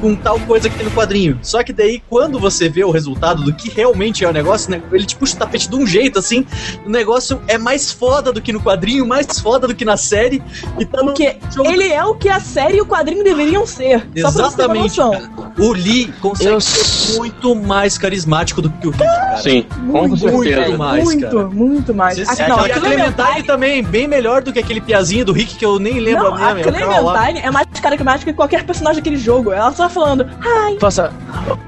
[0.00, 1.38] com tal coisa que tem no quadrinho.
[1.42, 4.80] Só que daí, quando você vê o resultado do que realmente é o negócio, né,
[4.92, 6.46] ele te puxa o tapete de um jeito, assim,
[6.84, 10.42] o negócio é mais foda do que no quadrinho, mais foda do que na série,
[10.78, 14.00] e tá no Porque ele é o que a série e o quadrinho deveriam ser.
[14.16, 15.00] Só pra você ter uma Exatamente.
[15.58, 19.36] O Lee consegue Eu- ser muito mais carismático do que o Rick, cara.
[19.38, 20.36] Sim, com Muito, certeza.
[20.66, 21.48] Muito mais, muito, cara.
[21.48, 22.18] muito mais.
[22.20, 25.32] Ah, sente não, que a a Clementine também, bem melhor do que aquele piazinho do
[25.32, 26.66] Rick que eu nem lembro Não, a a minha,
[27.00, 27.12] lá.
[27.12, 29.52] Clementine é mais carismática que qualquer personagem daquele jogo.
[29.52, 31.12] Ela só falando, ai, Poxa,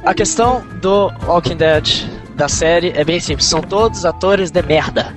[0.05, 3.47] a questão do Walking Dead da série é bem simples.
[3.49, 5.15] São todos atores de merda.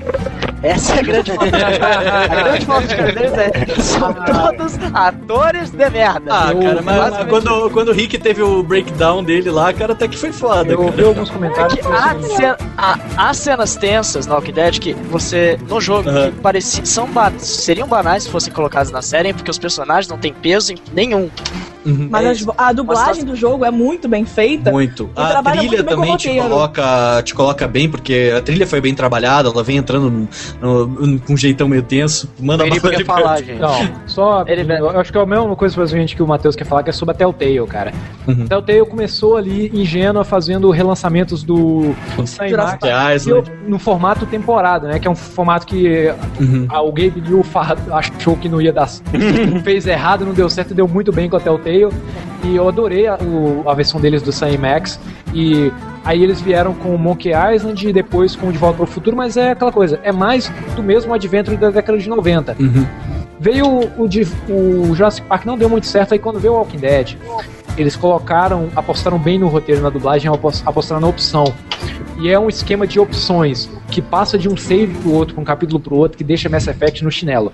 [0.64, 3.82] Essa é a grande a grande forma de escrever isso é.
[3.82, 6.22] São todos atores de merda.
[6.30, 9.94] Ah, Eu- cara, mas basicamente- quando, quando o Rick teve o breakdown dele lá, cara,
[9.94, 14.28] até que foi foda, Eu ouvi alguns comentários o há, cena- há- há cenas tensas
[14.28, 16.32] no Walking Dead que você, no jogo, Aham.
[16.32, 20.18] que pareci, são ba- seriam banais se fossem colocados na série, porque os personagens não
[20.18, 21.30] têm peso em- nenhum.
[21.84, 22.08] Uhum.
[22.12, 24.70] mas É a dublagem do jogo é muito bem feita.
[24.72, 25.10] Muito.
[25.16, 28.94] A trabalha trilha muito também te coloca, te coloca bem, porque a trilha foi bem
[28.94, 30.30] trabalhada, ela vem entrando
[30.60, 32.30] no- no- com um jeitão meio tenso.
[32.40, 33.60] Manda Ele quer falar, gente.
[33.60, 33.72] Não,
[34.08, 34.44] só.
[34.48, 36.90] Ele- eu acho que é a mesma coisa basicamente que o Matheus quer falar, que
[36.90, 37.94] é sobre a Telltale, cara.
[38.28, 38.44] Uhum.
[38.46, 41.94] A Telltale começou ali ingênua fazendo relançamentos do
[42.50, 43.34] Jurassic Max né?
[43.68, 45.00] no formato temporada, né?
[45.00, 46.68] Que é um formato que Uhum.
[46.70, 48.90] o Gabe New fa- achou que não ia dar.
[49.64, 51.90] fez errado, não deu certo, deu muito bem com a Telltale.
[52.44, 55.00] E eu adorei a, o- a versão deles do Sam Max.
[55.34, 55.72] E
[56.04, 58.88] aí eles vieram com o Monkey Island e depois com o De Volta para o
[58.88, 62.56] Futuro, mas é aquela coisa, é mais do mesmo Adventure da década de 90.
[62.60, 62.86] Uhum.
[63.40, 63.66] Veio
[63.98, 67.16] o, de- o Jurassic Park, não deu muito certo, aí quando veio o Walking Dead,
[67.78, 71.46] eles colocaram, apostaram bem no roteiro, na dublagem, apos- apostaram na opção.
[72.20, 75.46] E é um esquema de opções que passa de um save pro outro, pra um
[75.46, 77.52] capítulo pro outro, que deixa Mass Effect no chinelo.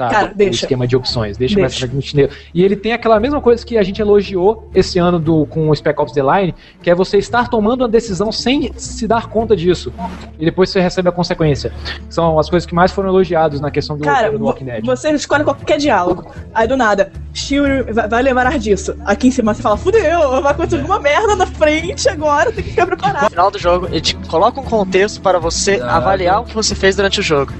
[0.00, 0.14] Sabe?
[0.14, 1.86] Cara, O esquema de opções, deixa, Deixa.
[1.86, 2.30] No chinelo.
[2.54, 5.74] E ele tem aquela mesma coisa que a gente elogiou esse ano do, com o
[5.76, 9.54] Spec Ops The Line, que é você estar tomando uma decisão sem se dar conta
[9.54, 9.92] disso.
[10.38, 11.72] E depois você recebe a consequência.
[12.08, 14.84] São as coisas que mais foram elogiadas na questão do Cara, do Walking Dead.
[14.86, 16.30] você escolhe qualquer diálogo.
[16.54, 18.94] Aí do nada, Shuri vai, lembrar disso.
[19.04, 22.70] Aqui em cima você fala, fudeu, vai acontecer alguma merda na frente agora, tem que
[22.70, 23.30] ficar No preparado.
[23.30, 25.90] final do jogo, ele te coloca um contexto para você Exato.
[25.92, 27.52] avaliar o que você fez durante o jogo.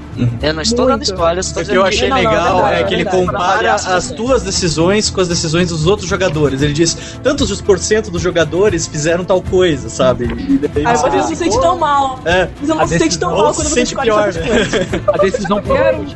[0.43, 1.05] Eu não estou dando Muito.
[1.12, 3.27] spoilers, estou O que eu dizendo achei é legal é é que ele verdade.
[3.27, 6.62] compara as tuas decisões com as decisões dos outros jogadores.
[6.62, 10.24] Ele diz, tantos os porcento dos jogadores fizeram tal coisa, sabe?
[10.24, 12.20] E daí Aí você não se sente tão mal.
[12.24, 12.48] É.
[12.61, 14.16] Você não A se sente tão decisão mal quando você escolhe né?
[14.23, 14.74] coisas.
[15.09, 16.07] A decisão Quero,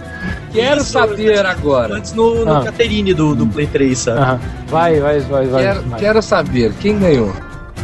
[0.52, 1.94] quero saber agora.
[1.96, 2.64] Antes no, no Ah.
[2.64, 4.40] Caterine do, do Play 3, sabe?
[4.68, 5.62] Vai, vai, vai, vai.
[5.64, 6.00] Quero, vai.
[6.00, 7.34] quero saber quem ganhou.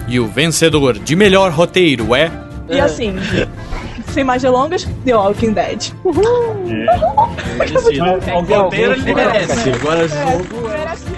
[0.08, 2.30] E o vencedor de melhor roteiro é.
[2.68, 3.14] E assim,
[4.10, 5.92] sem mais delongas, The Walking Dead.
[6.04, 6.24] Uhul!
[8.36, 9.70] O roteiro ele merece.
[9.70, 11.09] Agora o jogo.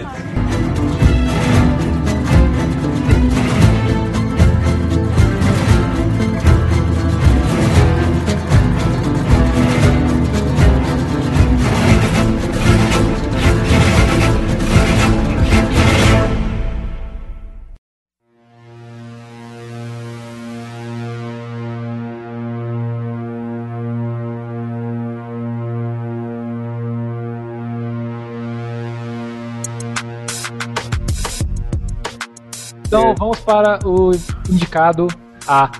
[32.93, 34.11] Então vamos para o
[34.51, 35.09] indicado
[35.49, 35.71] a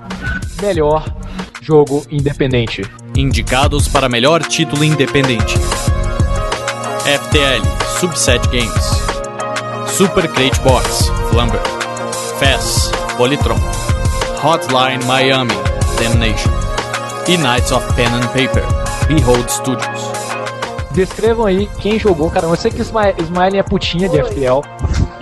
[0.59, 1.05] melhor
[1.61, 2.81] jogo independente.
[3.15, 5.55] Indicados para melhor título independente:
[7.05, 7.61] FTL
[7.99, 11.61] Subset Games, Super Crate Box Flumber,
[12.39, 13.59] FES Polytron,
[14.43, 15.53] Hotline Miami
[15.99, 16.51] Damnation
[17.27, 18.63] e Knights of Pen and Paper
[19.07, 20.13] Behold Studios.
[20.93, 22.47] Descrevam aí quem jogou, cara.
[22.47, 24.61] Eu sei que Ismael, é putinha de FTL.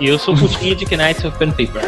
[0.02, 1.80] E eu sou putinha de Knights of Pen Paper.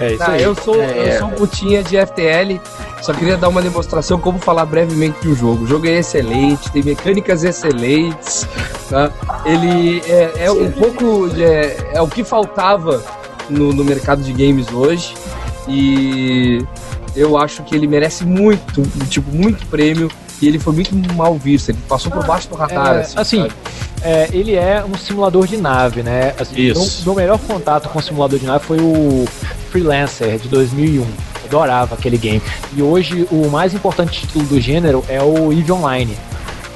[0.00, 0.42] É isso Ah, aí.
[0.42, 1.14] eu sou, É.
[1.14, 2.60] eu sou putinha de FTL.
[3.00, 5.64] Só queria dar uma demonstração como falar brevemente do jogo.
[5.64, 8.46] O jogo é excelente, tem mecânicas excelentes.
[8.90, 9.10] tá?
[9.46, 13.02] Ele é, é um pouco é, é o que faltava
[13.48, 15.14] no, no mercado de games hoje
[15.66, 16.62] e
[17.16, 20.10] eu acho que ele merece muito, tipo muito prêmio.
[20.40, 21.70] E ele foi muito mal visto.
[21.70, 22.96] Ele passou por baixo do radar.
[22.96, 23.48] É, assim, assim?
[24.02, 26.34] É, ele é um simulador de nave, né?
[26.38, 27.04] Assim, Isso.
[27.04, 29.26] Meu, meu melhor contato com o simulador de nave foi o
[29.70, 31.06] Freelancer de 2001.
[31.44, 32.42] Adorava aquele game.
[32.76, 36.16] E hoje o mais importante título do gênero é o EVE Online.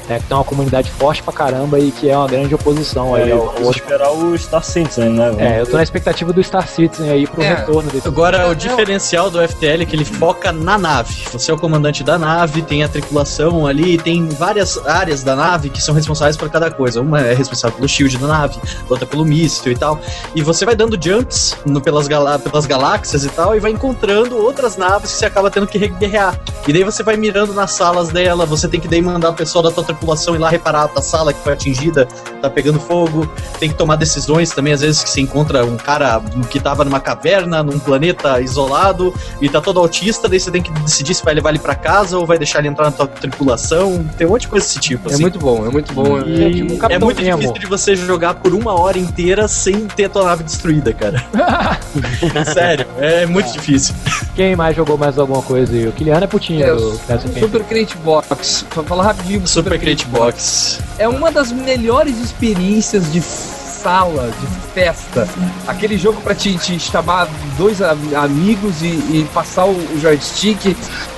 [0.09, 3.31] Né, que tem uma comunidade forte pra caramba e que é uma grande oposição aí
[3.31, 3.71] É, ao, eu ao outro.
[3.83, 5.33] esperar o Star Citizen, né?
[5.39, 8.55] É, eu tô na expectativa do Star Citizen aí pro É, retorno desse Agora, o
[8.55, 11.15] diferencial do FTL é que ele foca na nave.
[11.33, 15.71] Você é o comandante da nave, tem a tripulação ali, tem várias áreas da nave
[15.71, 17.01] que são responsáveis por cada coisa.
[17.01, 18.59] Uma é responsável pelo shield da nave,
[18.91, 20.01] outra pelo míssil e tal.
[20.35, 24.37] E você vai dando jumps no- pelas, galá- pelas galáxias e tal, e vai encontrando
[24.37, 26.39] outras naves que você acaba tendo que guerrear.
[26.67, 29.63] E daí você vai mirando nas salas dela, você tem que daí mandar o pessoal
[29.63, 32.07] da tua tripulação ir lá reparar a tua sala que foi atingida,
[32.41, 33.31] tá pegando fogo.
[33.59, 36.21] Tem que tomar decisões também, às vezes que você encontra um cara
[36.51, 40.73] que tava numa caverna, num planeta isolado, e tá todo autista, daí você tem que
[40.81, 44.05] decidir se vai levar ele pra casa ou vai deixar ele entrar na tua tripulação.
[44.19, 45.09] Tem um monte de coisa desse tipo.
[45.09, 45.23] É assim.
[45.23, 46.19] muito bom, é muito bom.
[46.21, 47.39] E É tipo um é muito Nemo.
[47.39, 51.25] difícil de você jogar por uma hora inteira sem ter a tua nave destruída, cara.
[52.53, 53.95] Sério, é muito difícil.
[54.35, 55.87] Quem mais jogou mais alguma coisa aí?
[55.87, 56.99] O Kiliano é putinha É, do.
[57.39, 58.65] Super Crate Box.
[58.71, 60.79] Pra falar rapidinho do Super Crate Box.
[60.97, 65.29] É uma das melhores experiências de sala, de festa.
[65.67, 67.29] Aquele jogo pra te, te chamar
[67.59, 70.77] dois amigos e, e passar o joystick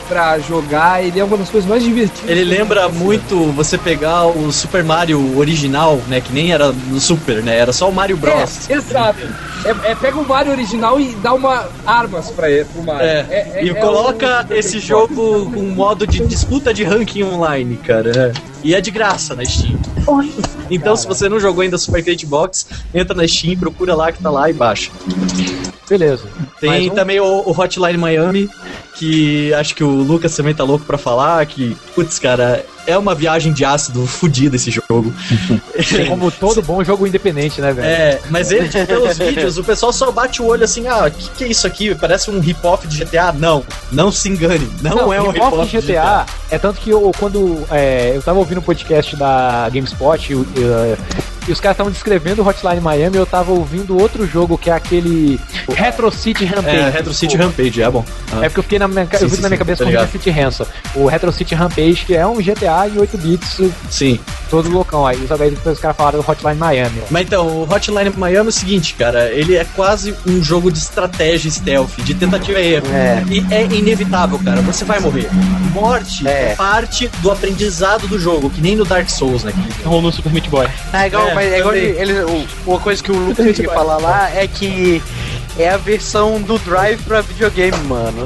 [0.09, 2.31] pra jogar, ele é uma das coisas mais divertidas.
[2.31, 6.21] Ele lembra muito você pegar o Super Mario original, né?
[6.21, 7.57] Que nem era no Super, né?
[7.57, 8.69] Era só o Mario Bros.
[8.71, 9.19] É, exato.
[9.65, 13.07] É, é, pega o Mario original e dá uma armas pra ele, pro Mario.
[13.07, 18.33] É, e é coloca o- esse jogo com modo de disputa de ranking online, cara.
[18.39, 18.55] é.
[18.63, 19.79] E é de graça na Steam.
[20.71, 24.23] Então, se você não jogou ainda Super Crate Box, entra na Steam, procura lá que
[24.23, 24.91] tá lá e baixa.
[25.89, 26.25] Beleza.
[26.61, 26.95] Tem um?
[26.95, 28.49] também o, o Hotline Miami,
[28.95, 33.15] que acho que o Lucas também tá louco pra falar, que, putz, cara, é uma
[33.15, 35.13] viagem de ácido fodida esse jogo.
[36.09, 37.87] Como todo bom jogo independente, né, velho?
[37.87, 41.11] É, mas ele, tipo, pelos vídeos, o pessoal só bate o olho assim, ah, o
[41.11, 41.95] que, que é isso aqui?
[41.95, 43.33] Parece um hip-hop de GTA?
[43.33, 46.27] Não, não se engane, não, é um hip-hop de GTA.
[46.51, 50.47] É tanto que eu, quando é, eu tava ouvindo o podcast da GameSpot e, o-
[51.47, 54.71] e, e os caras estavam descrevendo o Hotline Miami, eu tava ouvindo outro jogo que
[54.71, 56.77] é aquele Retro City Rampage.
[56.77, 58.05] É, Retro City Rampage, é bom.
[58.41, 59.85] É porque eu fiquei na minha, Sim, eu vi sim, na minha sim, cabeça tá
[59.85, 60.05] como ligado.
[60.07, 60.67] Retro City Ransom.
[60.95, 63.61] O Retro City Rampage, que é um GTA em 8 bits,
[63.91, 64.19] Sim.
[64.51, 65.07] todo loucão.
[65.07, 67.01] Aí depois os caras falaram do Hotline Miami.
[67.03, 67.07] ó.
[67.11, 70.79] Mas então, o Hotline Miami é o seguinte, cara, ele é quase um jogo de
[70.79, 72.87] estratégia stealth, de tentativa e erro.
[73.31, 75.29] E é inevitável, cara, você vai morrer.
[75.73, 79.53] Morte é, parte do aprendizado do jogo, que nem no Dark Souls, né?
[79.85, 80.69] Ou no Super Meat Boy.
[80.93, 81.89] É igual, É, mas é igual também.
[81.91, 85.03] ele, uma coisa que o Lucas queria falar lá é que
[85.59, 88.25] é a versão do Drive pra videogame, mano.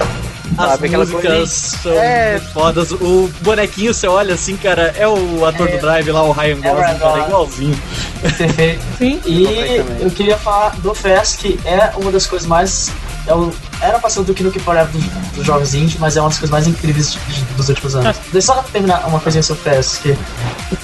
[0.56, 1.50] As Sabe, músicas
[1.82, 2.40] são É.
[2.52, 2.90] fodas.
[2.90, 6.54] O bonequinho, você olha assim, cara, é o ator do Drive lá, o Ryan É
[6.54, 7.24] Gosling, Ryan cara, Gosling.
[7.26, 7.82] igualzinho.
[8.22, 8.82] Perfeito.
[8.98, 9.20] Sim.
[9.26, 12.90] E eu queria falar do FES, que é uma das coisas mais.
[13.28, 15.04] É o, era pra ser o Duke Nukem Forever dos,
[15.36, 18.16] dos jogos indie, mas é uma das coisas mais incríveis de- de- dos últimos anos.
[18.32, 20.18] Deixa eu só terminar uma coisinha sobre o FES, que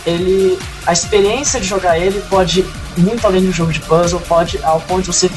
[0.07, 0.59] ele.
[0.87, 2.67] A experiência de jogar ele pode ir
[2.99, 5.31] muito além do jogo de puzzle, pode ao ponto de você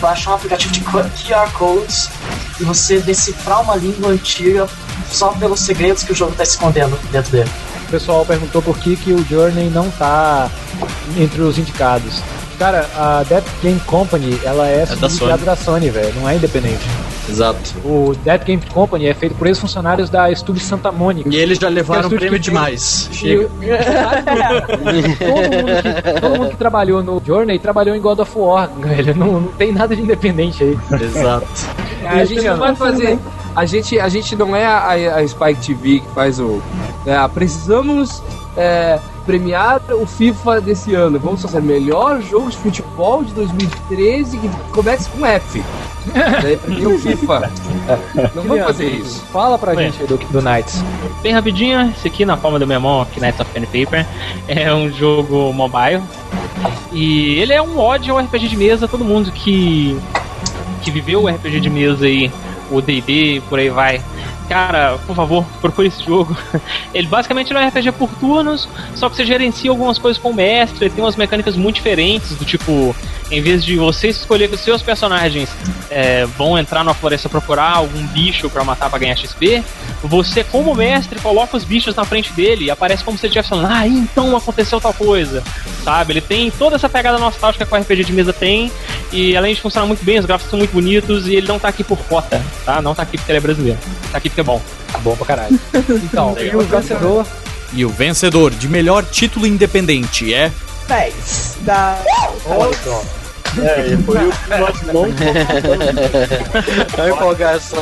[0.00, 2.10] baixar um aplicativo de QR codes
[2.60, 4.68] e você decifrar uma língua antiga
[5.10, 7.50] só pelos segredos que o jogo tá escondendo dentro dele.
[7.88, 10.50] O pessoal perguntou por que, que o Journey não tá
[11.16, 12.20] entre os indicados.
[12.58, 16.84] Cara, a Death Game Company, ela é, da subsidiada da Sony, velho, não é independente.
[17.28, 17.74] Exato.
[17.84, 21.28] O Death Game Company é feito por ex-funcionários da Estúdio Santa Mônica.
[21.30, 23.08] E eles já levaram é prêmio que demais.
[23.12, 23.48] Chega.
[25.18, 29.16] todo, mundo que, todo mundo que trabalhou no Journey trabalhou em God of War, velho.
[29.16, 30.78] Não, não tem nada de independente aí.
[31.00, 31.46] Exato.
[32.06, 33.18] A gente não vai fazer.
[33.56, 36.60] A gente, a gente não é a, a Spike TV que faz o.
[37.06, 38.22] é, precisamos
[38.56, 41.18] é, premiar o FIFA desse ano.
[41.18, 45.62] Vamos fazer melhor jogo de futebol de 2013 que comece com F.
[46.42, 47.50] Daí premia o FIFA.
[47.88, 49.24] É, não vamos fazer isso.
[49.32, 50.84] Fala pra gente aí do, do Knights.
[51.22, 54.06] Bem rapidinho, esse aqui na palma da minha mão, aqui Knights of Pen Paper,
[54.46, 56.02] é um jogo mobile.
[56.92, 59.98] E ele é um ódio ao RPG de mesa, todo mundo que
[60.82, 62.30] que viveu o RPG de mesa aí,
[62.70, 64.02] o D&D, por aí vai.
[64.48, 66.36] Cara, por favor, procure esse jogo.
[66.92, 70.34] Ele basicamente é um RPG por turnos, só que você gerencia algumas coisas com o
[70.34, 72.94] mestre, ele tem umas mecânicas muito diferentes, do tipo,
[73.30, 75.48] em vez de você escolher que os seus personagens
[75.90, 79.62] é, vão entrar na floresta procurar algum bicho pra matar pra ganhar XP,
[80.02, 83.48] você, como mestre, coloca os bichos na frente dele e aparece como se ele estivesse
[83.48, 85.42] falando, ah, então aconteceu tal coisa,
[85.82, 86.12] sabe?
[86.12, 88.70] Ele tem toda essa pegada nostálgica que o RPG de mesa tem,
[89.12, 91.68] e além de funcionar muito bem, os gráficos são muito bonitos, e ele não tá
[91.68, 92.82] aqui por cota, tá?
[92.82, 93.78] Não tá aqui porque ele é brasileiro,
[94.12, 94.60] tá aqui porque é bom.
[95.02, 95.60] Bom pra caralho.
[96.04, 97.26] Então, e o vencedor
[97.72, 100.52] E o vencedor de melhor título independente é.
[100.86, 101.98] 10 da.
[103.62, 105.04] É, e foi o que nós não
[106.98, 107.78] A empolgação.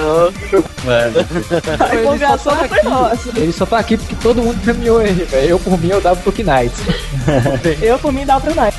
[1.80, 3.30] A empolgação não foi nossa.
[3.36, 5.48] Ele só tá aqui porque todo mundo premiou ele, velho.
[5.48, 6.78] Eu, por mim, eu dava pro Knights.
[7.80, 8.76] Eu, por mim, dá pro Night.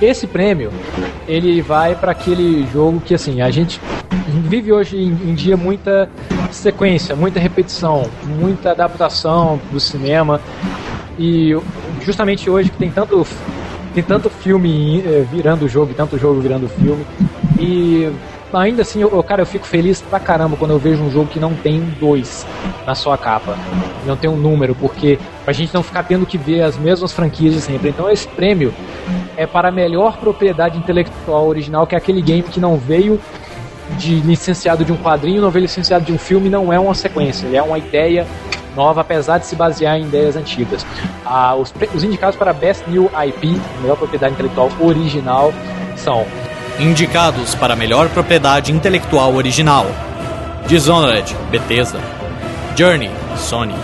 [0.00, 0.70] Esse prêmio,
[1.26, 3.80] ele vai pra aquele jogo que, assim, a gente
[4.48, 6.08] vive hoje em, dia muita
[6.50, 10.40] sequência, muita repetição, muita adaptação do cinema.
[11.18, 11.56] E
[12.00, 13.26] justamente hoje que tem tanto
[13.92, 17.04] tem tanto filme eh, virando jogo, tanto jogo virando filme.
[17.58, 18.08] E
[18.52, 21.38] ainda assim, eu, cara, eu fico feliz pra caramba quando eu vejo um jogo que
[21.38, 22.46] não tem 2
[22.86, 23.56] na sua capa.
[24.06, 27.54] Não tem um número, porque pra gente não ficar tendo que ver as mesmas franquias
[27.54, 27.90] de sempre.
[27.90, 28.72] Então esse prêmio
[29.36, 33.20] é para a melhor propriedade intelectual original, que é aquele game que não veio
[33.96, 37.46] de licenciado de um quadrinho, não veio licenciado de um filme, não é uma sequência,
[37.46, 38.26] ele é uma ideia
[38.76, 40.86] nova, apesar de se basear em ideias antigas.
[41.24, 45.52] Ah, os, os indicados para Best New IP, melhor propriedade intelectual original,
[45.96, 46.24] são
[46.78, 49.86] Indicados para melhor propriedade intelectual original:
[50.66, 51.98] Dishonored, Bethesda,
[52.76, 53.74] Journey, Sony,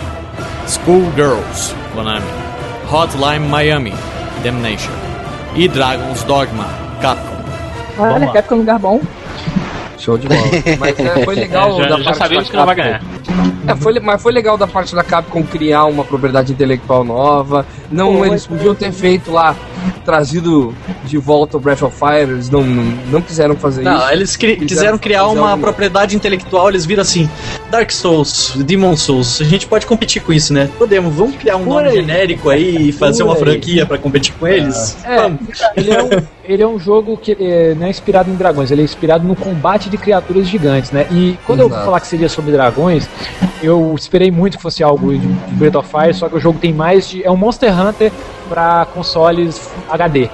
[0.65, 2.25] Schoolgirls, Konami,
[2.89, 3.93] Hotline Miami,
[4.43, 4.91] Damnation
[5.55, 6.65] e Dragon's Dogma,
[7.01, 7.35] Capcom.
[7.97, 9.01] Olha, Capcom é um lugar bom.
[9.97, 10.41] Show de bola.
[10.79, 13.01] Mas é, foi legal É, já- já sabemos que não vai ganhar.
[13.67, 17.65] É, foi, mas foi legal da parte da Capcom criar uma propriedade intelectual nova.
[17.91, 18.27] Não, Foi.
[18.29, 19.55] eles podiam ter feito lá,
[20.03, 20.73] trazido
[21.03, 24.11] de volta o Breath of Fire, eles não, não, não quiseram fazer Não, isso.
[24.11, 27.29] eles cri- quiseram criar fazer uma alguma- propriedade intelectual, eles viram assim,
[27.71, 30.69] Dark Souls, Demon Souls, a gente pode competir com isso, né?
[30.77, 31.95] Podemos, vamos criar um Por nome aí.
[31.95, 33.39] genérico aí e fazer Por uma aí.
[33.41, 34.97] franquia pra competir com eles?
[35.03, 35.39] É, Vamos.
[35.75, 36.09] ele é, um,
[36.43, 39.35] ele é um jogo que é, não é inspirado em dragões, ele é inspirado no
[39.35, 41.07] combate de criaturas gigantes, né?
[41.11, 41.85] E quando eu Exato.
[41.85, 43.07] falar que seria sobre dragões,
[43.61, 46.73] eu esperei muito que fosse algo de, Breath of Fire, só que o jogo tem
[46.73, 47.23] mais de.
[47.23, 48.11] É um Monster Hunter
[48.47, 50.29] pra consoles HD.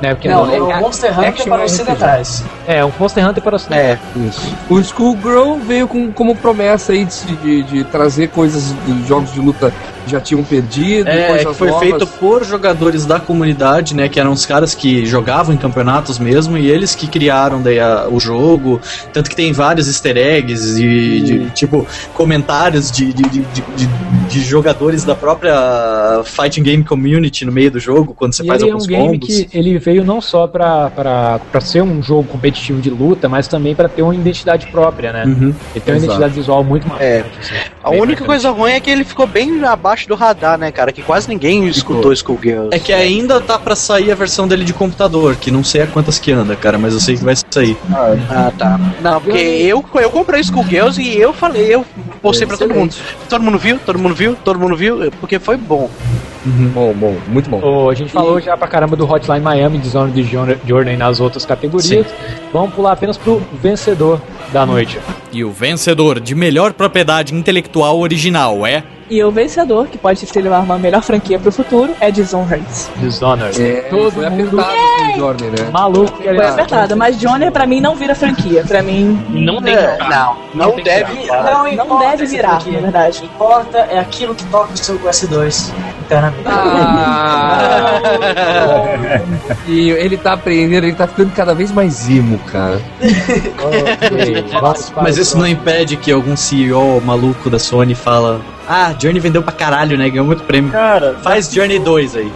[0.00, 0.14] Né?
[0.14, 2.44] Porque Não, é, é o Monster Hunter para os ocidentais.
[2.66, 3.98] É, um Monster Hunter para os É.
[4.16, 4.54] Isso.
[4.70, 9.40] O Schoolgirl veio com, como promessa aí de, de, de trazer coisas de jogos de
[9.40, 9.72] luta
[10.08, 11.82] já tinham perdido, É, que foi novas.
[11.88, 14.08] feito por jogadores da comunidade, né?
[14.08, 18.06] Que eram os caras que jogavam em campeonatos mesmo, e eles que criaram daí a-
[18.10, 18.80] o jogo.
[19.12, 23.88] Tanto que tem vários easter eggs e de, tipo comentários de, de, de, de- de-
[24.28, 28.60] de jogadores da própria Fighting Game Community no meio do jogo, quando você E faz
[28.60, 29.26] ele é um alguns game combos.
[29.44, 33.48] que ele veio não só pra, pra, pra ser um jogo competitivo de luta, mas
[33.48, 35.24] também pra ter uma identidade própria, né?
[35.24, 35.54] Uhum.
[35.74, 36.04] Ele tem uma Exato.
[36.04, 37.04] identidade visual muito marcante.
[37.10, 37.24] É.
[37.40, 37.54] assim.
[37.82, 38.24] A única marcante.
[38.26, 40.92] coisa ruim é que ele ficou bem abaixo do radar, né, cara?
[40.92, 42.68] Que quase ninguém escutou Schoolgirls.
[42.72, 45.86] É que ainda tá pra sair a versão dele de computador, que não sei a
[45.86, 47.76] quantas que anda, cara, mas eu sei que vai sair.
[48.30, 48.78] Ah, tá.
[49.00, 51.84] Não, porque eu, eu comprei Schoolgirls e eu falei, eu
[52.22, 52.94] postei pra todo mundo.
[53.28, 55.90] Todo mundo viu, todo mundo viu, todo mundo viu, porque foi bom.
[56.44, 57.60] Bom, bom, muito bom.
[57.62, 61.44] Ô, a gente falou já pra caramba do Hotline Miami, Dishonored de Journey nas outras
[61.44, 62.06] categorias.
[62.52, 64.20] Vamos pular apenas pro vencedor.
[64.52, 64.98] da noite.
[65.32, 68.82] E o vencedor de melhor propriedade intelectual original é.
[69.10, 72.62] E o vencedor, que pode se levar uma melhor franquia pro futuro, é Dishonored.
[72.96, 73.62] Dishonored.
[73.62, 75.70] É, Todo foi mundo apertado com o Johnny, né?
[75.72, 76.22] maluco.
[76.22, 78.62] Foi apertado, mas Johnny pra mim não vira franquia.
[78.68, 79.18] Pra mim.
[79.30, 81.14] Não tem É, Não, não tem deve.
[81.22, 81.42] virar.
[81.42, 83.18] Não, Não importa deve virar, na verdade.
[83.18, 85.70] O que importa é aquilo que toca o seu S2
[86.04, 86.42] internamente.
[86.46, 88.00] Ah,
[89.66, 92.78] e ele tá aprendendo, ele tá ficando cada vez mais emo, cara.
[95.00, 99.52] Mas isso não impede que algum CEO maluco da Sony fala Ah, Journey vendeu pra
[99.52, 100.10] caralho, né?
[100.10, 100.70] Ganhou muito prêmio.
[100.70, 102.32] Cara, Faz Journey 2 aí.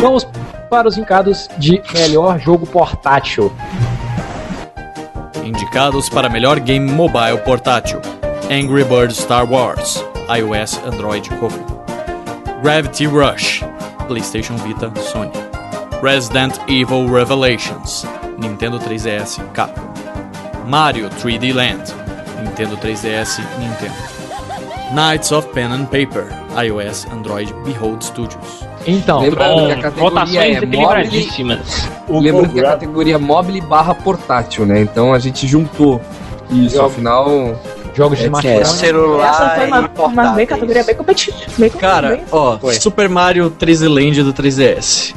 [0.00, 0.26] Vamos
[0.70, 3.52] para os indicados de melhor jogo portátil.
[5.44, 8.00] Indicados para melhor game mobile portátil:
[8.50, 10.02] Angry Birds Star Wars,
[10.34, 11.75] iOS, Android, Kofu.
[12.62, 13.62] Gravity Rush,
[14.08, 15.32] PlayStation Vita, Sony.
[16.02, 18.04] Resident Evil Revelations,
[18.38, 19.86] Nintendo 3DS, Capcom.
[20.66, 21.92] Mario 3D Land,
[22.42, 23.94] Nintendo 3DS, Nintendo.
[24.92, 28.64] Knights of Pen and Paper, iOS, Android, Behold Studios.
[28.86, 31.88] Então, Lembrando que a categoria Votações é equilibradíssimas.
[32.08, 34.80] lembrando que a categoria mobile barra portátil, né?
[34.80, 36.00] Então a gente juntou
[36.50, 37.54] isso, afinal...
[37.96, 38.60] jogos de É, smartphone.
[38.60, 40.34] É, celular Essa foi uma, e uma portáteis.
[40.36, 41.36] bem categoria bem competitiva.
[41.58, 42.74] Bem Cara, bem- ó, Foi.
[42.74, 45.14] Super Mario 3D Land do 3DS.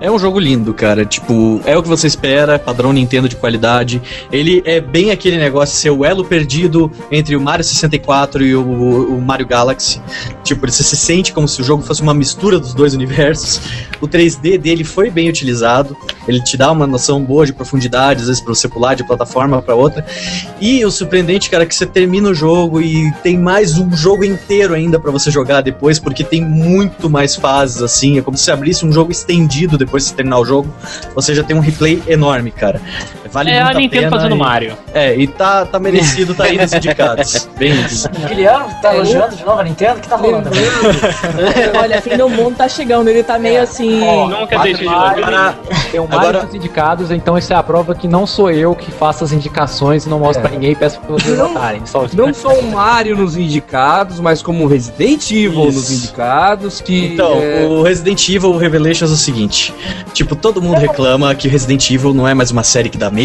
[0.00, 1.04] É um jogo lindo, cara.
[1.04, 4.00] Tipo, é o que você espera, padrão Nintendo de qualidade.
[4.32, 8.54] Ele é bem aquele negócio de ser o elo perdido entre o Mario 64 e
[8.56, 10.00] o, o Mario Galaxy.
[10.42, 13.60] Tipo, você se sente como se o jogo fosse uma mistura dos dois universos.
[14.00, 15.94] O 3D dele foi bem utilizado.
[16.26, 19.60] Ele te dá uma noção boa de profundidade, às vezes pra você pular de plataforma
[19.60, 20.04] pra outra.
[20.60, 24.24] E o surpreendente, cara, é que você termina o jogo e tem mais um jogo
[24.24, 28.18] inteiro ainda pra você jogar depois, porque tem muito mais fases, assim.
[28.18, 30.72] É como se abrisse um jogo estendido depois de terminar o jogo.
[31.14, 32.80] Você já tem um replay enorme, cara.
[33.32, 34.76] Vale É muito a Nintendo pena fazendo e- Mario.
[34.92, 37.48] É, e tá, tá merecido, tá aí nos indicados.
[37.56, 38.08] Bem isso.
[38.28, 39.98] Guilherme tá elogiando de novo a Nintendo?
[39.98, 40.50] O que tá rolando?
[41.80, 44.00] Olha, fim do mundo tá chegando, ele tá meio assim.
[44.28, 45.54] Nunca deixei de elogiar.
[45.90, 48.74] Tem um Mario Agora- dos indicados, então isso é a prova que não sou eu
[48.74, 50.48] que faço as indicações e não mostro É.
[50.48, 51.82] pra ninguém e peço pra vocês Não- votarem.
[52.14, 55.78] Não só o Mario nos indicados, mas como o Resident Evil Isso.
[55.78, 57.06] nos indicados, que...
[57.14, 59.74] Então, é, o Resident Evil Revelations é o seguinte:
[60.12, 63.19] tipo, todo mundo reclama que Resident Evil não é mais uma série que dá medo,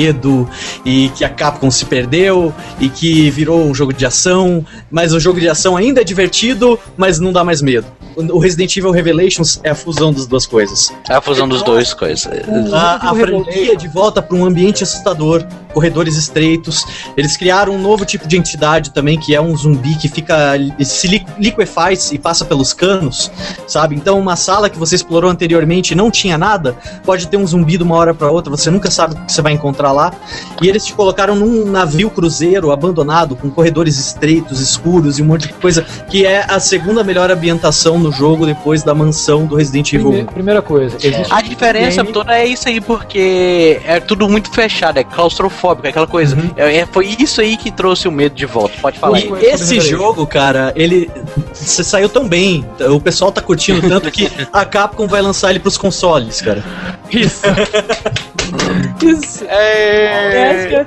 [0.85, 5.19] e que a Capcom se perdeu, e que virou um jogo de ação, mas o
[5.19, 7.87] jogo de ação ainda é divertido, mas não dá mais medo.
[8.15, 10.93] O o Resident Evil Revelations é a fusão das duas coisas.
[11.09, 12.27] É a fusão dos dois coisas.
[12.73, 16.85] A, a franquia de volta para um ambiente assustador, corredores estreitos.
[17.17, 21.07] Eles criaram um novo tipo de entidade também, que é um zumbi que fica se
[21.07, 23.29] li- liquefaz e passa pelos canos,
[23.67, 23.93] sabe?
[23.95, 27.77] Então, uma sala que você explorou anteriormente e não tinha nada, pode ter um zumbi
[27.77, 30.13] de uma hora para outra, você nunca sabe o que você vai encontrar lá.
[30.61, 35.47] E eles te colocaram num navio cruzeiro abandonado, com corredores estreitos, escuros e um monte
[35.47, 39.91] de coisa, que é a segunda melhor ambientação no jogo depois da mansão do Resident
[39.91, 40.09] Evil 1.
[40.11, 44.49] Primeira, primeira coisa, existe A diferença game- toda é isso aí, porque é tudo muito
[44.51, 46.35] fechado, é claustrofóbico, é aquela coisa.
[46.35, 46.51] Uhum.
[46.55, 48.73] É, é- foi isso aí que trouxe o medo de volta.
[48.81, 49.31] Pode falar aí.
[49.41, 51.09] E esse jogo, cara, ele
[51.53, 55.77] saiu tão bem, o pessoal tá curtindo tanto que a Capcom vai lançar ele pros
[55.77, 56.63] consoles, cara.
[57.11, 57.41] Isso.
[59.03, 59.45] Isso.
[59.47, 60.85] É...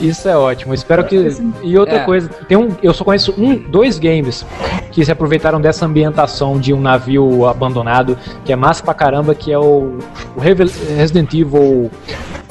[0.00, 0.74] Isso é ótimo.
[0.74, 1.28] Espero que.
[1.62, 2.04] E outra É.
[2.04, 2.68] coisa, tem um.
[2.82, 4.44] Eu só conheço um, dois games
[4.92, 9.52] que se aproveitaram dessa ambientação de um navio abandonado, que é massa pra caramba, que
[9.52, 9.98] é o,
[10.36, 11.90] o Resident Evil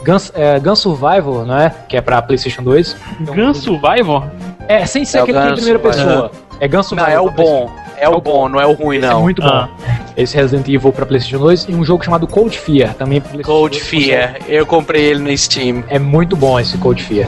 [0.05, 1.69] Gun, é, Gun Survival, não é?
[1.89, 2.95] Que é pra PlayStation 2.
[3.21, 4.23] Gun Survivor?
[4.67, 6.05] É, sem ser É aquele que Gun em primeira Survival.
[6.29, 6.31] pessoa.
[6.61, 7.11] É Gun Não, Survival.
[7.11, 7.71] é o bom.
[7.99, 9.21] É o bom, não é o ruim, é não.
[9.21, 9.47] muito bom.
[9.47, 9.69] Ah.
[10.15, 13.57] Esse Resident Evil pra PlayStation 2 e um jogo chamado Cold Fear, também pra PlayStation
[13.59, 13.87] Cold 2.
[13.89, 15.83] Fear, eu comprei ele no Steam.
[15.87, 17.27] É muito bom esse Cold Fear.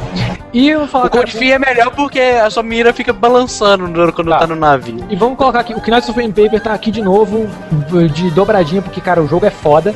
[0.54, 3.14] E eu vou falar O Cold cara, Fear é melhor porque a sua mira fica
[3.14, 4.40] balançando quando Tá.
[4.40, 5.06] tá no navio.
[5.10, 7.48] E vamos colocar aqui, o Knights of Paper tá aqui de novo,
[8.14, 9.94] de dobradinha, porque, cara, o jogo é foda.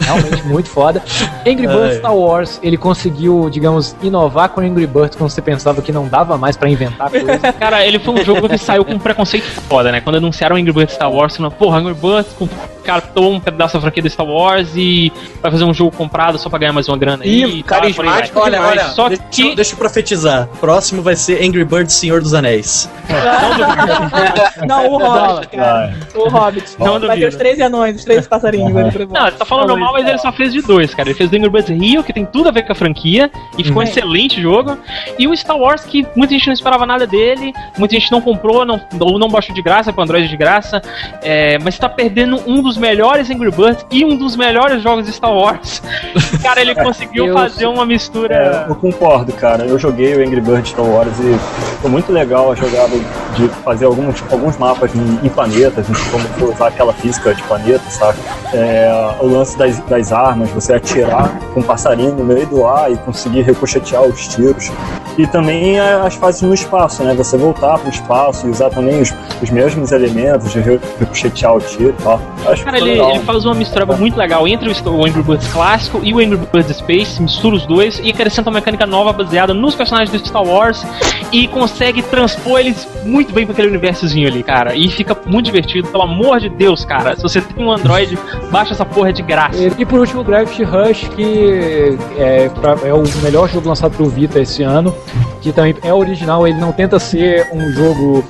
[0.00, 1.02] Realmente muito foda.
[1.46, 1.98] Angry Birds.
[1.98, 6.38] Star Wars, ele conseguiu, digamos, inovar com Angry Birds quando você pensava que não dava
[6.38, 7.38] mais pra inventar coisa.
[7.60, 10.00] Cara, ele foi um jogo que saiu com um preconceito foda, né?
[10.00, 12.48] Quando anunciaram Angry Birds Star Wars, falando, porra, Angry Birds com
[12.84, 15.12] catou um pedaço da franquia do Star Wars e
[15.42, 17.44] vai fazer um jogo comprado só pra ganhar mais uma grana aí.
[17.44, 18.30] Ih, e tal, por aí vai.
[18.34, 19.54] Olha, olha, só deixa, que.
[19.54, 20.48] deixa eu profetizar.
[20.58, 22.88] Próximo vai ser Angry Birds Senhor dos Anéis.
[24.66, 25.94] Não, o Hobbit, cara.
[26.14, 26.64] O Hobbit.
[26.78, 27.28] Não Vai ter duvido.
[27.28, 28.72] os três anões, os três passarinhos.
[28.92, 31.08] pra Não, tá falando mal, mas ele só fez de dois, cara.
[31.08, 33.64] Ele fez do Angry Birds Rio, que tem tudo a ver com a franquia, e
[33.64, 33.90] ficou um Uhum.
[33.90, 34.76] excelente jogo.
[35.18, 38.64] E o Star Wars, que muita gente não esperava nada dele, muita gente não comprou,
[38.64, 40.80] não, ou não baixou de graça, pro Android de graça.
[41.22, 45.12] É, mas tá perdendo um dos melhores Angry Birds e um dos melhores jogos de
[45.12, 45.82] Star Wars.
[46.42, 48.34] Cara, ele conseguiu Eu- fazer uma mistura.
[48.66, 49.64] É, eu concordo, cara.
[49.64, 51.38] Eu joguei o Angry Birds Star Wars e
[51.80, 52.96] foi muito legal a jogada
[53.36, 58.18] de fazer alguns, alguns mapas em, em planetas, como usar aquela física de planeta, sabe?
[58.54, 62.90] É, o lance das, das armas, você atirar com um passarinho no meio do ar
[62.90, 64.70] e conseguir ricochetear os tiros.
[65.16, 67.12] E também é, as fases no espaço, né?
[67.14, 69.12] Você voltar pro espaço e usar também os,
[69.42, 72.20] os mesmos elementos de ri- ricochetear o tiro e tal.
[72.46, 73.10] Acho Cara, ele, legal.
[73.10, 76.76] ele faz uma mistura muito legal entre o Angry Birds clássico e o Angry Birds
[76.76, 80.86] Space, mistura os dois e acrescenta uma mecânica nova baseada nos personagens do Star Wars
[81.32, 84.74] e consegue transpor eles muito bem para aquele universozinho ali, cara.
[84.74, 87.16] E fica muito divertido, pelo amor de Deus, cara.
[87.16, 88.18] Se você tem um Android,
[88.50, 89.58] baixa essa porra de graça.
[89.58, 93.92] E, e por último, o Gravity Rush, que é, pra- é o melhor jogo lançado
[93.96, 94.94] pro Vita esse ano,
[95.40, 98.24] que também é original, ele não tenta ser um jogo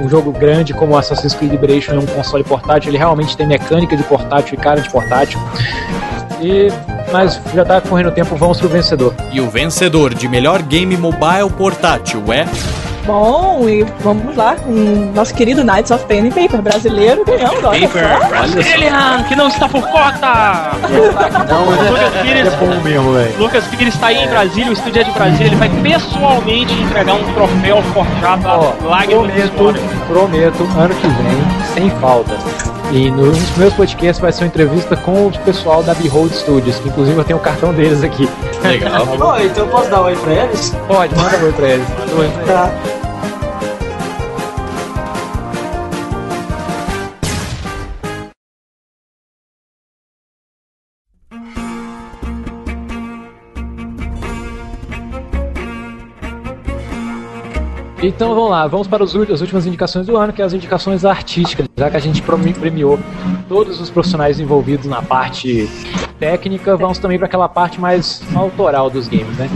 [0.00, 3.96] um jogo grande como Assassin's Creed Liberation, é um console portátil, ele realmente tem mecânica
[3.96, 5.40] de portátil e cara de portátil.
[6.40, 6.68] E,
[7.12, 9.14] mas já tá correndo o tempo, vamos pro vencedor.
[9.30, 12.46] E o vencedor de melhor game mobile portátil é.
[13.04, 17.66] Bom, e vamos lá com o nosso querido Knights of Pen and Paper brasileiro ganhando,
[17.66, 18.56] olha só.
[18.56, 20.70] William, que não está por cota!
[20.88, 23.38] Lucas Pires, É bom mesmo, velho.
[23.38, 27.14] Lucas Pires está aí em Brasília, o estúdio é de Brasília, ele vai pessoalmente entregar
[27.14, 32.36] um troféu forjado a lágrimas Prometo, prometo, ano que vem, sem falta.
[32.90, 36.88] E nos meus podcasts vai ser uma entrevista com o pessoal da Behold Studios, que
[36.88, 38.28] inclusive eu tenho o cartão deles aqui.
[38.62, 39.06] Legal.
[39.06, 40.74] Pô, então eu posso dar um oi pra eles?
[40.86, 41.88] Pode, manda um oi pra eles.
[41.88, 42.52] Manda um oi pra eles.
[42.52, 43.01] Tá.
[58.02, 61.04] Então vamos lá, vamos para os as últimas indicações do ano, que é as indicações
[61.04, 62.98] artísticas, já que a gente premiou
[63.48, 65.70] todos os profissionais envolvidos na parte
[66.18, 69.48] técnica, vamos também para aquela parte mais autoral dos games, né?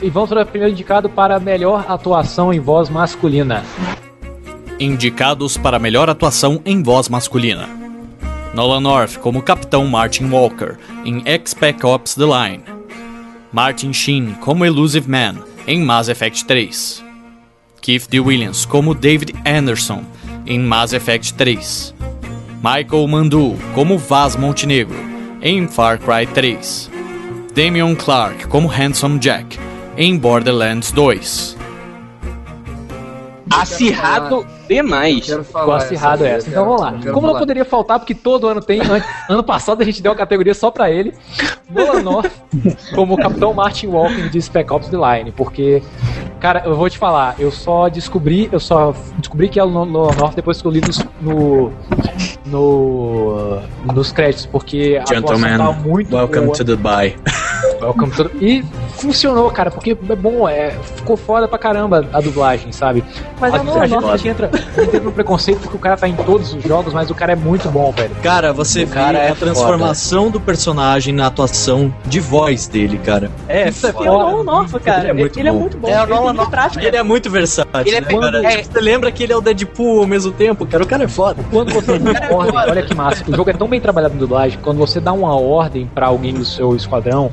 [0.00, 3.62] E vamos para o primeiro indicado para melhor atuação em voz masculina.
[4.80, 7.68] Indicados para melhor atuação em voz masculina.
[8.54, 12.64] Nolan North como Capitão Martin Walker em X-Spec Ops The Line.
[13.52, 15.36] Martin Sheen como Elusive Man
[15.66, 17.05] em Mass Effect 3.
[17.86, 18.18] Keith D.
[18.18, 20.04] Williams como David Anderson
[20.44, 21.94] em Mass Effect 3.
[22.56, 24.96] Michael Mandu como Vaz Montenegro
[25.40, 26.90] em Far Cry 3.
[27.54, 29.56] Damian Clark como Handsome Jack
[29.96, 31.56] em Borderlands 2.
[33.50, 35.26] Acirrado demais.
[35.26, 36.48] Ficou acirrado essa.
[36.48, 36.92] Então vamos lá.
[37.12, 38.80] Como não poderia faltar, porque todo ano tem.
[38.80, 41.12] an- Ano passado a gente deu uma categoria só pra ele.
[41.70, 42.32] Nolan North
[42.94, 45.32] como o Capitão Martin Walker de Spec Ops The Line.
[45.32, 45.82] Porque,
[46.40, 50.12] cara, eu vou te falar, eu só descobri, eu só descobri que é o Nolan
[50.16, 51.72] North depois que eu li nos- no.
[52.46, 53.60] No.
[53.92, 56.56] nos créditos, porque a atuação Gentlemen, tá muito welcome boa.
[56.56, 57.16] to Dubai.
[57.80, 58.30] Welcome to...
[58.40, 58.64] E
[58.96, 63.04] funcionou, cara, porque é bom, é, ficou foda pra caramba a dublagem, sabe?
[63.38, 64.12] Mas a, é uma a, gente, nota.
[64.12, 64.50] a gente entra,
[64.82, 67.36] entra no preconceito porque o cara tá em todos os jogos, mas o cara é
[67.36, 68.14] muito bom, velho.
[68.22, 72.98] Cara, você O vê cara é a transformação do personagem na atuação de voz dele,
[72.98, 73.30] cara.
[73.48, 74.10] É Isso é foda.
[74.10, 75.00] o Nolan North, cara.
[75.00, 75.56] Ele é muito ele bom.
[75.56, 75.88] é muito bom.
[75.88, 76.84] É o Ele muita prática.
[76.84, 78.52] Ele é muito versátil, Ele é né, cara?
[78.52, 80.82] é- Você lembra que ele é o Deadpool ao mesmo tempo, cara?
[80.82, 81.44] O cara é foda.
[81.50, 81.98] Quando você
[82.36, 85.12] ordem, olha que massa, o jogo é tão bem trabalhado em dublagem, quando você dá
[85.12, 87.30] uma ordem pra alguém do seu esquadrão,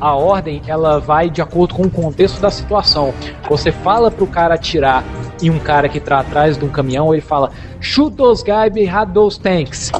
[0.00, 3.12] a ordem ela vai de acordo com o contexto da situação.
[3.48, 5.04] Você fala pro cara atirar
[5.42, 7.50] em um cara que tá atrás de um caminhão, ele fala
[7.80, 9.92] shoot those guys behind those tanks.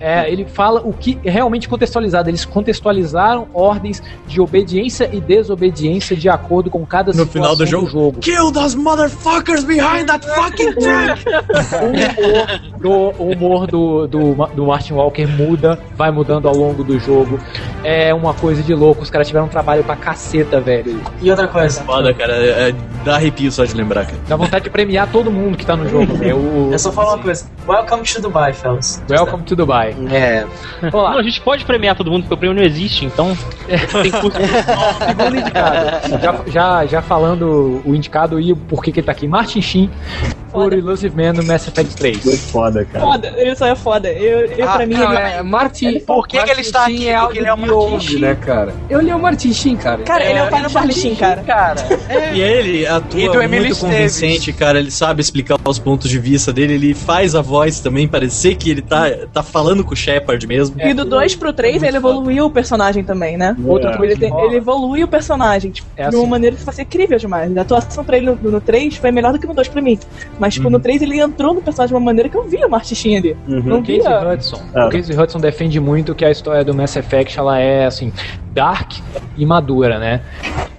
[0.00, 2.30] É, ele fala o que é realmente contextualizado.
[2.30, 8.12] Eles contextualizaram ordens de obediência e desobediência de acordo com cada No final do jogo,
[8.20, 11.24] Kill those motherfuckers behind that fucking truck!
[12.80, 17.38] do, o humor do, do, do Martin Walker muda, vai mudando ao longo do jogo.
[17.84, 21.00] É uma coisa de louco, os caras tiveram um trabalho pra caceta, velho.
[21.20, 21.82] E outra coisa.
[21.82, 22.32] Foda, cara.
[22.32, 22.74] É,
[23.04, 24.18] dá arrepio só de lembrar, cara.
[24.26, 26.36] Dá vontade de premiar todo mundo que tá no jogo, velho.
[26.36, 26.72] O...
[26.72, 27.44] Eu só falo uma coisa.
[27.68, 29.02] Welcome to Dubai, fellas.
[29.10, 29.89] Welcome to Dubai.
[29.92, 30.16] Vai.
[30.16, 30.46] É.
[30.92, 33.36] Não, a gente pode premiar todo mundo porque o prêmio não existe, então.
[34.02, 34.32] Tem custo.
[35.06, 36.18] Segundo indicado.
[36.22, 39.26] Já, já, já falando o indicado e o porquê que ele tá aqui.
[39.28, 39.90] Martin Sheen
[40.52, 42.24] por Illusive Man no Mass Effect 3.
[42.24, 43.04] Muito foda, cara.
[43.04, 44.10] Foda, ele só é foda.
[44.12, 46.00] Eu, eu Ah, pra mim, Não, ele é, Martin.
[46.00, 47.08] Por que, que ele está Martin aqui?
[47.08, 48.20] É Porque ele é o Martin Sheen.
[48.20, 48.74] né, cara?
[48.88, 50.02] Ele é o Martin Sheen, cara.
[50.02, 51.42] Cara, ele é o pai do Charlie Sheen, cara.
[51.42, 51.76] Cara,
[52.34, 53.78] E ele atua E do muito Esteves.
[53.78, 54.78] convincente, cara.
[54.78, 56.74] Ele sabe explicar os pontos de vista dele.
[56.74, 60.76] Ele faz a voz também parecer que ele tá, tá falando com o Shepard mesmo.
[60.80, 63.56] E do 2 pro 3, ele evoluiu o personagem também, né?
[63.64, 66.30] Outra Tipo, ele, tem- ele evolui o personagem, tipo, É de uma assim.
[66.30, 67.56] maneira que fazia incrível demais.
[67.56, 69.98] A atuação pra ele no, no 3 foi melhor do que no 2 pra mim.
[70.38, 72.70] Mas, tipo, no 3 ele entrou no personagem de uma maneira que eu via o
[72.70, 73.36] Martin Sheen ali.
[73.46, 74.32] Não O Casey via.
[74.32, 74.60] Hudson.
[74.74, 74.84] É.
[74.84, 78.12] O Casey Hudson defende muito que a história do Mass Effect ela é assim
[78.52, 78.92] dark
[79.36, 80.20] e madura, né?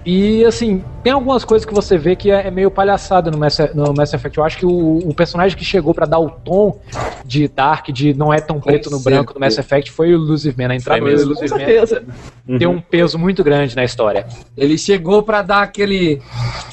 [0.06, 3.58] E assim, tem algumas coisas que você vê que é, é meio palhaçada no Mass,
[3.74, 4.38] no Mass Effect.
[4.38, 6.80] Eu acho que o, o personagem que chegou pra dar o tom
[7.26, 10.56] de dark, de não é tão preto no branco no Mass Effect foi o Illusive
[10.58, 10.72] Man.
[10.72, 11.06] A entrada do.
[11.06, 12.04] Com Illusive Man certeza.
[12.58, 14.26] tem um peso muito grande na história.
[14.58, 16.22] Ele chegou pra dar aquele.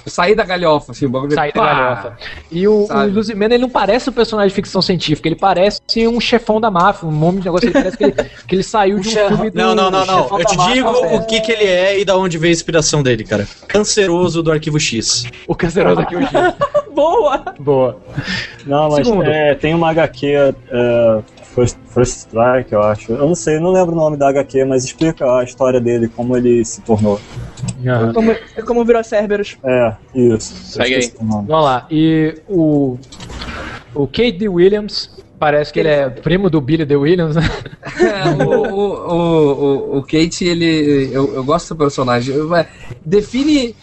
[0.07, 1.35] sair da galhofa, assim, o bagulho.
[1.35, 2.17] Sair da galhofa.
[2.51, 3.11] E o, o Sabe?
[3.11, 6.71] Illusive Man, ele não parece um personagem de ficção científica, ele parece um chefão da
[6.71, 9.51] máfia, um nome de negócio, ele parece que ele, que ele saiu de um filme
[9.51, 9.57] do...
[9.57, 10.39] Não, não, não, não.
[10.39, 13.18] Eu te digo o que, que ele é e da onde veio a inspiração dele,
[13.25, 13.47] cara.
[13.67, 15.25] Canceroso do Arquivo X.
[15.47, 16.29] O canceroso aqui hoje.
[16.95, 17.55] Boa!
[17.61, 17.97] Boa.
[18.67, 20.27] Não, mas é, tem uma HQ,
[20.71, 21.23] é,
[21.55, 23.13] First, First Strike, eu acho.
[23.13, 26.09] Eu não sei, eu não lembro o nome da HQ, mas explica a história dele,
[26.09, 27.21] como ele se tornou.
[28.15, 28.35] Como,
[28.67, 29.57] como virou Cerberus.
[29.65, 30.55] É, isso.
[30.55, 31.47] Segue nome.
[31.49, 31.87] Vamos lá.
[31.91, 32.97] E o.
[33.95, 34.49] O Kate D.
[34.49, 36.95] Williams, parece que ele é primo do Billy D.
[36.95, 37.43] Williams, né?
[37.99, 39.53] É, o, o, o,
[39.95, 41.09] o, o Kate, ele.
[41.13, 42.35] Eu, eu gosto do personagem.
[42.35, 42.69] Eu- é,
[43.05, 43.75] define.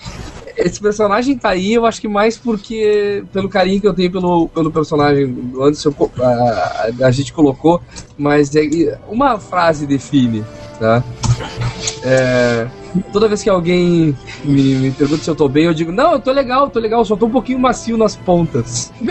[0.57, 3.23] Esse personagem tá aí, eu acho que mais porque.
[3.33, 7.81] pelo carinho que eu tenho pelo, pelo personagem do Anderson, a, a gente colocou,
[8.17, 10.45] mas é, uma frase define,
[10.79, 11.03] tá?
[12.03, 12.67] É,
[13.11, 16.19] toda vez que alguém me, me pergunta se eu tô bem, eu digo, não, eu
[16.19, 18.91] tô legal, tô legal, só tô um pouquinho macio nas pontas.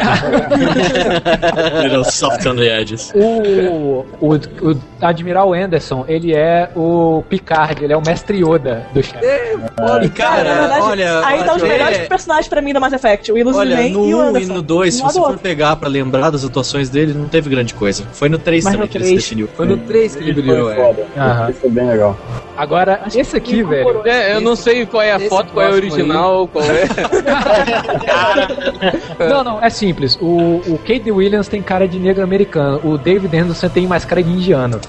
[1.82, 3.12] Little soft on the edges.
[3.15, 9.02] O, o, o Admiral Anderson, ele é o Picard, ele é o mestre Yoda do
[9.02, 9.24] chefe.
[10.02, 11.27] E cara, Na verdade, olha.
[11.27, 13.31] aí tá os melhores é- personagens pra mim do Mass Effect.
[13.32, 13.44] O Man
[13.90, 14.52] no e o 1 e Anderson.
[14.55, 18.05] no 2, se você for pegar pra lembrar das atuações dele, não teve grande coisa.
[18.12, 19.23] Foi no 3 Mas também no que ele se 3.
[19.23, 19.48] definiu.
[19.56, 20.86] Foi no 3 que ele brilhou, Foi é.
[20.86, 21.51] foda.
[21.51, 22.16] Isso foi bem legal.
[22.56, 23.73] Agora, esse aqui, velho.
[24.05, 26.84] É, eu não sei qual é a foto, qual é a original, qual é.
[29.28, 30.16] Não, não, é simples.
[30.20, 32.80] O, o Kate Williams tem cara de negro americano.
[32.84, 34.80] O David Anderson tem mais cara de indiano.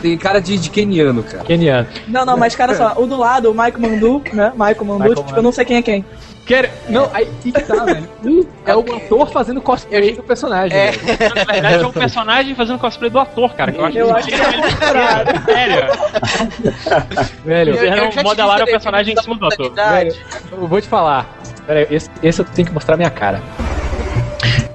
[0.00, 1.44] Tem cara de, de keniano, cara.
[1.44, 1.86] Keniano.
[2.08, 4.52] Não, não, mas cara só, o do lado, o Michael Mandu, né?
[4.52, 6.04] Michael Mandu, Michael tipo, eu não sei quem é quem.
[6.46, 6.72] Quer...
[6.88, 8.08] Não, aí que tá, velho.
[8.24, 10.78] Um é o ator fazendo cosplay do personagem.
[10.78, 10.92] É.
[10.92, 11.34] velho.
[11.34, 13.72] Na verdade, é um personagem fazendo cosplay do ator, cara.
[13.72, 14.38] Que eu acho Eu que acho que é
[15.44, 15.92] Sério.
[17.44, 19.74] Velho, Eles Eu- eu te modelaram disse o personagem em cima do ator.
[19.74, 20.14] velho,
[20.52, 21.26] eu vou te falar.
[21.66, 23.42] Pera aí, esse, esse eu tenho que mostrar minha cara.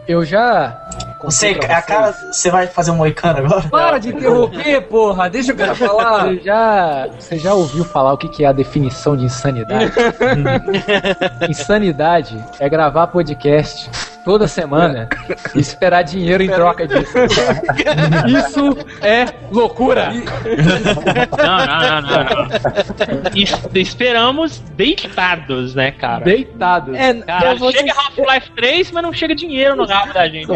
[0.08, 0.78] Eu já.
[1.24, 3.62] Você, a cara, você vai fazer um moicano agora?
[3.70, 5.30] Para de interromper, porra!
[5.30, 6.26] Deixa o cara falar!
[6.26, 9.92] Você já, você já ouviu falar o que que é a definição de insanidade?
[11.50, 13.90] insanidade é gravar podcast
[14.24, 15.10] toda semana
[15.56, 17.14] e esperar dinheiro em troca disso.
[18.28, 20.12] Isso é loucura!
[20.12, 22.48] Não, não, não, não.
[22.48, 23.32] não.
[23.36, 26.24] Es- esperamos deitados, né, cara?
[26.26, 26.96] Deitado.
[26.96, 30.48] É, Cara, chega te- Half-Life 3, mas não chega dinheiro no rabo da gente.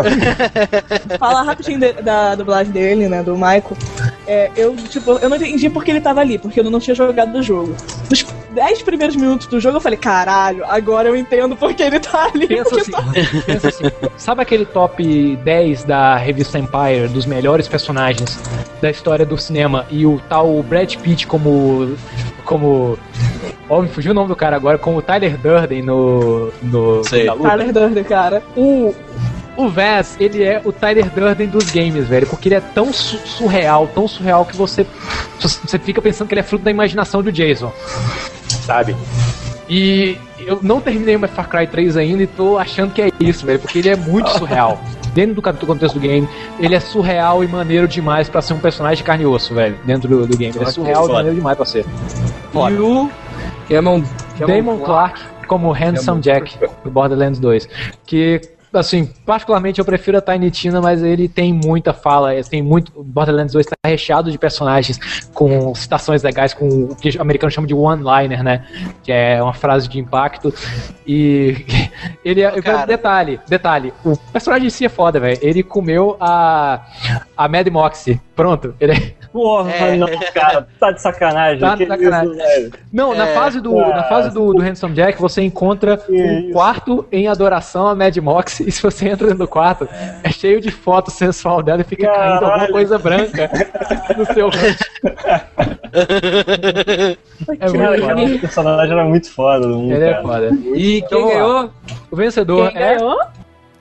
[1.20, 3.78] falar rapidinho de- da dublagem dele, né, do Michael.
[4.28, 7.36] É, eu, tipo, eu não entendi porque ele tava ali, porque eu não tinha jogado
[7.38, 7.76] o jogo.
[8.10, 12.32] Nos 10 primeiros minutos do jogo eu falei, caralho, agora eu entendo porque ele tá
[12.34, 12.48] ali.
[12.48, 13.04] Pensa assim, tá-
[13.46, 13.84] pensa assim,
[14.18, 18.40] sabe aquele top 10 da revista Empire, dos melhores personagens
[18.82, 21.96] da história do cinema, e o tal Brad Pitt como.
[22.44, 22.98] como.
[23.70, 26.52] Ó, me fugiu o nome do cara agora, como Tyler Durden no.
[26.64, 27.26] no Sei.
[27.26, 28.42] Tyler Durden, cara.
[28.56, 28.94] O.
[29.58, 33.18] O Vaz, ele é o Tyler Durden dos games, velho, porque ele é tão su-
[33.26, 34.86] surreal, tão surreal que você
[35.40, 37.72] você fica pensando que ele é fruto da imaginação do Jason,
[38.66, 38.96] sabe?
[39.70, 43.46] E eu não terminei o Far Cry 3 ainda e tô achando que é isso,
[43.46, 44.80] velho, porque ele é muito surreal.
[45.14, 46.28] Dentro do contexto do game,
[46.60, 49.78] ele é surreal e maneiro demais pra ser um personagem de carne e osso, velho,
[49.86, 50.54] dentro do, do game.
[50.54, 51.14] Ele é surreal e foda.
[51.14, 51.86] maneiro demais pra ser.
[52.54, 53.10] E o
[53.70, 54.04] Cameron,
[54.38, 57.68] Damon Clark como Handsome Jack do Borderlands 2.
[58.06, 58.42] Que,
[58.78, 62.92] assim, particularmente eu prefiro a Tiny Tina, mas ele tem muita fala, tem muito.
[62.96, 65.00] o Borderlands 2 está recheado de personagens
[65.34, 68.66] com citações legais, com o que o americano chama de one-liner, né?
[69.04, 70.54] Que é uma frase de impacto.
[71.08, 71.66] E
[72.24, 72.52] Ele é.
[72.88, 73.94] Detalhe, detalhe.
[74.04, 75.38] O personagem em si é foda, velho.
[75.42, 76.82] Ele comeu a.
[77.38, 78.20] A Mad Moxie.
[78.36, 78.74] Pronto.
[78.80, 79.14] Ele é.
[79.36, 79.98] Porra, É.
[79.98, 81.60] não, cara, tá de sacanagem.
[81.60, 82.32] Tá de sacanagem.
[82.32, 82.72] isso?
[82.92, 83.96] Não, na É, fase do, cara.
[83.98, 88.62] na fase do, do Handsome Jack, você encontra um quarto em adoração a Mad Mox,
[88.66, 89.88] e se você entra dentro do quarto,
[90.24, 92.72] é cheio de foto sensual dela e fica caindo alguma Caralho.
[92.74, 93.50] coisa branca
[94.18, 94.86] no seu rosto.
[97.48, 98.36] É Cara, muito cara, foda.
[98.36, 99.68] o personagem era muito foda.
[99.68, 100.24] do mundo, Ele é cara.
[100.24, 100.50] foda.
[100.76, 101.70] E Então, quem ganhou?
[102.12, 102.96] O vencedor Quem é.
[102.96, 103.18] ganhou?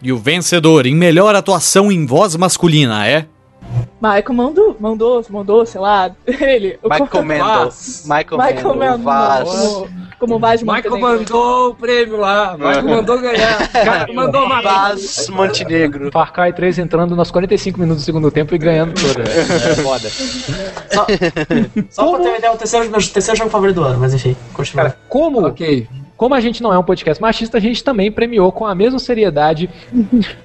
[0.03, 3.27] E o vencedor em melhor atuação em voz masculina é.
[4.01, 6.11] Michael mandou, mandou, mandou, sei lá.
[6.27, 6.79] Ele.
[6.83, 7.71] o Michael Mendel.
[8.05, 9.89] Michael Michael Mendel.
[10.27, 11.19] Como, como Vaz Michael Montenegro.
[11.19, 12.57] mandou o prêmio lá.
[12.57, 13.59] Michael mandou ganhar.
[13.75, 16.11] Michael mandou uma Vaz Montenegro.
[16.13, 19.23] Far Cry 3 entrando nos 45 minutos do segundo tempo e ganhando toda.
[19.23, 19.41] velho.
[19.41, 20.09] É foda.
[21.91, 24.15] Só pra ter uma ideia, é o terceiro, meu terceiro jogo favorito do ano, mas
[24.15, 24.85] enfim, continua.
[24.85, 25.55] Cara, como,
[26.17, 28.99] como a gente não é um podcast machista, a gente também premiou com a mesma
[28.99, 29.69] seriedade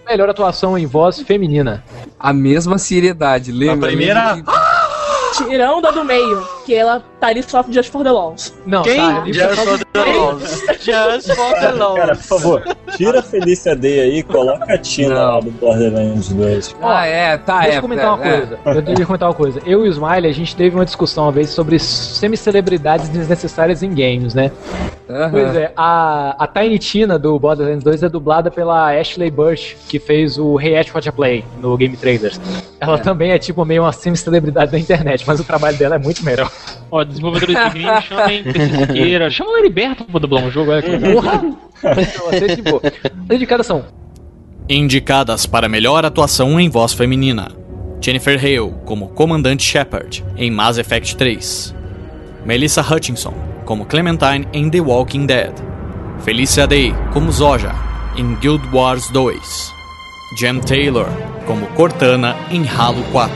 [0.08, 1.84] melhor atuação em voz feminina.
[2.20, 3.88] A mesma seriedade, lembra?
[3.88, 4.38] primeira-
[5.38, 8.54] Tirando a do meio, que ela tá ali só Just for the Lols.
[8.64, 8.98] Não, Quem?
[8.98, 10.64] tá, Just for the Lols.
[10.80, 12.18] Just for the Cara, Lols.
[12.28, 16.76] por favor, tira a Felícia Day aí e coloca a Tina lá do Borderlands 2.
[16.80, 17.78] Ah, é, tá, Deixa é.
[17.78, 18.60] eu comentar uma é, coisa.
[18.66, 19.60] Eu tenho que comentar uma coisa.
[19.66, 23.90] Eu e o Smiley, a gente teve uma discussão uma vez sobre semi-celebridades desnecessárias em
[23.90, 24.52] games, né?
[25.32, 29.98] Pois é, a, a Tiny Tina do Borderlands 2 é dublada pela Ashley Burch, que
[29.98, 32.40] fez o Hey Ash What You Play no Game Trailers.
[32.80, 36.24] Ela também é tipo meio uma semi-celebridade da internet, mas o trabalho dela é muito
[36.24, 36.52] melhor.
[36.92, 40.82] Ó, desenvolvedores de game, chamem PC Siqueira, chama o Heriberto pra dublar um jogo, olha
[40.82, 41.24] que legal.
[41.84, 43.86] As indicadas são
[44.68, 47.52] Indicadas para melhor atuação em voz feminina:
[48.02, 51.76] Jennifer Hale como Comandante Shepard em Mass Effect 3,
[52.46, 53.34] Melissa Hutchinson
[53.66, 55.54] como Clementine em The Walking Dead,
[56.24, 57.74] Felicia Day como Zoja
[58.16, 59.74] em Guild Wars 2,
[60.38, 61.08] Jem Taylor
[61.46, 63.34] como Cortana em Halo 4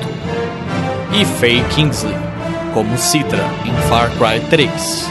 [1.14, 2.33] e Faye Kingsley
[2.74, 5.08] como Citra em Far Cry 3.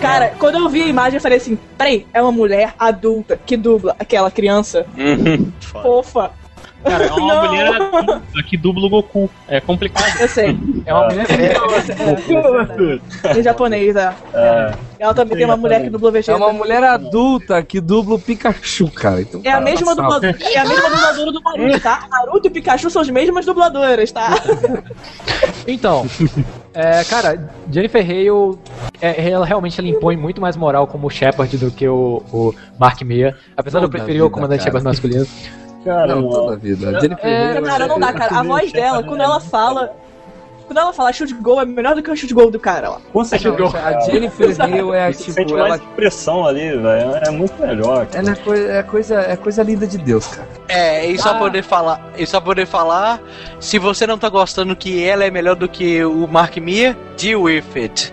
[0.00, 3.56] Cara, quando eu vi a imagem, eu falei assim: peraí, é uma mulher adulta que
[3.56, 4.86] dubla aquela criança
[5.60, 6.30] fofa.
[6.84, 7.48] Cara, é uma Não.
[7.50, 9.30] mulher adulta que dubla o Goku.
[9.48, 10.20] É complicado.
[10.20, 10.56] Eu sei.
[10.86, 11.26] É uma mulher
[13.36, 14.14] Em japonês, é.
[14.98, 16.38] Ela também tem uma mulher que dubla o É Vegeta.
[16.38, 19.20] uma mulher adulta que dubla o Pikachu, cara.
[19.20, 22.08] Então, É a cara, mesma tá dubladora, é a mesma dubladora do Naruto, tá?
[22.10, 24.30] Naruto e Pikachu são as mesmas dubladoras, tá?
[25.66, 26.06] Então,
[26.74, 28.58] é, cara, Jennifer Hale,
[29.00, 33.00] é, ela realmente ela impõe muito mais moral como Shepard do que o, o Mark
[33.02, 33.36] Meia.
[33.56, 34.70] Apesar de eu Toda preferir o vida, comandante cara.
[34.70, 35.26] Shepard masculino.
[35.88, 37.00] Cara, Não, toda a vida.
[37.00, 38.40] Jennifer É, Hale cara, não dá, cara.
[38.40, 39.96] A voz dela, quando ela fala.
[40.68, 43.00] Quando ela fala chute gol, é melhor do que o chute gol do cara lá.
[43.12, 43.56] Com certeza.
[43.78, 47.16] A Jennifer Hale é Você sente tipo, mais ela, pressão ali, velho.
[47.26, 48.04] É muito melhor.
[48.06, 48.18] cara.
[48.22, 50.46] ela é, coisa, é, coisa, é coisa linda de Deus, cara.
[50.68, 53.18] É, e só poder falar, e só poder falar,
[53.58, 57.40] se você não tá gostando que ela é melhor do que o Mark Mia, deal
[57.42, 58.12] with it.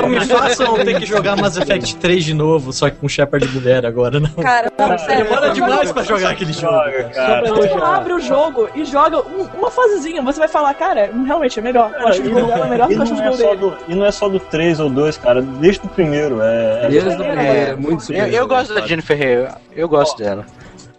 [0.00, 3.46] Não me façam ter que jogar Mass Effect 3 de novo, só que com Shepard
[3.46, 4.30] de mulher agora, não.
[4.30, 5.24] Cara, não, sério.
[5.24, 6.74] Demora demais pra jogar aquele jogo.
[7.14, 7.48] cara.
[7.48, 11.62] Você abre o jogo e joga um- uma fasezinha, você vai falar, cara, realmente é
[11.62, 11.90] melhor.
[11.92, 13.36] O E gol dela é melhor do e que o é gol
[13.70, 13.76] dele.
[13.88, 15.40] E não é só do 3 ou 2, cara.
[15.42, 16.40] Desde o primeiro.
[16.42, 18.28] É, é Desde o primeiro, é muito Eu, superior.
[18.32, 19.16] eu gosto da Jennifer
[19.46, 20.44] Hale, eu gosto dela.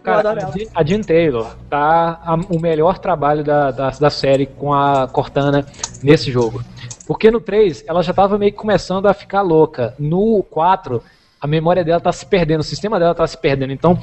[0.02, 0.34] Cara,
[0.74, 5.66] a Jean Taylor tá a- o melhor trabalho da, da, da série com a Cortana
[6.02, 6.62] nesse jogo.
[7.06, 9.94] Porque no 3 ela já tava meio que começando a ficar louca.
[9.98, 11.02] No 4,
[11.40, 13.72] a memória dela tá se perdendo, o sistema dela tá se perdendo.
[13.74, 13.98] Então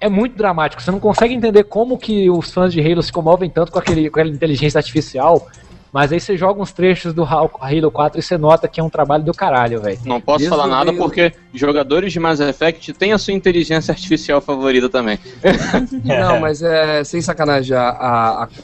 [0.00, 0.80] é muito dramático.
[0.80, 4.10] Você não consegue entender como que os fãs de Halo se comovem tanto com, aquele,
[4.10, 5.48] com aquela inteligência artificial.
[5.92, 8.82] Mas aí você joga uns trechos do Halo Halo 4 e você nota que é
[8.82, 9.98] um trabalho do caralho, velho.
[10.06, 13.92] Não posso Desde falar nada meio- porque jogadores de Mass Effect têm a sua inteligência
[13.92, 15.18] artificial favorita também.
[16.02, 17.76] Não, mas é sem sacanagem.
[17.76, 17.90] A,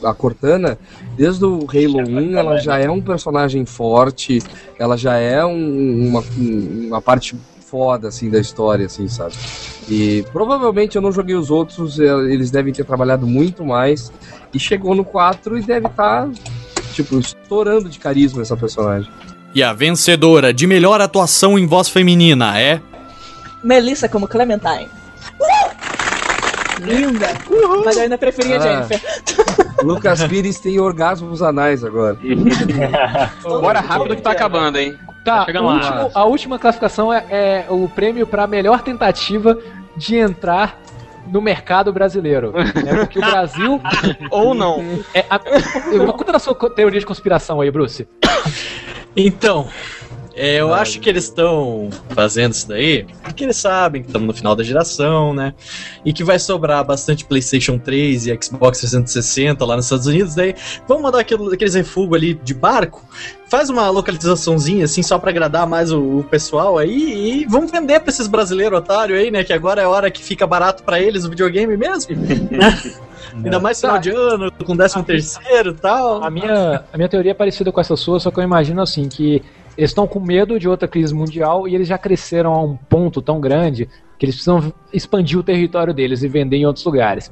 [0.03, 0.77] a, a Cortana,
[1.15, 4.39] desde o Halo 1, ela já é um personagem forte,
[4.79, 9.35] ela já é um- uma, um- uma parte foda, assim, da história, assim, sabe?
[9.87, 14.11] E provavelmente eu não joguei os outros, eles devem ter trabalhado muito mais.
[14.51, 16.27] E chegou no 4 e deve estar,
[17.03, 19.09] tipo, estourando de carisma essa personagem.
[19.53, 22.81] E a vencedora de melhor atuação em voz feminina é.
[23.63, 24.89] Melissa como Clementine.
[26.81, 27.27] Linda!
[27.83, 28.83] Mas eu ainda preferia a Ah.
[28.83, 29.01] Jennifer.
[29.83, 32.17] Lucas Pires tem orgasmos anais agora.
[33.43, 34.97] Bora rápido que tá acabando, hein?
[35.23, 35.73] Tá, lá.
[35.73, 39.57] último- a última classificação é, é o prêmio para melhor tentativa
[39.95, 40.77] de entrar
[41.31, 42.51] no mercado brasileiro.
[42.51, 42.95] né?
[43.05, 43.81] Porque o Brasil.
[44.31, 44.83] Ou não.
[45.13, 48.07] É, a, conta da sua teoria de conspiração aí, Bruce.
[49.15, 49.67] Então,
[50.41, 54.33] É, eu acho que eles estão fazendo isso daí porque eles sabem que estamos no
[54.33, 55.53] final da geração, né?
[56.05, 60.35] E que vai sobrar bastante PlayStation 3 e Xbox 360 lá nos Estados Unidos.
[60.35, 60.55] Daí
[60.87, 63.05] vamos mandar aquilo, aqueles refugos ali de barco.
[63.49, 67.99] Faz uma localizaçãozinha assim só pra agradar mais o, o pessoal aí e vamos vender
[67.99, 69.43] pra esses brasileiros otários aí, né?
[69.43, 72.15] Que agora é a hora que fica barato pra eles o videogame mesmo.
[73.35, 76.23] Ainda mais final de ano, com 13 terceiro e tal.
[76.23, 79.07] A minha, a minha teoria é parecida com essa sua, só que eu imagino assim,
[79.07, 79.43] que
[79.79, 83.21] eles estão com medo de outra crise mundial e eles já cresceram a um ponto
[83.21, 83.87] tão grande
[84.17, 87.31] que eles precisam expandir o território deles e vender em outros lugares.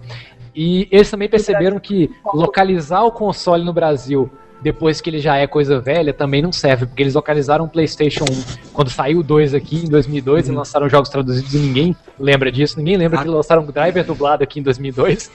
[0.55, 4.29] E eles também perceberam que localizar o console no Brasil
[4.61, 8.23] depois que ele já é coisa velha também não serve, porque eles localizaram o PlayStation
[8.23, 12.51] 1 quando saiu o 2 aqui em 2002 e lançaram jogos traduzidos e ninguém lembra
[12.51, 15.29] disso, ninguém lembra que lançaram um driver dublado aqui em 2002.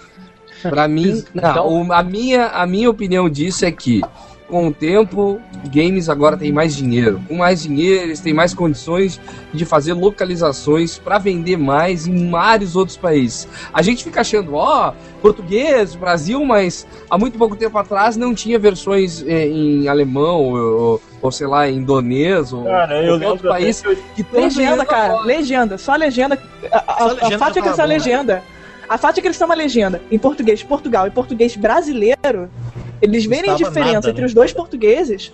[0.63, 4.01] Pra mim, não, Então- o- a, minha, a minha opinião disso é que,
[4.53, 5.41] com o tempo,
[5.73, 7.23] games agora têm mais dinheiro.
[7.27, 9.19] Com mais dinheiro, eles têm mais condições
[9.51, 13.49] de fazer localizações pra vender mais em vários outros países.
[13.73, 14.93] A gente fica achando, ó,
[15.23, 21.01] português, Brasil, mas há muito pouco tempo atrás não tinha versões eh, em alemão ou,
[21.23, 23.83] ou, sei lá, em indonês ou Cara, eu qualquer outro lembro país
[24.15, 26.39] que tem Legenda, cara, legenda, só legenda.
[26.71, 27.95] A, a, Só a legenda fato é que essa bom, né?
[27.95, 28.43] legenda.
[28.87, 32.51] A fato é que eles têm uma legenda em português de Portugal e português brasileiro.
[33.03, 34.27] Eles verem a diferença nada, entre né?
[34.27, 35.33] os dois portugueses.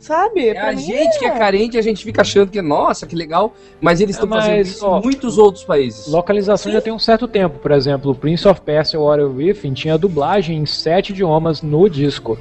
[0.00, 0.48] Sabe?
[0.48, 3.52] É a mim gente que é carente, a gente fica achando que, nossa, que legal,
[3.78, 6.06] mas eles É, estão fazendo mas, isso ó, em muitos outros países.
[6.06, 7.58] Localização já tem um certo tempo.
[7.58, 12.38] Por exemplo, o Prince of Persia Warrior Within tinha dublagem em sete idiomas no disco,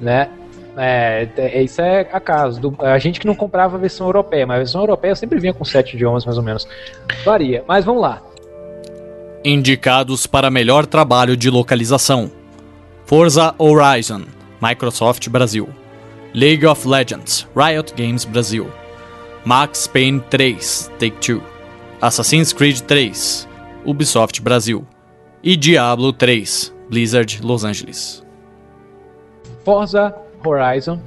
[0.00, 0.28] né?
[0.76, 2.60] É, é- isso é acaso.
[2.78, 5.64] A gente que não comprava a versão europeia, mas a versão europeia sempre vinha com
[5.64, 6.68] sete idiomas, mais ou menos.
[7.24, 7.64] Varia.
[7.66, 8.22] Mas vamos lá.
[9.44, 12.30] Indicados para melhor trabalho de localização:
[13.10, 14.24] Forza Horizon,
[14.62, 15.68] Microsoft Brasil.
[16.32, 18.70] League of Legends, Riot Games Brasil.
[19.44, 20.54] Max Payne 3,
[20.96, 21.42] Take-Two.
[22.00, 23.10] Assassin's Creed 3,
[23.84, 24.86] Ubisoft Brasil.
[25.42, 28.22] E Diablo 3, Blizzard Los Angeles.
[29.64, 30.14] Forza
[30.44, 31.02] Horizon,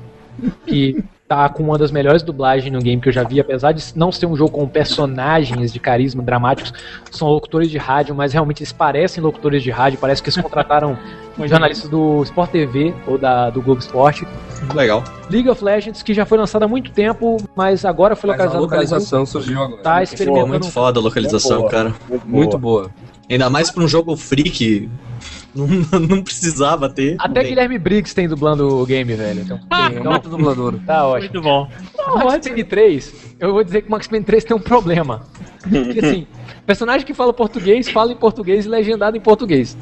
[0.67, 1.01] que
[1.34, 4.11] tá com uma das melhores dublagens no game que eu já vi, apesar de não
[4.11, 6.73] ser um jogo com personagens de carisma dramáticos,
[7.11, 10.97] são locutores de rádio, mas realmente eles parecem locutores de rádio, parece que eles contrataram
[11.45, 14.27] jornalistas do Sport TV ou da, do Globo Esporte.
[14.73, 15.03] Legal.
[15.30, 18.43] League of Legends, que já foi lançado há muito tempo, mas agora foi Mas a
[18.43, 18.85] localizado no Brasil.
[18.95, 19.81] localização surgiu agora.
[19.81, 20.47] Tá Pô, experimentando.
[20.47, 21.69] muito foda a localização, Boa.
[21.72, 21.93] cara.
[22.26, 22.91] Muito boa.
[23.29, 24.89] Ainda mais pra um jogo free que
[25.55, 25.67] não,
[25.99, 27.15] não precisava ter.
[27.19, 29.41] Até Guilherme Briggs tem dublando o game, velho.
[29.41, 30.75] Então, Tem, é muito dublador.
[30.85, 31.33] Tá ótimo.
[31.33, 31.69] Muito bom.
[32.13, 35.21] O Max Payne 3, eu vou dizer que o Max Payne 3 tem um problema.
[35.61, 36.27] Porque assim,
[36.65, 39.77] personagem que fala português, fala em português e legendado em português.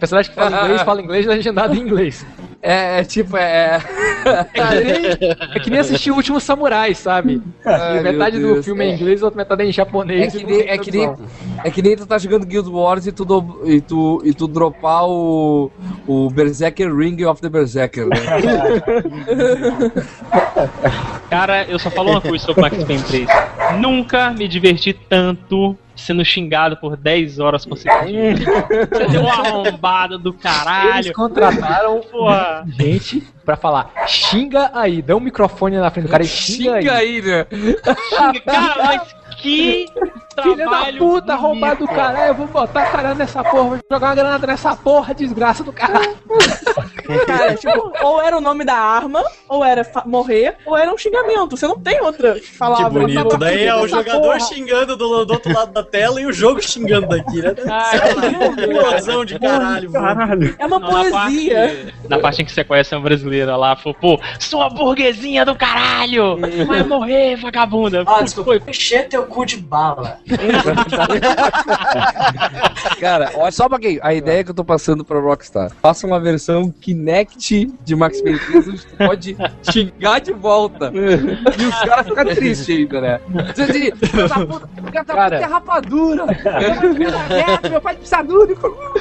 [0.00, 2.26] Personagem que fala inglês, fala inglês e legendado em inglês.
[2.66, 3.78] É, é tipo, é.
[4.54, 5.06] É que, nem,
[5.54, 7.42] é que nem assistir o último samurai, sabe?
[7.62, 10.32] Ai, metade do filme é em inglês, a outra metade é em É japonês.
[10.32, 11.14] que, e nem, é, que nem,
[11.62, 14.48] é que nem tu tá jogando Guild Wars e tu, do- e tu, e tu
[14.48, 15.70] dropar o,
[16.06, 18.16] o Berserker Ring of the Berserker, né?
[21.30, 23.26] Cara, eu só falo uma coisa sobre Max Payne 3.
[23.80, 28.40] Nunca me diverti tanto sendo xingado por 10 horas consecutivas.
[28.90, 30.98] Você deu uma arrombada do caralho.
[31.06, 32.64] Eles contrataram Porra.
[32.78, 36.92] gente pra falar, xinga aí, dá um microfone na frente do cara e xinga, Xinga
[36.94, 37.06] aí.
[37.16, 37.46] aí, né?
[37.52, 39.86] Xinga, cara, mas que
[40.42, 44.08] Filha da trabalho puta, arrombado do caralho, eu vou botar caralho nessa porra, vou jogar
[44.08, 46.16] uma granada nessa porra, desgraça do caralho.
[47.26, 51.56] Cara, tipo, ou era o nome da arma, ou era morrer, ou era um xingamento.
[51.56, 53.00] Você não tem outra Que palavra.
[53.00, 53.36] bonito.
[53.36, 54.40] Daí é o jogador porra.
[54.40, 57.54] xingando do, do outro lado da tela e o jogo xingando daqui, né?
[58.58, 60.54] Explosão de caralho, mano.
[60.58, 61.60] É uma Não, na poesia.
[61.60, 65.54] parte, na parte em que você conhece uma brasileira lá, falou, pô, sua burguesinha do
[65.54, 66.38] caralho!
[66.66, 68.02] Vai morrer, vagabunda!
[68.06, 68.58] Ah, desculpa.
[68.66, 70.18] Encher teu cu de bala.
[73.00, 73.98] Cara, olha só pra quem.
[74.00, 75.72] A ideia que eu tô passando pra Rockstar.
[75.82, 79.36] Faça uma versão Kinect de Max Payne 3, onde tu pode
[79.70, 80.92] xingar de volta.
[80.94, 83.18] E os caras ficam tristes ainda, né?
[84.46, 86.26] Puta, o cara tá puta rapadura.
[87.68, 88.54] Meu pai precisa duro.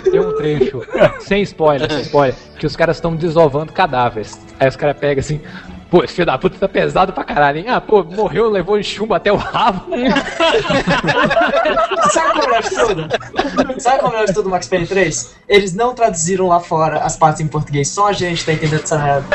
[0.04, 0.82] Tem um trecho,
[1.20, 4.40] sem spoiler, sem spoiler, que os caras estão desovando cadáveres.
[4.60, 5.40] Aí os caras pegam assim,
[5.94, 7.66] pô, esse filho da puta tá pesado pra caralho, hein?
[7.68, 9.86] Ah, pô, morreu, levou em chumbo até o rabo.
[12.10, 13.08] Sabe qual é o melhor de tudo?
[13.80, 15.36] Sabe qual é o melhor de tudo do Max Payne 3?
[15.48, 18.98] Eles não traduziram lá fora as partes em português, só a gente tá entendendo essa
[18.98, 19.28] merda.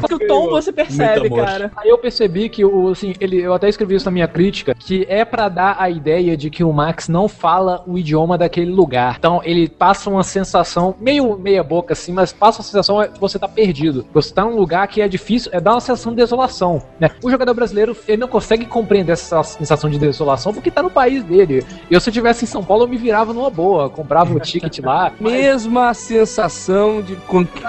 [0.00, 1.72] Porque o tom você percebe, cara.
[1.76, 5.04] Aí eu percebi que o assim, ele, eu até escrevi isso na minha crítica, que
[5.08, 9.16] é pra dar a ideia de que o Max não fala o idioma daquele lugar.
[9.18, 13.20] Então ele passa uma sensação meio meia boca assim, mas passa a sensação de que
[13.20, 14.06] você tá perdido.
[14.14, 16.82] Você tá num lugar que é difícil, é dá dá uma sensação de desolação.
[17.00, 17.10] Né?
[17.22, 21.24] O jogador brasileiro ele não consegue compreender essa sensação de desolação porque tá no país
[21.24, 21.64] dele.
[21.90, 24.80] Eu, se eu tivesse em São Paulo, eu me virava numa boa, comprava o ticket
[24.80, 25.12] lá.
[25.18, 27.16] Mesma sensação de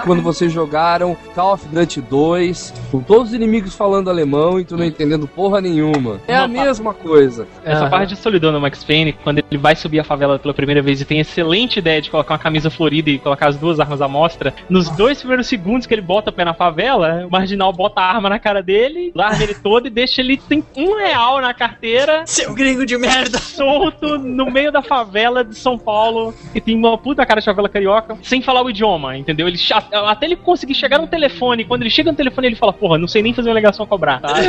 [0.04, 4.76] quando, vocês jogaram Call of Duty 2, com todos os inimigos falando alemão e tu
[4.76, 6.20] não entendendo porra nenhuma.
[6.26, 7.46] É a mesma coisa.
[7.64, 10.82] Essa parte de solidão no Max Payne, quando ele vai subir a favela pela primeira
[10.82, 13.80] vez e tem a excelente ideia de colocar uma camisa florida e colocar as duas
[13.80, 17.30] armas à mostra, nos dois primeiros segundos que ele bota o pé na favela, o
[17.30, 20.96] marginal bota a arma na cara dele, larga ele todo e deixa ele tem um
[20.96, 22.24] real na carteira.
[22.26, 23.38] Seu gringo de merda!
[23.38, 27.68] Solto no meio da favela de São Paulo e tem uma puta cara de favela
[27.68, 29.48] carioca, sem falar o idioma, entendeu?
[29.48, 29.58] Ele
[29.92, 33.08] até ele conseguir chegar no telefone, quando ele chega no telefone ele fala, porra, não
[33.08, 34.34] sei nem fazer uma ligação a cobrar, tá?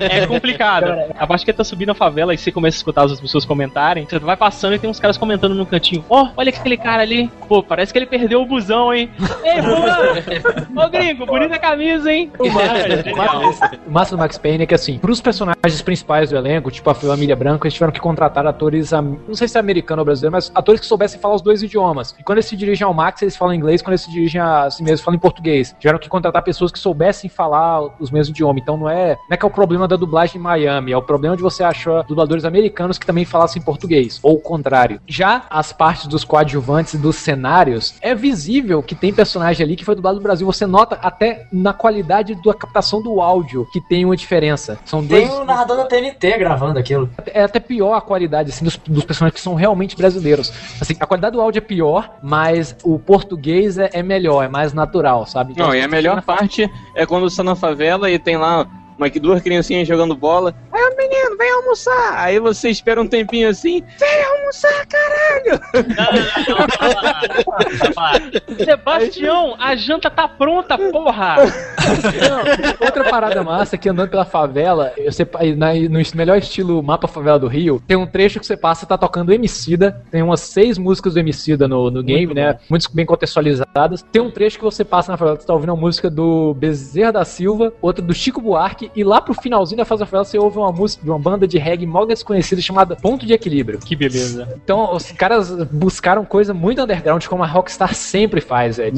[0.00, 0.86] É complicado.
[1.18, 3.44] A parte que ele tá subindo a favela e você começa a escutar as pessoas
[3.44, 7.02] comentarem, você vai passando e tem uns caras comentando no cantinho, ó, olha aquele cara
[7.02, 9.10] ali, pô, parece que ele perdeu o busão, hein?
[9.44, 9.60] Ei,
[10.74, 12.30] pô, ô gringo, bonita camisa, hein?
[12.38, 12.67] Massa,
[13.86, 16.94] o massa do Max Payne é que, assim, pros personagens principais do elenco, tipo a
[16.94, 20.50] família Branco, eles tiveram que contratar atores, não sei se é americano ou brasileiro, mas
[20.54, 22.14] atores que soubessem falar os dois idiomas.
[22.18, 24.70] E quando eles se dirigem ao Max, eles falam inglês, quando eles se dirigem a
[24.70, 25.74] si mesmos, falam em português.
[25.78, 28.62] Tiveram que contratar pessoas que soubessem falar os mesmos idiomas.
[28.62, 31.02] Então não é, não é que é o problema da dublagem em Miami, é o
[31.02, 35.00] problema de você achar dubladores americanos que também falassem português, ou o contrário.
[35.06, 39.84] Já as partes dos coadjuvantes e dos cenários, é visível que tem personagem ali que
[39.84, 40.46] foi dublado no Brasil.
[40.46, 44.78] Você nota até na qualidade da captação do áudio que tem uma diferença.
[44.84, 45.40] São Tem dois.
[45.40, 47.08] um narrador da TNT gravando aquilo.
[47.26, 50.52] É até pior a qualidade assim, dos, dos personagens que são realmente brasileiros.
[50.80, 54.72] Assim, a qualidade do áudio é pior, mas o português é, é melhor, é mais
[54.72, 55.52] natural, sabe?
[55.52, 58.66] Então, Não, e a melhor parte é quando você tá na favela e tem lá
[58.98, 60.54] uma, duas criancinhas jogando bola.
[61.38, 62.14] Vem almoçar.
[62.18, 65.60] Aí você espera um tempinho assim, vem almoçar, caralho.
[68.64, 71.36] Sebastião, a janta tá pronta, porra!
[71.38, 77.06] Não, outra parada massa é que andando pela favela, você, na- no melhor estilo mapa
[77.06, 80.76] favela do Rio, tem um trecho que você passa tá tocando Emicida, tem umas seis
[80.78, 82.58] músicas do Emicida no, no game, né?
[82.68, 84.02] Muito bem contextualizadas.
[84.10, 87.12] Tem um trecho que você passa na favela, você tá ouvindo uma música do Bezerra
[87.12, 90.38] da Silva, outra do Chico Buarque, e lá pro finalzinho da fase da favela você
[90.38, 93.78] ouve uma música de uma banda de reggae mó desconhecida chamada Ponto de Equilíbrio.
[93.78, 94.48] Que beleza.
[94.62, 98.94] Então, os caras buscaram coisa muito underground, como a Rockstar sempre faz, velho.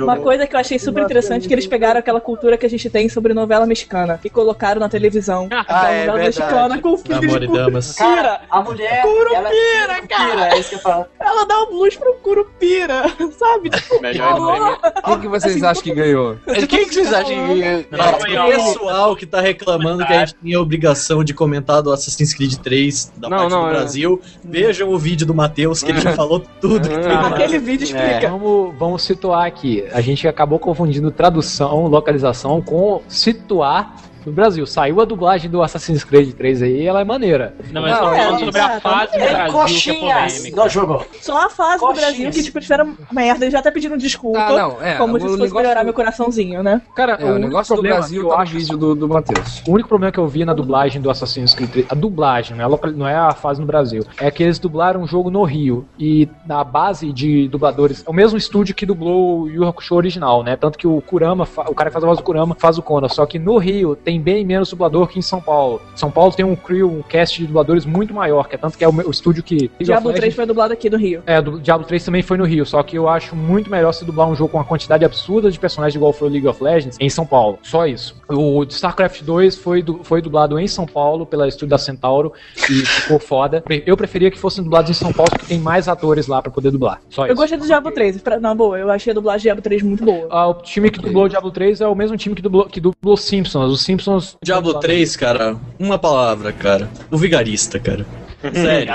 [0.00, 2.70] Uma coisa que eu achei super interessante é que eles pegaram aquela cultura que a
[2.70, 5.48] gente tem sobre novela mexicana e colocaram na televisão.
[5.52, 6.40] Ah, Aquela é novela verdade.
[6.40, 7.92] mexicana com filhos Amor de e damas.
[7.94, 10.54] Cara, a mulher, Curupira, ela é cara.
[10.54, 11.06] É isso que eu falo.
[11.20, 13.04] Ela dá um blues pro curupira,
[13.38, 13.70] sabe?
[13.70, 16.36] Tipo, Melhor Quem que vocês acham que ganhou?
[16.68, 17.86] Quem que vocês acham que...
[17.92, 22.34] O pessoal que tá reclamando que a gente tinha a obrigação de comentar do Assassin's
[22.34, 23.70] Creed 3 da Não, parte não, do é.
[23.70, 26.88] Brasil, vejam o vídeo do Matheus, que ele já falou tudo.
[27.26, 28.26] Aquele vídeo explica.
[28.26, 29.84] É, vamos, vamos situar aqui.
[29.92, 33.96] A gente acabou confundindo tradução, localização com situar
[34.26, 34.66] no Brasil.
[34.66, 37.54] Saiu a dublagem do Assassin's Creed 3 aí, ela é maneira.
[37.72, 40.62] Não, mas estamos falando sobre a fase do é, Brasil que é coxinhas polêmica.
[40.62, 41.06] do jogo.
[41.20, 43.44] Só a fase do Brasil que, tipo, fizeram merda.
[43.44, 44.38] Eles já até pediram desculpa.
[44.38, 46.80] Ah, não, é, como o se fosse negócio- melhorar meu coraçãozinho, né?
[46.94, 48.94] Cara, É, o único negócio do problema Brasil que eu tá no acho- vídeo do,
[48.94, 49.62] do Matheus.
[49.66, 52.62] O único problema que eu vi na dublagem do Assassin's Creed 3, a dublagem, não
[52.62, 55.30] é, a local- não é a fase no Brasil, é que eles dublaram um jogo
[55.30, 59.66] no Rio e na base de dubladores, é o mesmo estúdio que dublou o Yu
[59.66, 60.56] Hakusho original, né?
[60.56, 63.08] Tanto que o Kurama, o cara que faz a voz do Kurama, faz o Conan,
[63.08, 65.80] só que no Rio tem bem menos dublador que em São Paulo.
[65.94, 68.84] São Paulo tem um crew, um cast de dubladores muito maior, que é tanto que
[68.84, 71.22] é o, me- o estúdio que Diablo Legends- 3 foi dublado aqui do Rio.
[71.26, 74.04] é, do Diablo 3 também foi no Rio, só que eu acho muito melhor se
[74.04, 76.96] dublar um jogo com uma quantidade absurda de personagens igual foi o League of Legends
[77.00, 77.58] em São Paulo.
[77.62, 78.14] Só isso.
[78.28, 82.32] O StarCraft 2 foi, du- foi dublado em São Paulo pela estúdio da Centauro
[82.70, 83.62] e ficou foda.
[83.86, 86.70] Eu preferia que fossem dublados em São Paulo porque tem mais atores lá pra poder
[86.70, 87.00] dublar.
[87.08, 87.36] Só Eu isso.
[87.36, 88.20] gostei do Diablo 3.
[88.22, 90.26] Pra, na boa, eu achei a dublagem de Diablo 3 muito boa.
[90.30, 92.80] Ah, o time que dublou o Diablo 3 é o mesmo time que dublou, que
[92.80, 93.70] dublou Simpsons.
[93.70, 94.01] Os Simpsons.
[94.42, 96.88] Diablo 3, cara, uma palavra, cara.
[97.10, 98.04] O vigarista, cara.
[98.52, 98.92] Sério.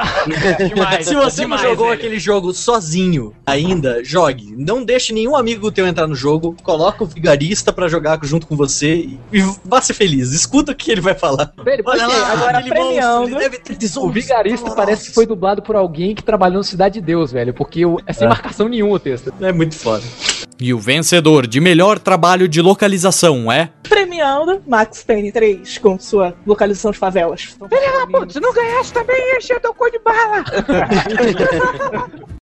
[0.67, 1.97] Demais, Se você demais, não jogou velho.
[1.97, 4.53] aquele jogo sozinho ainda, jogue.
[4.57, 6.53] Não deixe nenhum amigo teu entrar no jogo.
[6.61, 10.33] Coloca o vigarista pra jogar junto com você e, e vá ser feliz.
[10.33, 11.53] Escuta o que ele vai falar.
[11.63, 13.19] Velho, porque lá, agora premiando.
[13.21, 16.63] monstro, ele deve ter O Vigarista parece que foi dublado por alguém que trabalhou no
[16.65, 17.53] Cidade de Deus, velho.
[17.53, 18.29] Porque é sem É.
[18.29, 19.33] marcação nenhuma o texto.
[19.39, 20.03] É muito foda.
[20.59, 23.69] E o vencedor de melhor trabalho de localização é.
[23.83, 27.55] Premiando Max Payne 3 com sua localização de favelas.
[27.69, 30.43] Filha da puta, se não ganhasse também, encheu teu cu de bala.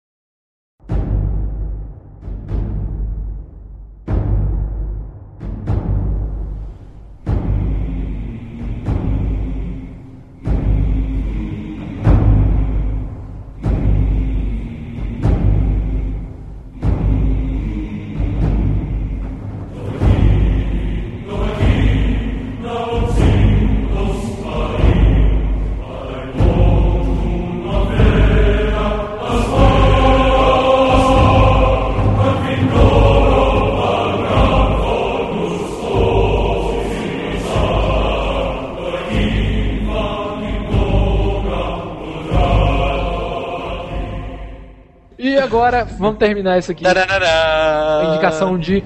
[45.33, 46.85] E agora, vamos terminar isso aqui.
[46.87, 48.83] A indicação de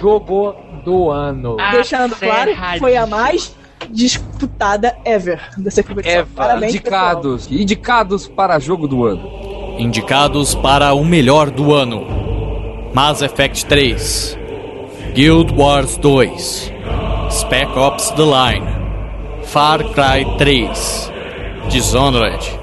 [0.00, 0.54] jogo
[0.84, 1.56] do ano.
[1.72, 3.56] Deixando claro, foi a mais
[3.90, 6.24] disputada ever dessa competição.
[6.36, 7.50] Parabéns, Indicados.
[7.50, 9.76] Indicados para jogo do ano.
[9.78, 12.06] Indicados para o melhor do ano:
[12.94, 14.38] Mass Effect 3,
[15.14, 16.72] Guild Wars 2,
[17.30, 18.66] Spec Ops The Line,
[19.42, 21.12] Far Cry 3,
[21.68, 22.58] Dishonored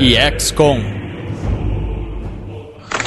[0.00, 0.97] e XCOM.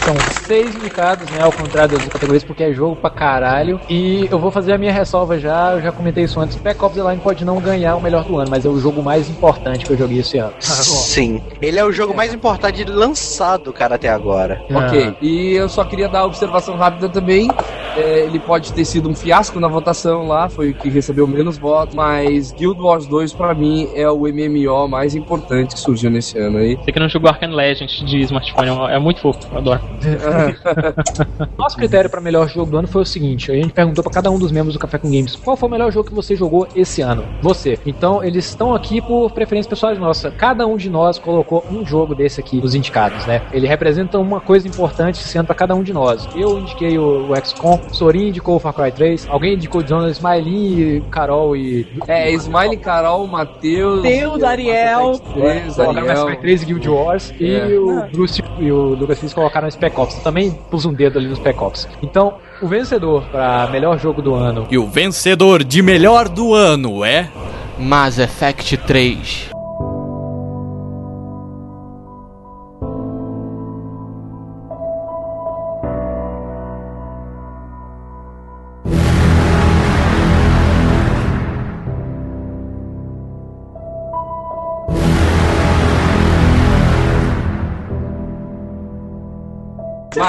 [0.03, 0.15] São
[0.47, 1.43] seis indicados, né?
[1.43, 3.79] Ao contrário das categorias, porque é jogo pra caralho.
[3.89, 6.57] E eu vou fazer a minha ressalva já, eu já comentei isso antes.
[6.57, 9.03] Spec Ops The Line pode não ganhar o melhor do ano, mas é o jogo
[9.03, 10.53] mais importante que eu joguei esse ano.
[10.59, 11.41] Sim.
[11.61, 14.61] Ele é o jogo mais importante lançado, cara, até agora.
[14.73, 15.15] Ok.
[15.21, 17.47] E eu só queria dar uma observação rápida também.
[17.95, 21.57] É, ele pode ter sido um fiasco na votação lá, foi o que recebeu menos
[21.57, 26.37] votos, mas Guild Wars 2 pra mim é o MMO mais importante que surgiu nesse
[26.37, 26.75] ano aí.
[26.75, 29.81] Você que não jogou Arcane Legends de smartphone, é muito fofo, eu adoro.
[31.57, 34.31] Nosso critério para melhor jogo do ano foi o seguinte: a gente perguntou para cada
[34.31, 36.67] um dos membros do Café com Games qual foi o melhor jogo que você jogou
[36.75, 37.25] esse ano.
[37.41, 37.77] Você.
[37.85, 40.31] Então eles estão aqui por preferência pessoais nossa.
[40.31, 43.41] Cada um de nós colocou um jogo desse aqui, os indicados, né?
[43.51, 46.27] Ele representa uma coisa importante sendo para cada um de nós.
[46.35, 50.13] Eu indiquei o, o XCOM, Sorin indicou o Far Cry 3, alguém indicou o Dishonored,
[50.13, 51.87] Smiley, Carol e.
[52.07, 54.01] É, Smiley, Carol, Matheus.
[54.01, 55.19] Deus, Ariel.
[55.35, 57.33] Mass Effect 3 e Guild Wars.
[57.39, 57.43] É.
[57.43, 60.17] E o Bruce e o Lucas Fils colocaram Spec Ops.
[60.17, 61.87] Eu também pus um dedo ali no Spec Ops.
[62.01, 67.03] Então, o vencedor para melhor jogo do ano E o vencedor de melhor do ano
[67.03, 67.29] é.
[67.77, 69.60] Mass Effect 3.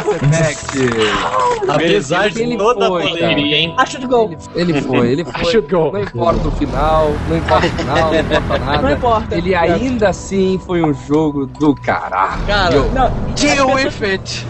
[0.05, 1.69] Mass Effect.
[1.69, 3.41] Apesar de Ele toda a foi, polêmica, cara.
[3.41, 3.74] hein?
[3.77, 4.31] Acho de gol.
[4.55, 5.33] Ele foi, ele foi.
[5.43, 5.93] Acho gol.
[5.93, 8.83] Não importa o final, não importa o final, não importa nada.
[8.83, 9.37] Não importa.
[9.37, 12.43] Ele ainda assim foi um jogo do caralho.
[12.47, 14.47] Cara, Não, Deal with it.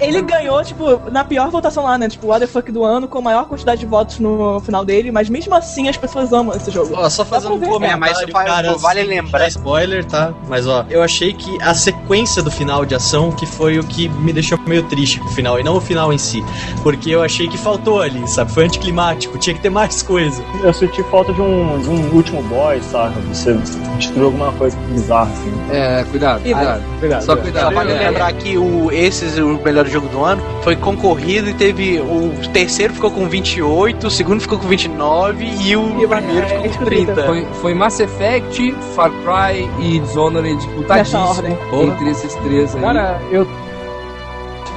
[0.00, 2.08] ele ganhou, tipo, na pior votação lá, né?
[2.08, 4.84] Tipo, o What the Fuck do ano, com a maior quantidade de votos no final
[4.84, 6.94] dele, mas mesmo assim as pessoas amam esse jogo.
[6.96, 7.66] Ó, só fazendo um ver.
[7.66, 10.32] É, mas comentário, vai- cara, vale lembrar- spoiler, tá?
[10.48, 14.08] Mas ó, eu achei que a sequência do final de ação que foi o que
[14.08, 16.42] me deixou meio triste com o final, e não o final em si.
[16.82, 18.52] Porque eu achei que faltou ali, sabe?
[18.52, 20.42] Foi anticlimático, tinha que ter mais coisa.
[20.62, 23.20] Eu senti falta de um, de um último boss, sabe?
[23.32, 23.54] Você
[23.98, 25.52] destruiu alguma coisa bizarra, assim.
[25.70, 26.82] É, cuidado, cuidado.
[26.98, 27.24] Cuidado.
[27.24, 27.74] Só Só cuidado.
[27.74, 28.10] vale galera.
[28.10, 32.00] lembrar que o, esses, o melhor jogo do ano, foi concorrido e teve.
[32.00, 36.64] O terceiro ficou com 28, o segundo ficou com 29 e o E primeiro ficou
[36.64, 37.24] é, com 30.
[37.24, 41.58] Foi, foi Mass Effect, Far Cry e Dishonored Nessa disputadíssimo ordem.
[41.72, 42.82] entre esses três aí.
[42.82, 43.46] Cara, eu.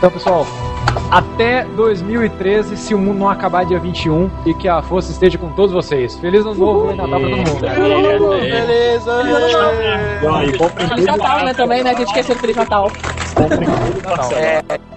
[0.06, 0.45] Então, pessoal,
[1.10, 5.49] até 2013, se o mundo não acabar dia 21 e que a força esteja com
[5.53, 6.15] todos vocês.
[6.19, 7.60] Feliz ano novo e Natal pra todo mundo.
[10.60, 11.90] Comprem Feliz Natal, né, também, né?
[11.90, 12.91] A gente esqueceu do Feliz Natal.
[12.91, 14.36] tudo parcelado.
[14.36, 14.94] É,